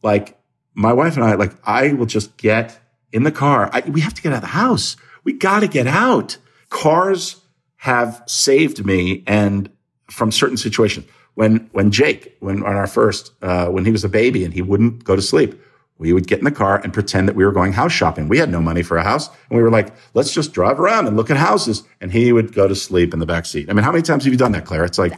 like 0.05 0.39
my 0.75 0.93
wife 0.93 1.17
and 1.17 1.25
I, 1.25 1.35
like 1.35 1.53
I 1.65 1.93
will 1.93 2.07
just 2.07 2.37
get 2.37 2.79
in 3.11 3.25
the 3.25 3.33
car. 3.33 3.69
I, 3.73 3.81
we 3.81 4.03
have 4.03 4.15
to 4.15 4.23
get 4.23 4.31
out 4.31 4.37
of 4.37 4.43
the 4.43 4.47
house. 4.47 4.97
We 5.25 5.33
got 5.33 5.61
to 5.61 5.67
get 5.67 5.89
out. 5.89 6.37
Cars 6.69 7.43
have 7.79 8.23
saved 8.27 8.87
me 8.87 9.25
and 9.27 9.69
from 10.13 10.31
certain 10.31 10.57
situations. 10.57 11.07
When, 11.35 11.69
when 11.73 11.91
Jake, 11.91 12.37
when 12.39 12.63
on 12.63 12.77
our 12.77 12.87
first, 12.87 13.33
uh, 13.43 13.67
when 13.67 13.85
he 13.85 13.91
was 13.91 14.05
a 14.05 14.09
baby 14.09 14.45
and 14.45 14.55
he 14.55 14.63
wouldn't 14.63 15.03
go 15.03 15.17
to 15.17 15.23
sleep, 15.23 15.61
we 15.99 16.13
would 16.13 16.27
get 16.27 16.39
in 16.39 16.45
the 16.45 16.51
car 16.51 16.79
and 16.83 16.93
pretend 16.93 17.27
that 17.29 17.35
we 17.35 17.45
were 17.45 17.53
going 17.53 17.73
house 17.73 17.93
shopping. 17.93 18.29
We 18.29 18.39
had 18.39 18.51
no 18.51 18.61
money 18.61 18.83
for 18.83 18.99
a 18.99 19.03
house. 19.03 19.29
And 19.49 19.57
we 19.57 19.63
were 19.63 19.71
like, 19.71 19.95
let's 20.13 20.33
just 20.33 20.53
drive 20.53 20.79
around 20.79 21.07
and 21.07 21.17
look 21.17 21.31
at 21.31 21.39
houses. 21.39 21.85
And 22.01 22.13
he 22.13 22.33
would 22.33 22.53
go 22.53 22.69
to 22.69 22.75
sleep 22.75 23.15
in 23.15 23.19
the 23.19 23.27
back 23.27 23.47
seat. 23.47 23.71
I 23.71 23.73
mean, 23.73 23.83
how 23.83 23.93
many 23.93 24.03
times 24.03 24.25
have 24.25 24.33
you 24.33 24.39
done 24.39 24.53
that, 24.53 24.67
Clare? 24.67 24.85
It's 24.85 24.99
like, 24.99 25.15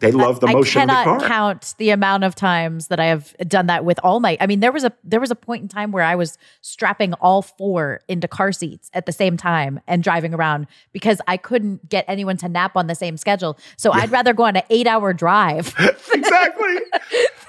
they 0.00 0.10
love 0.10 0.40
the 0.40 0.48
motion 0.48 0.80
I 0.80 0.82
of 0.82 0.88
the 0.88 0.94
cannot 0.94 1.20
car. 1.20 1.28
count 1.28 1.74
the 1.78 1.90
amount 1.90 2.24
of 2.24 2.34
times 2.34 2.88
that 2.88 2.98
I 2.98 3.06
have 3.06 3.36
done 3.46 3.66
that 3.66 3.84
with 3.84 4.00
all 4.02 4.18
my. 4.18 4.36
I 4.40 4.46
mean, 4.46 4.60
there 4.60 4.72
was 4.72 4.84
a 4.84 4.92
there 5.04 5.20
was 5.20 5.30
a 5.30 5.36
point 5.36 5.62
in 5.62 5.68
time 5.68 5.92
where 5.92 6.02
I 6.02 6.16
was 6.16 6.38
strapping 6.60 7.12
all 7.14 7.42
four 7.42 8.00
into 8.08 8.26
car 8.26 8.50
seats 8.52 8.90
at 8.94 9.06
the 9.06 9.12
same 9.12 9.36
time 9.36 9.80
and 9.86 10.02
driving 10.02 10.34
around 10.34 10.66
because 10.92 11.20
I 11.28 11.36
couldn't 11.36 11.88
get 11.88 12.04
anyone 12.08 12.36
to 12.38 12.48
nap 12.48 12.76
on 12.76 12.88
the 12.88 12.94
same 12.94 13.16
schedule. 13.16 13.58
So 13.76 13.92
I'd 13.92 14.10
rather 14.10 14.34
go 14.34 14.44
on 14.44 14.56
an 14.56 14.62
eight 14.70 14.86
hour 14.86 15.12
drive. 15.12 15.74
exactly. 16.12 16.76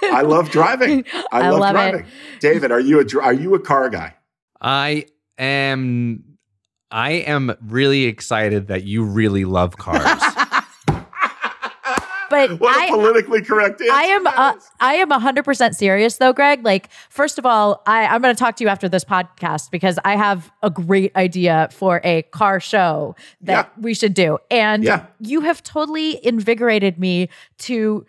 I 0.04 0.22
love 0.22 0.50
driving. 0.52 1.06
I, 1.32 1.42
I 1.42 1.50
love, 1.50 1.60
love 1.60 1.76
it. 1.76 1.76
driving. 1.76 2.06
David, 2.68 2.72
are 2.76 2.80
you 2.88 3.00
a 3.00 3.24
are 3.24 3.34
you 3.34 3.56
a 3.56 3.60
car 3.60 3.90
guy? 3.90 4.14
I 4.62 5.06
am 5.38 6.24
I 6.92 7.12
am 7.12 7.56
really 7.62 8.04
excited 8.06 8.68
that 8.68 8.84
you 8.84 9.04
really 9.04 9.46
love 9.46 9.78
cars. 9.78 10.22
But 12.30 12.60
What 12.60 12.76
a 12.76 12.84
I, 12.84 12.90
politically 12.90 13.42
correct 13.42 13.80
answer. 13.80 13.94
I 13.94 14.04
am 14.04 14.28
uh. 14.28 14.54
I 14.82 14.96
am 14.96 15.10
100% 15.10 15.76
serious 15.76 16.18
though, 16.18 16.34
Greg. 16.34 16.66
Like 16.66 16.90
first 17.10 17.40
of 17.40 17.46
all, 17.46 17.82
I 17.88 18.06
I'm 18.06 18.22
going 18.22 18.36
to 18.36 18.38
talk 18.38 18.58
to 18.58 18.66
you 18.66 18.70
after 18.70 18.90
this 18.90 19.06
podcast 19.06 19.72
because 19.72 19.98
I 20.04 20.18
have 20.18 20.52
a 20.62 20.70
great 20.70 21.16
idea 21.16 21.70
for 21.72 22.02
a 22.04 22.24
car 22.24 22.60
show 22.60 23.16
that 23.40 23.72
Yeah. 23.78 23.82
we 23.82 23.94
should 23.94 24.14
do. 24.14 24.40
And 24.52 24.84
Yeah. 24.84 25.06
you 25.22 25.40
have 25.40 25.64
totally 25.64 26.20
invigorated 26.26 27.00
me 27.00 27.30
to 27.60 28.06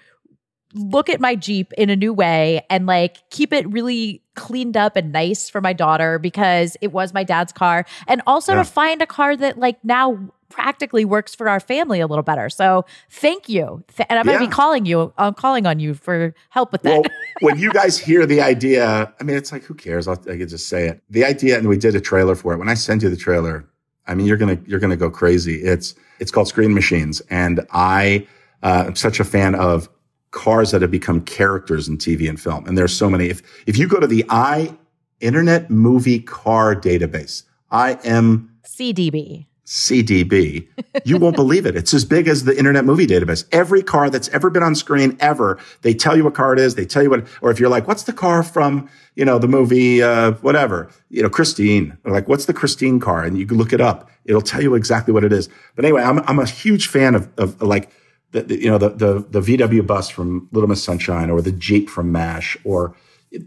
look 0.74 1.08
at 1.08 1.20
my 1.20 1.34
Jeep 1.34 1.72
in 1.74 1.90
a 1.90 1.96
new 1.96 2.12
way 2.12 2.64
and 2.68 2.86
like 2.86 3.28
keep 3.30 3.52
it 3.52 3.66
really 3.70 4.22
cleaned 4.34 4.76
up 4.76 4.96
and 4.96 5.12
nice 5.12 5.48
for 5.48 5.60
my 5.60 5.72
daughter 5.72 6.18
because 6.18 6.76
it 6.80 6.92
was 6.92 7.12
my 7.14 7.24
dad's 7.24 7.52
car 7.52 7.84
and 8.06 8.20
also 8.26 8.52
Yeah. 8.52 8.58
to 8.62 8.64
find 8.64 9.00
a 9.02 9.06
car 9.06 9.36
that 9.36 9.58
like 9.58 9.82
now 9.84 10.18
practically 10.50 11.04
works 11.04 11.34
for 11.34 11.48
our 11.48 11.60
family 11.60 12.00
a 12.00 12.06
little 12.06 12.22
better. 12.22 12.48
So 12.48 12.84
thank 13.10 13.48
you. 13.48 13.84
And 14.08 14.18
I'm 14.18 14.24
going 14.24 14.38
to 14.38 14.46
be 14.46 14.50
calling 14.50 14.86
you 14.86 15.12
I'm 15.18 15.34
calling 15.34 15.66
on 15.66 15.78
you 15.80 15.94
for 15.94 16.34
help 16.50 16.72
with 16.72 16.82
that. 16.82 16.90
Well, 16.90 17.02
when 17.40 17.58
you 17.58 17.70
guys 17.72 17.98
hear 17.98 18.24
the 18.26 18.40
idea, 18.40 19.12
I 19.20 19.24
mean, 19.24 19.36
it's 19.36 19.52
like, 19.52 19.64
who 19.64 19.74
cares? 19.74 20.06
I'll, 20.08 20.18
I 20.30 20.36
could 20.38 20.48
just 20.48 20.68
say 20.68 20.88
it. 20.88 21.02
The 21.10 21.24
idea, 21.24 21.58
and 21.58 21.68
we 21.68 21.76
did 21.76 21.94
a 21.94 22.00
trailer 22.00 22.34
for 22.34 22.52
it. 22.54 22.58
When 22.58 22.68
I 22.68 22.74
send 22.74 23.02
you 23.02 23.10
the 23.10 23.16
trailer, 23.16 23.68
I 24.06 24.14
mean, 24.14 24.26
you're 24.26 24.38
gonna 24.38 24.58
you're 24.64 24.80
gonna 24.80 24.96
go 24.96 25.10
crazy. 25.10 25.56
It's 25.62 25.94
it's 26.18 26.30
called 26.30 26.48
Screen 26.48 26.72
Machines, 26.72 27.20
and 27.28 27.60
I 27.72 28.26
uh, 28.62 28.84
am 28.86 28.96
such 28.96 29.20
a 29.20 29.24
fan 29.24 29.54
of 29.54 29.88
cars 30.30 30.70
that 30.70 30.82
have 30.82 30.90
become 30.90 31.20
characters 31.22 31.88
in 31.88 31.98
TV 31.98 32.28
and 32.28 32.40
film. 32.40 32.66
And 32.66 32.76
there's 32.76 32.94
so 32.94 33.08
many. 33.08 33.28
If 33.28 33.42
if 33.66 33.76
you 33.76 33.88
go 33.88 34.00
to 34.00 34.06
the 34.06 34.24
i 34.28 34.74
Internet 35.20 35.68
Movie 35.70 36.20
Car 36.20 36.76
Database, 36.76 37.42
I 37.70 37.98
am 38.04 38.50
CDB. 38.64 39.46
CDB, 39.68 40.66
you 41.04 41.18
won't 41.18 41.36
believe 41.44 41.66
it. 41.66 41.76
It's 41.76 41.92
as 41.92 42.06
big 42.06 42.26
as 42.26 42.44
the 42.44 42.56
Internet 42.56 42.86
Movie 42.86 43.06
Database. 43.06 43.46
Every 43.52 43.82
car 43.82 44.08
that's 44.08 44.28
ever 44.30 44.48
been 44.48 44.62
on 44.62 44.74
screen 44.74 45.14
ever, 45.20 45.58
they 45.82 45.92
tell 45.92 46.16
you 46.16 46.24
what 46.24 46.34
car 46.34 46.54
it 46.54 46.58
is. 46.58 46.74
They 46.74 46.86
tell 46.86 47.02
you 47.02 47.10
what, 47.10 47.26
or 47.42 47.50
if 47.50 47.60
you're 47.60 47.68
like, 47.68 47.86
what's 47.86 48.04
the 48.04 48.14
car 48.14 48.42
from, 48.42 48.88
you 49.14 49.26
know, 49.26 49.38
the 49.38 49.46
movie, 49.46 50.02
uh, 50.02 50.32
whatever, 50.40 50.88
you 51.10 51.22
know, 51.22 51.28
Christine, 51.28 51.98
or 52.04 52.12
like, 52.12 52.28
what's 52.28 52.46
the 52.46 52.54
Christine 52.54 52.98
car? 52.98 53.22
And 53.22 53.36
you 53.36 53.44
can 53.44 53.58
look 53.58 53.74
it 53.74 53.80
up. 53.80 54.08
It'll 54.24 54.40
tell 54.40 54.62
you 54.62 54.74
exactly 54.74 55.12
what 55.12 55.22
it 55.22 55.34
is. 55.34 55.50
But 55.76 55.84
anyway, 55.84 56.02
I'm, 56.02 56.20
I'm 56.20 56.38
a 56.38 56.46
huge 56.46 56.88
fan 56.88 57.14
of, 57.14 57.28
of 57.36 57.60
like, 57.60 57.90
the, 58.32 58.42
the, 58.42 58.62
you 58.62 58.70
know, 58.70 58.78
the, 58.78 58.90
the, 58.90 59.40
the 59.40 59.40
VW 59.40 59.86
bus 59.86 60.08
from 60.08 60.48
Little 60.52 60.68
Miss 60.68 60.82
Sunshine 60.82 61.30
or 61.30 61.40
the 61.40 61.52
Jeep 61.52 61.88
from 61.88 62.12
MASH 62.12 62.56
or, 62.64 62.94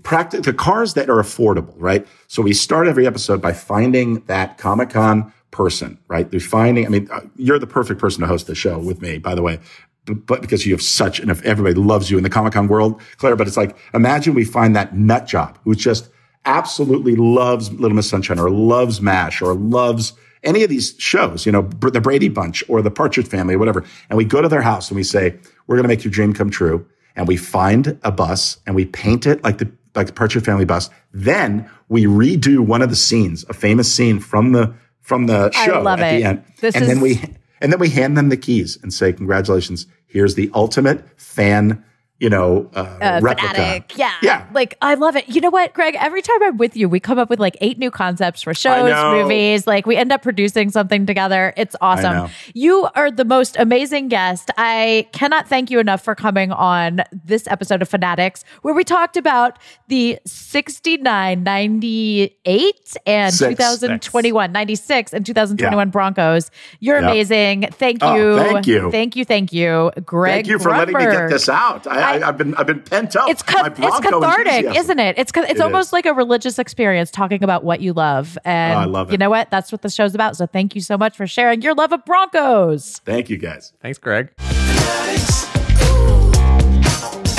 practice 0.04 0.42
the 0.46 0.54
cars 0.54 0.94
that 0.94 1.10
are 1.10 1.18
affordable, 1.18 1.74
right? 1.78 2.08
So 2.28 2.42
we 2.42 2.54
start 2.54 2.88
every 2.88 3.08
episode 3.08 3.42
by 3.42 3.54
finding 3.54 4.22
that 4.26 4.58
Comic 4.58 4.92
Con 4.92 5.34
person, 5.52 5.98
right? 6.08 6.30
They're 6.30 6.40
finding, 6.40 6.86
I 6.86 6.90
mean, 6.90 7.08
uh, 7.12 7.22
you're 7.36 7.60
the 7.60 7.68
perfect 7.68 8.00
person 8.00 8.22
to 8.22 8.28
host 8.28 8.48
the 8.48 8.56
show 8.56 8.80
with 8.80 9.02
me, 9.02 9.18
by 9.18 9.36
the 9.36 9.42
way. 9.42 9.60
But, 10.06 10.26
but 10.26 10.42
because 10.42 10.66
you 10.66 10.74
have 10.74 10.82
such, 10.82 11.20
and 11.20 11.30
if 11.30 11.44
everybody 11.44 11.76
loves 11.76 12.10
you 12.10 12.18
in 12.18 12.24
the 12.24 12.30
Comic 12.30 12.54
Con 12.54 12.68
world, 12.68 13.02
Clare, 13.18 13.36
but 13.36 13.48
it's 13.48 13.58
like, 13.58 13.76
imagine 13.94 14.34
we 14.34 14.46
find 14.46 14.76
that 14.76 14.96
nut 14.96 15.28
job 15.28 15.58
who 15.64 15.76
just 15.76 16.10
absolutely 16.46 17.16
loves 17.16 17.72
Little 17.72 17.96
Miss 17.96 18.10
Sunshine 18.10 18.40
or 18.40 18.50
loves 18.50 19.02
MASH 19.02 19.42
or 19.42 19.54
loves 19.54 20.14
any 20.44 20.64
of 20.64 20.70
these 20.70 20.96
shows, 20.98 21.46
you 21.46 21.52
know, 21.52 21.62
the 21.64 22.02
Brady 22.02 22.30
Bunch 22.30 22.64
or 22.68 22.82
the 22.82 22.92
Partridge 22.92 23.28
Family 23.28 23.54
or 23.56 23.60
whatever. 23.60 23.84
And 24.10 24.18
we 24.18 24.26
go 24.26 24.42
to 24.42 24.48
their 24.48 24.62
house 24.62 24.90
and 24.90 24.96
we 24.96 25.04
say, 25.04 25.38
we're 25.68 25.76
going 25.76 25.84
to 25.84 25.88
make 25.88 26.04
your 26.04 26.12
dream 26.12 26.34
come 26.34 26.50
true. 26.50 26.86
And 27.16 27.28
we 27.28 27.38
find 27.38 28.00
a 28.04 28.12
bus 28.12 28.58
and 28.66 28.76
we 28.76 28.86
paint 28.86 29.26
it 29.28 29.44
like 29.44 29.58
the, 29.58 29.72
like 29.96 30.08
the 30.08 30.14
Partridge 30.14 30.44
Family 30.46 30.66
bus. 30.66 30.90
Then 31.14 31.70
we 31.90 32.06
redo 32.06 32.60
one 32.60 32.82
of 32.82 32.90
the 32.90 32.96
scenes, 32.96 33.44
a 33.50 33.54
famous 33.54 33.94
scene 33.94 34.20
from 34.20 34.54
the 34.54 34.74
from 35.02 35.26
the 35.26 35.52
show 35.52 35.80
I 35.80 35.82
love 35.82 36.00
at 36.00 36.14
it. 36.14 36.20
the 36.20 36.24
end. 36.26 36.44
This 36.62 36.76
and 36.76 36.84
is- 36.84 36.88
then 36.90 37.02
we 37.02 37.20
and 37.60 37.72
then 37.74 37.80
we 37.80 37.90
hand 37.90 38.18
them 38.18 38.30
the 38.30 38.38
keys 38.38 38.78
and 38.82 38.94
say, 38.94 39.12
"Congratulations! 39.12 39.88
Here's 40.08 40.36
the 40.36 40.50
ultimate 40.54 41.04
fan, 41.20 41.84
you 42.22 42.30
know, 42.30 42.70
uh, 42.76 42.80
uh, 43.02 43.20
replica." 43.22 43.54
fanatic. 43.56 43.98
Yeah. 43.98 44.14
yeah. 44.22 44.46
Like, 44.54 44.78
I 44.82 44.94
love 44.94 45.16
it. 45.16 45.28
You 45.28 45.42
know 45.42 45.50
what, 45.50 45.74
Greg? 45.74 45.96
Every 46.00 46.22
time 46.22 46.42
I'm 46.44 46.56
with 46.58 46.78
you, 46.78 46.88
we 46.88 47.00
come 47.00 47.18
up 47.20 47.30
with 47.30 47.40
like 47.40 47.58
eight 47.60 47.78
new 47.80 47.92
concepts 47.92 48.42
for 48.44 48.54
shows, 48.54 48.94
movies. 49.18 49.66
Like, 49.68 49.86
we 49.86 49.98
end 49.98 50.12
up 50.14 50.22
producing 50.22 50.70
something 50.70 51.06
together. 51.06 51.54
It's 51.58 51.76
awesome. 51.82 52.30
You 52.54 52.88
are 52.96 53.10
the 53.12 53.26
most 53.26 53.58
amazing 53.58 54.08
guest. 54.08 54.52
I 54.58 55.08
cannot 55.12 55.48
thank 55.50 55.72
you 55.72 55.80
enough 55.80 56.04
for 56.04 56.14
coming 56.16 56.52
on 56.52 57.02
this 57.12 57.48
episode 57.48 57.82
of 57.82 57.90
Fanaddicts, 57.90 58.44
where 58.62 58.74
we 58.74 58.84
talked 58.84 59.18
about 59.18 59.58
the 59.88 60.20
69, 60.26 61.44
98 61.44 62.98
and 63.06 63.34
Six. 63.34 63.50
2021, 63.58 64.52
96 64.52 65.14
and 65.14 65.26
2021 65.26 65.90
Broncos. 65.90 66.52
You're 66.80 67.00
Yep. 67.02 67.10
amazing. 67.10 67.68
Thank 67.72 68.04
you. 68.04 68.08
Oh, 68.10 68.38
thank 68.38 68.68
you. 68.68 68.92
Thank 68.92 69.16
you. 69.16 69.26
Thank 69.26 69.54
you. 69.54 69.92
Greg. 70.06 70.34
Thank 70.34 70.48
you 70.48 70.60
for 70.60 70.70
letting 70.70 70.96
me 70.96 71.04
get 71.06 71.30
this 71.30 71.50
out. 71.50 71.88
I, 71.88 72.11
I, 72.12 72.28
I've 72.28 72.38
been 72.38 72.56
I've 72.56 72.68
been 72.68 72.82
pent 72.82 73.16
up. 73.16 73.30
It's 73.30 73.44
My 73.48 73.54
ca- 73.54 73.66
it's 73.68 73.80
cathartic, 74.00 74.48
enthusiasm. 74.48 74.76
isn't 74.82 75.00
it? 75.00 75.18
It's 75.18 75.32
ca- 75.32 75.42
it's 75.42 75.52
It 75.52 75.62
almost 75.62 75.90
is. 75.90 75.94
like 75.94 76.06
a 76.06 76.14
religious 76.14 76.60
experience 76.60 77.12
talking 77.12 77.44
about 77.44 77.64
what 77.64 77.82
you 77.82 77.94
love. 77.94 78.38
And 78.46 78.76
Oh, 78.78 78.82
I 78.82 78.86
love 78.86 79.10
it. 79.10 79.12
you 79.14 79.18
know 79.18 79.30
what? 79.30 79.50
That's 79.50 79.72
what 79.72 79.82
the 79.82 79.90
show's 79.90 80.14
about. 80.16 80.36
So 80.38 80.46
thank 80.46 80.76
you 80.76 80.82
so 80.82 80.98
much 80.98 81.16
for 81.18 81.28
sharing 81.28 81.62
your 81.62 81.74
love 81.76 81.92
of 81.94 82.04
Broncos. 82.06 83.00
Thank 83.06 83.30
you, 83.30 83.38
guys. 83.38 83.74
Thanks, 83.82 83.98
Greg. 83.98 84.32
Fanaddicts. 84.38 85.48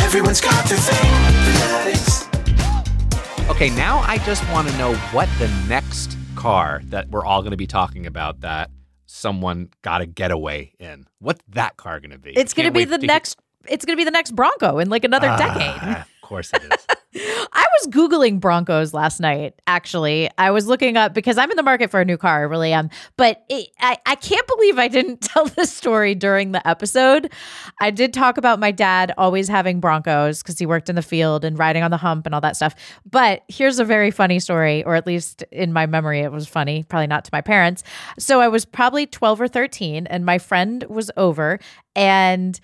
Everyone's 0.00 0.40
got 0.40 0.64
their 0.66 0.78
thing. 0.78 1.10
Fanaddicts. 1.54 2.28
Okay, 3.50 3.70
now 3.70 3.98
I 4.06 4.18
just 4.18 4.46
want 4.50 4.68
to 4.68 4.76
know 4.78 4.94
what 5.12 5.28
the 5.38 5.48
next 5.68 6.16
car 6.36 6.80
that 6.86 7.08
we're 7.10 7.24
all 7.24 7.40
going 7.42 7.50
to 7.52 7.56
be 7.56 7.66
talking 7.66 8.06
about 8.06 8.40
that 8.40 8.70
someone 9.06 9.68
got 9.82 10.00
a 10.00 10.06
getaway 10.06 10.72
in. 10.78 11.06
What's 11.18 11.42
that 11.50 11.76
car 11.76 12.00
going 12.00 12.10
to 12.10 12.18
be? 12.18 12.30
It's 12.32 12.54
going 12.54 12.66
to 12.66 12.72
be 12.72 12.80
wait 12.80 12.90
the 12.90 12.98
to 12.98 13.06
next. 13.06 13.38
It's 13.68 13.84
going 13.84 13.96
to 13.96 14.00
be 14.00 14.04
the 14.04 14.10
next 14.10 14.32
Bronco 14.32 14.78
in 14.78 14.88
like 14.90 15.04
another 15.04 15.28
Ah, 15.28 15.36
decade. 15.36 15.96
Of 16.22 16.28
course 16.28 16.52
it 16.54 16.62
is. 16.62 16.86
I 17.52 17.66
was 17.78 17.88
Googling 17.92 18.40
Broncos 18.40 18.94
last 18.94 19.20
night, 19.20 19.60
actually. 19.66 20.30
I 20.38 20.50
was 20.50 20.66
looking 20.66 20.96
up 20.96 21.12
because 21.12 21.36
I'm 21.36 21.50
in 21.50 21.58
the 21.58 21.62
market 21.62 21.90
for 21.90 22.00
a 22.00 22.06
new 22.06 22.16
car. 22.16 22.38
I 22.38 22.42
really 22.42 22.72
am. 22.72 22.88
But 23.18 23.44
it, 23.50 23.68
I, 23.80 23.98
I 24.06 24.14
can't 24.14 24.46
believe 24.46 24.78
I 24.78 24.88
didn't 24.88 25.20
tell 25.20 25.44
this 25.44 25.70
story 25.70 26.14
during 26.14 26.52
the 26.52 26.66
episode. 26.66 27.30
I 27.80 27.90
did 27.90 28.14
talk 28.14 28.38
about 28.38 28.58
my 28.58 28.70
dad 28.70 29.12
always 29.18 29.46
having 29.46 29.78
Broncos 29.78 30.42
because 30.42 30.58
he 30.58 30.64
worked 30.64 30.88
in 30.88 30.96
the 30.96 31.02
field 31.02 31.44
and 31.44 31.58
riding 31.58 31.82
on 31.82 31.90
the 31.90 31.98
hump 31.98 32.24
and 32.24 32.34
all 32.34 32.40
that 32.40 32.56
stuff. 32.56 32.74
But 33.10 33.42
here's 33.48 33.78
a 33.78 33.84
very 33.84 34.10
funny 34.10 34.40
story, 34.40 34.82
or 34.84 34.94
at 34.94 35.06
least 35.06 35.42
in 35.52 35.70
my 35.74 35.84
memory, 35.84 36.20
it 36.20 36.32
was 36.32 36.48
funny, 36.48 36.82
probably 36.84 37.08
not 37.08 37.24
to 37.26 37.30
my 37.32 37.42
parents. 37.42 37.82
So 38.18 38.40
I 38.40 38.48
was 38.48 38.64
probably 38.64 39.06
12 39.06 39.38
or 39.42 39.48
13, 39.48 40.06
and 40.06 40.24
my 40.24 40.38
friend 40.38 40.82
was 40.88 41.10
over 41.18 41.58
and 41.94 42.58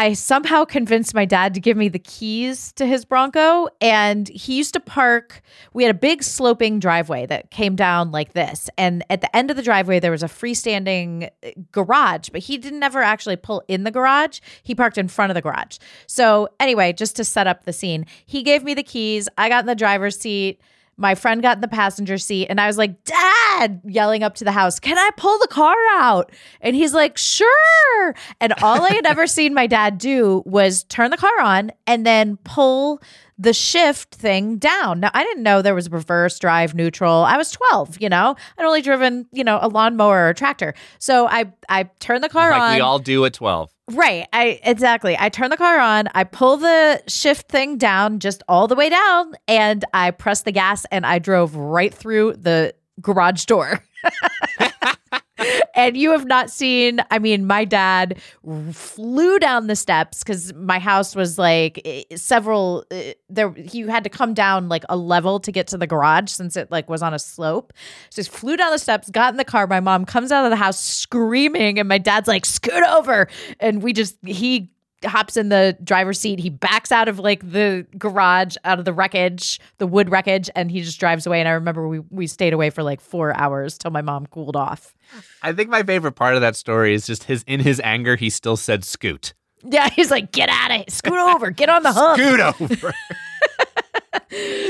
I 0.00 0.14
somehow 0.14 0.64
convinced 0.64 1.14
my 1.14 1.26
dad 1.26 1.52
to 1.52 1.60
give 1.60 1.76
me 1.76 1.90
the 1.90 1.98
keys 1.98 2.72
to 2.76 2.86
his 2.86 3.04
Bronco. 3.04 3.68
And 3.82 4.30
he 4.30 4.56
used 4.56 4.72
to 4.72 4.80
park, 4.80 5.42
we 5.74 5.82
had 5.82 5.94
a 5.94 5.98
big 5.98 6.22
sloping 6.22 6.78
driveway 6.78 7.26
that 7.26 7.50
came 7.50 7.76
down 7.76 8.10
like 8.10 8.32
this. 8.32 8.70
And 8.78 9.04
at 9.10 9.20
the 9.20 9.36
end 9.36 9.50
of 9.50 9.58
the 9.58 9.62
driveway, 9.62 10.00
there 10.00 10.10
was 10.10 10.22
a 10.22 10.26
freestanding 10.26 11.28
uh, 11.44 11.50
garage, 11.70 12.30
but 12.30 12.40
he 12.40 12.56
didn't 12.56 12.82
ever 12.82 13.02
actually 13.02 13.36
pull 13.36 13.62
in 13.68 13.84
the 13.84 13.90
garage. 13.90 14.40
He 14.62 14.74
parked 14.74 14.96
in 14.96 15.06
front 15.06 15.32
of 15.32 15.34
the 15.34 15.42
garage. 15.42 15.76
So, 16.06 16.48
anyway, 16.58 16.94
just 16.94 17.14
to 17.16 17.24
set 17.24 17.46
up 17.46 17.64
the 17.64 17.72
scene, 17.74 18.06
he 18.24 18.42
gave 18.42 18.64
me 18.64 18.72
the 18.72 18.82
keys. 18.82 19.28
I 19.36 19.50
got 19.50 19.64
in 19.64 19.66
the 19.66 19.74
driver's 19.74 20.18
seat. 20.18 20.62
My 21.00 21.14
friend 21.14 21.40
got 21.40 21.56
in 21.56 21.60
the 21.62 21.68
passenger 21.68 22.18
seat 22.18 22.46
and 22.48 22.60
I 22.60 22.66
was 22.66 22.76
like, 22.78 23.04
Dad, 23.04 23.80
yelling 23.84 24.22
up 24.22 24.34
to 24.36 24.44
the 24.44 24.52
house, 24.52 24.78
Can 24.78 24.98
I 24.98 25.10
pull 25.16 25.38
the 25.38 25.48
car 25.48 25.74
out? 25.92 26.30
And 26.60 26.76
he's 26.76 26.94
like, 26.94 27.16
Sure. 27.16 28.14
And 28.40 28.52
all 28.62 28.82
I 28.82 28.90
had 28.90 29.06
ever 29.06 29.26
seen 29.26 29.54
my 29.54 29.66
dad 29.66 29.98
do 29.98 30.42
was 30.44 30.84
turn 30.84 31.10
the 31.10 31.16
car 31.16 31.40
on 31.40 31.72
and 31.86 32.06
then 32.06 32.36
pull 32.44 33.00
the 33.40 33.54
shift 33.54 34.14
thing 34.14 34.58
down. 34.58 35.00
Now, 35.00 35.10
I 35.14 35.24
didn't 35.24 35.42
know 35.42 35.62
there 35.62 35.74
was 35.74 35.90
reverse 35.90 36.38
drive 36.38 36.74
neutral. 36.74 37.24
I 37.24 37.38
was 37.38 37.50
12, 37.50 37.96
you 37.98 38.10
know, 38.10 38.36
I'd 38.58 38.66
only 38.66 38.82
driven, 38.82 39.26
you 39.32 39.42
know, 39.42 39.58
a 39.62 39.68
lawnmower 39.68 40.26
or 40.26 40.28
a 40.28 40.34
tractor. 40.34 40.74
So 40.98 41.26
I, 41.26 41.50
I 41.70 41.84
turned 42.00 42.22
the 42.22 42.28
car 42.28 42.50
like 42.50 42.60
on. 42.60 42.74
we 42.74 42.80
all 42.82 42.98
do 42.98 43.24
at 43.24 43.32
12. 43.32 43.70
Right. 43.92 44.28
I 44.34 44.60
exactly. 44.62 45.16
I 45.18 45.30
turn 45.30 45.48
the 45.48 45.56
car 45.56 45.80
on, 45.80 46.08
I 46.14 46.24
pull 46.24 46.58
the 46.58 47.02
shift 47.08 47.48
thing 47.48 47.78
down 47.78 48.20
just 48.20 48.42
all 48.46 48.68
the 48.68 48.76
way 48.76 48.90
down, 48.90 49.32
and 49.48 49.86
I 49.94 50.10
press 50.10 50.42
the 50.42 50.52
gas 50.52 50.84
and 50.92 51.06
I 51.06 51.18
drove 51.18 51.56
right 51.56 51.92
through 51.92 52.34
the 52.34 52.74
garage 53.00 53.46
door. 53.46 53.82
and 55.86 55.96
you 55.96 56.10
have 56.12 56.26
not 56.26 56.50
seen, 56.50 57.00
I 57.10 57.18
mean, 57.18 57.46
my 57.46 57.64
dad 57.64 58.20
flew 58.72 59.38
down 59.38 59.66
the 59.66 59.76
steps 59.76 60.22
because 60.22 60.52
my 60.54 60.78
house 60.78 61.14
was 61.14 61.38
like 61.38 62.06
several 62.16 62.84
eh, 62.90 63.14
there 63.28 63.54
you 63.56 63.88
had 63.88 64.04
to 64.04 64.10
come 64.10 64.34
down 64.34 64.68
like 64.68 64.84
a 64.88 64.96
level 64.96 65.40
to 65.40 65.50
get 65.50 65.66
to 65.68 65.78
the 65.78 65.86
garage 65.86 66.30
since 66.30 66.56
it 66.56 66.70
like 66.70 66.88
was 66.88 67.02
on 67.02 67.14
a 67.14 67.18
slope. 67.18 67.72
So 68.10 68.22
he 68.22 68.28
flew 68.28 68.56
down 68.56 68.72
the 68.72 68.78
steps, 68.78 69.10
got 69.10 69.32
in 69.32 69.36
the 69.36 69.44
car. 69.44 69.66
My 69.66 69.80
mom 69.80 70.04
comes 70.04 70.30
out 70.30 70.44
of 70.44 70.50
the 70.50 70.56
house 70.56 70.78
screaming, 70.78 71.78
and 71.78 71.88
my 71.88 71.98
dad's 71.98 72.28
like, 72.28 72.44
scoot 72.44 72.84
over. 72.84 73.28
And 73.58 73.82
we 73.82 73.92
just 73.92 74.16
he 74.24 74.70
hops 75.04 75.36
in 75.36 75.48
the 75.48 75.76
driver's 75.82 76.18
seat. 76.18 76.38
He 76.38 76.50
backs 76.50 76.92
out 76.92 77.08
of 77.08 77.18
like 77.18 77.50
the 77.50 77.86
garage, 77.98 78.56
out 78.64 78.78
of 78.78 78.84
the 78.84 78.92
wreckage, 78.92 79.60
the 79.78 79.86
wood 79.86 80.10
wreckage, 80.10 80.50
and 80.54 80.70
he 80.70 80.80
just 80.82 81.00
drives 81.00 81.26
away. 81.26 81.40
And 81.40 81.48
I 81.48 81.52
remember 81.52 81.88
we 81.88 82.00
we 82.10 82.26
stayed 82.26 82.52
away 82.52 82.70
for 82.70 82.82
like 82.82 83.00
four 83.00 83.36
hours 83.36 83.78
till 83.78 83.90
my 83.90 84.02
mom 84.02 84.26
cooled 84.26 84.56
off. 84.56 84.94
I 85.42 85.52
think 85.52 85.70
my 85.70 85.82
favorite 85.82 86.12
part 86.12 86.34
of 86.34 86.40
that 86.40 86.56
story 86.56 86.94
is 86.94 87.06
just 87.06 87.24
his 87.24 87.44
in 87.46 87.60
his 87.60 87.80
anger 87.82 88.16
he 88.16 88.30
still 88.30 88.56
said 88.56 88.84
scoot. 88.84 89.34
Yeah, 89.62 89.90
he's 89.90 90.10
like, 90.10 90.32
get 90.32 90.48
out 90.48 90.70
of 90.70 90.76
here, 90.78 90.84
scoot 90.88 91.12
over, 91.12 91.50
get 91.50 91.68
on 91.68 91.82
the 91.82 91.92
hump. 91.92 92.18
Scoot 92.18 92.40
over. 92.40 92.94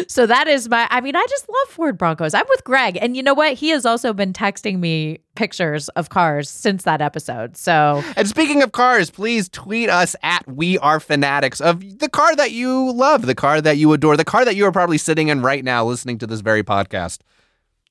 So 0.09 0.27
that 0.27 0.49
is 0.49 0.69
my. 0.69 0.89
I 0.91 1.01
mean, 1.01 1.15
I 1.15 1.25
just 1.29 1.49
love 1.49 1.69
Ford 1.69 1.99
Broncos. 1.99 2.35
I'm 2.35 2.47
with 2.49 2.65
Greg, 2.65 2.99
and 3.01 3.17
you 3.17 3.23
know 3.23 3.35
what? 3.35 3.53
He 3.55 3.69
has 3.69 3.85
also 3.85 4.13
been 4.13 4.33
texting 4.33 4.79
me 4.79 5.19
pictures 5.37 5.89
of 5.91 6.09
cars 6.09 6.49
since 6.49 6.83
that 6.85 7.01
episode. 7.01 7.57
So 7.57 8.03
And 8.17 8.27
speaking 8.27 8.63
of 8.63 8.73
cars, 8.73 9.11
please 9.11 9.49
tweet 9.49 9.89
us 9.91 10.17
at 10.23 10.47
We 10.49 10.79
Are 10.79 10.99
Fanaddicts 10.99 11.61
of 11.61 11.99
the 11.99 12.09
car 12.09 12.35
that 12.37 12.53
you 12.53 12.93
love, 12.93 13.27
the 13.27 13.35
car 13.35 13.61
that 13.61 13.77
you 13.77 13.93
adore, 13.93 14.17
the 14.17 14.25
car 14.25 14.45
that 14.45 14.57
you 14.57 14.65
are 14.67 14.73
probably 14.73 14.99
sitting 14.99 15.29
in 15.29 15.43
right 15.43 15.63
now 15.63 15.85
listening 15.85 16.19
to 16.19 16.27
this 16.27 16.41
very 16.41 16.63
podcast. 16.63 17.21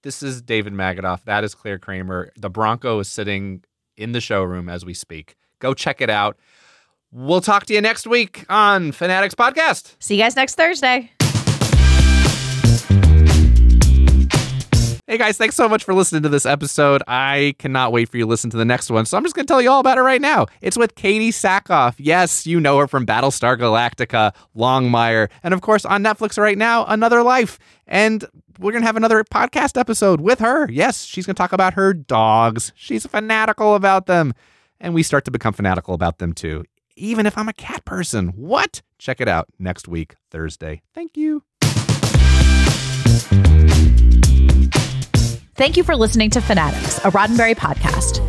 This 0.01 0.23
is 0.23 0.41
David 0.41 0.73
Magidoff. 0.73 1.23
That 1.25 1.43
is 1.43 1.53
Clare 1.55 1.79
Kramer. 1.79 2.31
The 2.35 2.49
Bronco 2.49 2.99
is 2.99 3.07
sitting 3.07 3.63
in 3.95 4.11
the 4.11 4.21
showroom 4.21 4.69
as 4.69 4.85
we 4.85 4.93
speak. 4.93 5.35
Go 5.59 5.73
check 5.73 6.01
it 6.01 6.09
out. 6.09 6.37
We'll 7.11 7.41
talk 7.41 7.65
to 7.67 7.73
you 7.73 7.81
next 7.81 8.07
week 8.07 8.45
on 8.49 8.91
Fanaddicts 8.91 9.35
Podcast. 9.35 9.95
see 9.99 10.15
you 10.15 10.23
guys 10.23 10.35
next 10.35 10.55
Thursday. 10.55 11.11
Hey 15.09 15.17
guys, 15.17 15.39
thanks 15.39 15.55
so 15.55 15.67
much 15.67 15.83
for 15.83 15.95
listening 15.95 16.21
to 16.21 16.29
this 16.29 16.45
episode. 16.45 17.01
I 17.07 17.55
cannot 17.57 17.91
wait 17.91 18.09
for 18.09 18.17
you 18.17 18.25
to 18.25 18.29
listen 18.29 18.51
to 18.51 18.57
the 18.57 18.63
next 18.63 18.91
one. 18.91 19.07
So 19.07 19.17
I'm 19.17 19.23
just 19.23 19.33
going 19.33 19.43
to 19.47 19.51
tell 19.51 19.59
you 19.59 19.71
all 19.71 19.79
about 19.79 19.97
it 19.97 20.01
right 20.01 20.21
now. 20.21 20.45
It's 20.61 20.77
with 20.77 20.93
Katee 20.93 21.29
Sackhoff. 21.29 21.95
Yes, 21.97 22.45
you 22.45 22.59
know 22.59 22.77
her 22.77 22.87
from 22.87 23.07
Battlestar 23.07 23.57
Galactica, 23.57 24.35
Longmire, 24.55 25.29
and 25.41 25.51
of 25.55 25.61
course 25.61 25.83
on 25.83 26.03
Netflix 26.03 26.37
right 26.37 26.59
now, 26.59 26.85
Another 26.85 27.23
Life. 27.23 27.57
And 27.87 28.23
we're 28.59 28.71
going 28.71 28.83
to 28.83 28.85
have 28.85 28.97
another 28.97 29.23
podcast 29.23 29.79
episode 29.79 30.21
with 30.21 30.37
her. 30.41 30.69
Yes, 30.69 31.05
she's 31.05 31.25
going 31.25 31.33
to 31.33 31.41
talk 31.41 31.53
about 31.53 31.73
her 31.73 31.91
dogs. 31.91 32.71
She's 32.75 33.07
fanatical 33.07 33.73
about 33.73 34.05
them. 34.05 34.35
And 34.79 34.93
we 34.93 35.01
start 35.01 35.25
to 35.25 35.31
become 35.31 35.53
fanatical 35.53 35.95
about 35.95 36.19
them 36.19 36.33
too, 36.33 36.65
even 36.95 37.25
if 37.25 37.35
I'm 37.35 37.49
a 37.49 37.53
cat 37.53 37.83
person. 37.83 38.27
What? 38.27 38.83
Check 38.99 39.19
it 39.19 39.27
out 39.27 39.47
next 39.57 39.87
week, 39.87 40.17
Thursday. 40.29 40.83
Thank 40.93 41.17
you. 41.17 41.41
Thank 45.59 45.75
you 45.75 45.83
for 45.83 45.93
listening 45.93 46.29
to 46.29 46.39
Fanaddicts, 46.39 46.99
a 46.99 47.11
Roddenberry 47.11 47.53
podcast. 47.53 48.28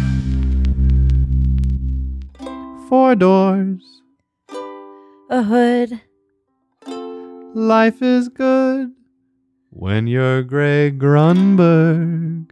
Four 2.91 3.15
doors. 3.15 4.01
A 5.29 5.41
hood. 5.43 6.01
Life 7.55 8.01
is 8.01 8.27
good 8.27 8.91
when 9.69 10.07
you're 10.07 10.43
Greg 10.43 10.99
Grunberg. 10.99 12.51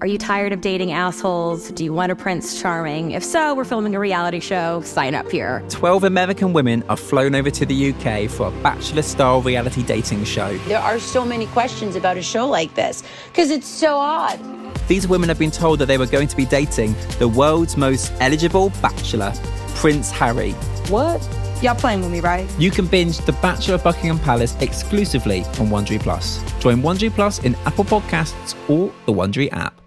Are 0.00 0.08
you 0.08 0.18
tired 0.18 0.52
of 0.52 0.62
dating 0.62 0.90
assholes? 0.90 1.70
Do 1.70 1.84
you 1.84 1.92
want 1.92 2.10
a 2.10 2.16
Prince 2.16 2.60
Charming? 2.60 3.12
If 3.12 3.22
so, 3.22 3.54
we're 3.54 3.64
filming 3.64 3.94
a 3.94 4.00
reality 4.00 4.40
show. 4.40 4.80
Sign 4.80 5.14
up 5.14 5.30
here. 5.30 5.62
12 5.68 6.02
American 6.02 6.52
women 6.52 6.82
are 6.88 6.96
flown 6.96 7.36
over 7.36 7.52
to 7.52 7.64
the 7.64 7.92
UK 7.92 8.28
for 8.28 8.48
a 8.48 8.62
bachelor 8.64 9.02
style 9.02 9.42
reality 9.42 9.84
dating 9.84 10.24
show. 10.24 10.58
There 10.66 10.80
are 10.80 10.98
so 10.98 11.24
many 11.24 11.46
questions 11.46 11.94
about 11.94 12.16
a 12.16 12.22
show 12.22 12.48
like 12.48 12.74
this 12.74 13.04
because 13.28 13.52
it's 13.52 13.68
so 13.68 13.96
odd. 13.96 14.40
These 14.88 15.08
women 15.08 15.28
have 15.28 15.38
been 15.38 15.50
told 15.50 15.78
that 15.78 15.86
they 15.86 15.98
were 15.98 16.06
going 16.06 16.28
to 16.28 16.36
be 16.36 16.44
dating 16.44 16.94
the 17.18 17.28
world's 17.28 17.76
most 17.76 18.12
eligible 18.20 18.70
bachelor, 18.82 19.32
Prince 19.74 20.10
Harry. 20.10 20.52
What? 20.88 21.20
Y'all 21.62 21.74
playing 21.76 22.00
with 22.00 22.10
me, 22.10 22.20
right? 22.20 22.48
You 22.58 22.70
can 22.70 22.86
binge 22.86 23.18
The 23.18 23.32
Bachelor 23.34 23.76
of 23.76 23.84
Buckingham 23.84 24.18
Palace 24.18 24.56
exclusively 24.60 25.40
on 25.60 25.68
Wondery 25.68 26.00
Plus. 26.00 26.42
Join 26.58 26.82
Wondery 26.82 27.12
Plus 27.12 27.38
in 27.44 27.54
Apple 27.66 27.84
Podcasts 27.84 28.56
or 28.68 28.92
the 29.06 29.12
Wondery 29.12 29.52
app. 29.52 29.81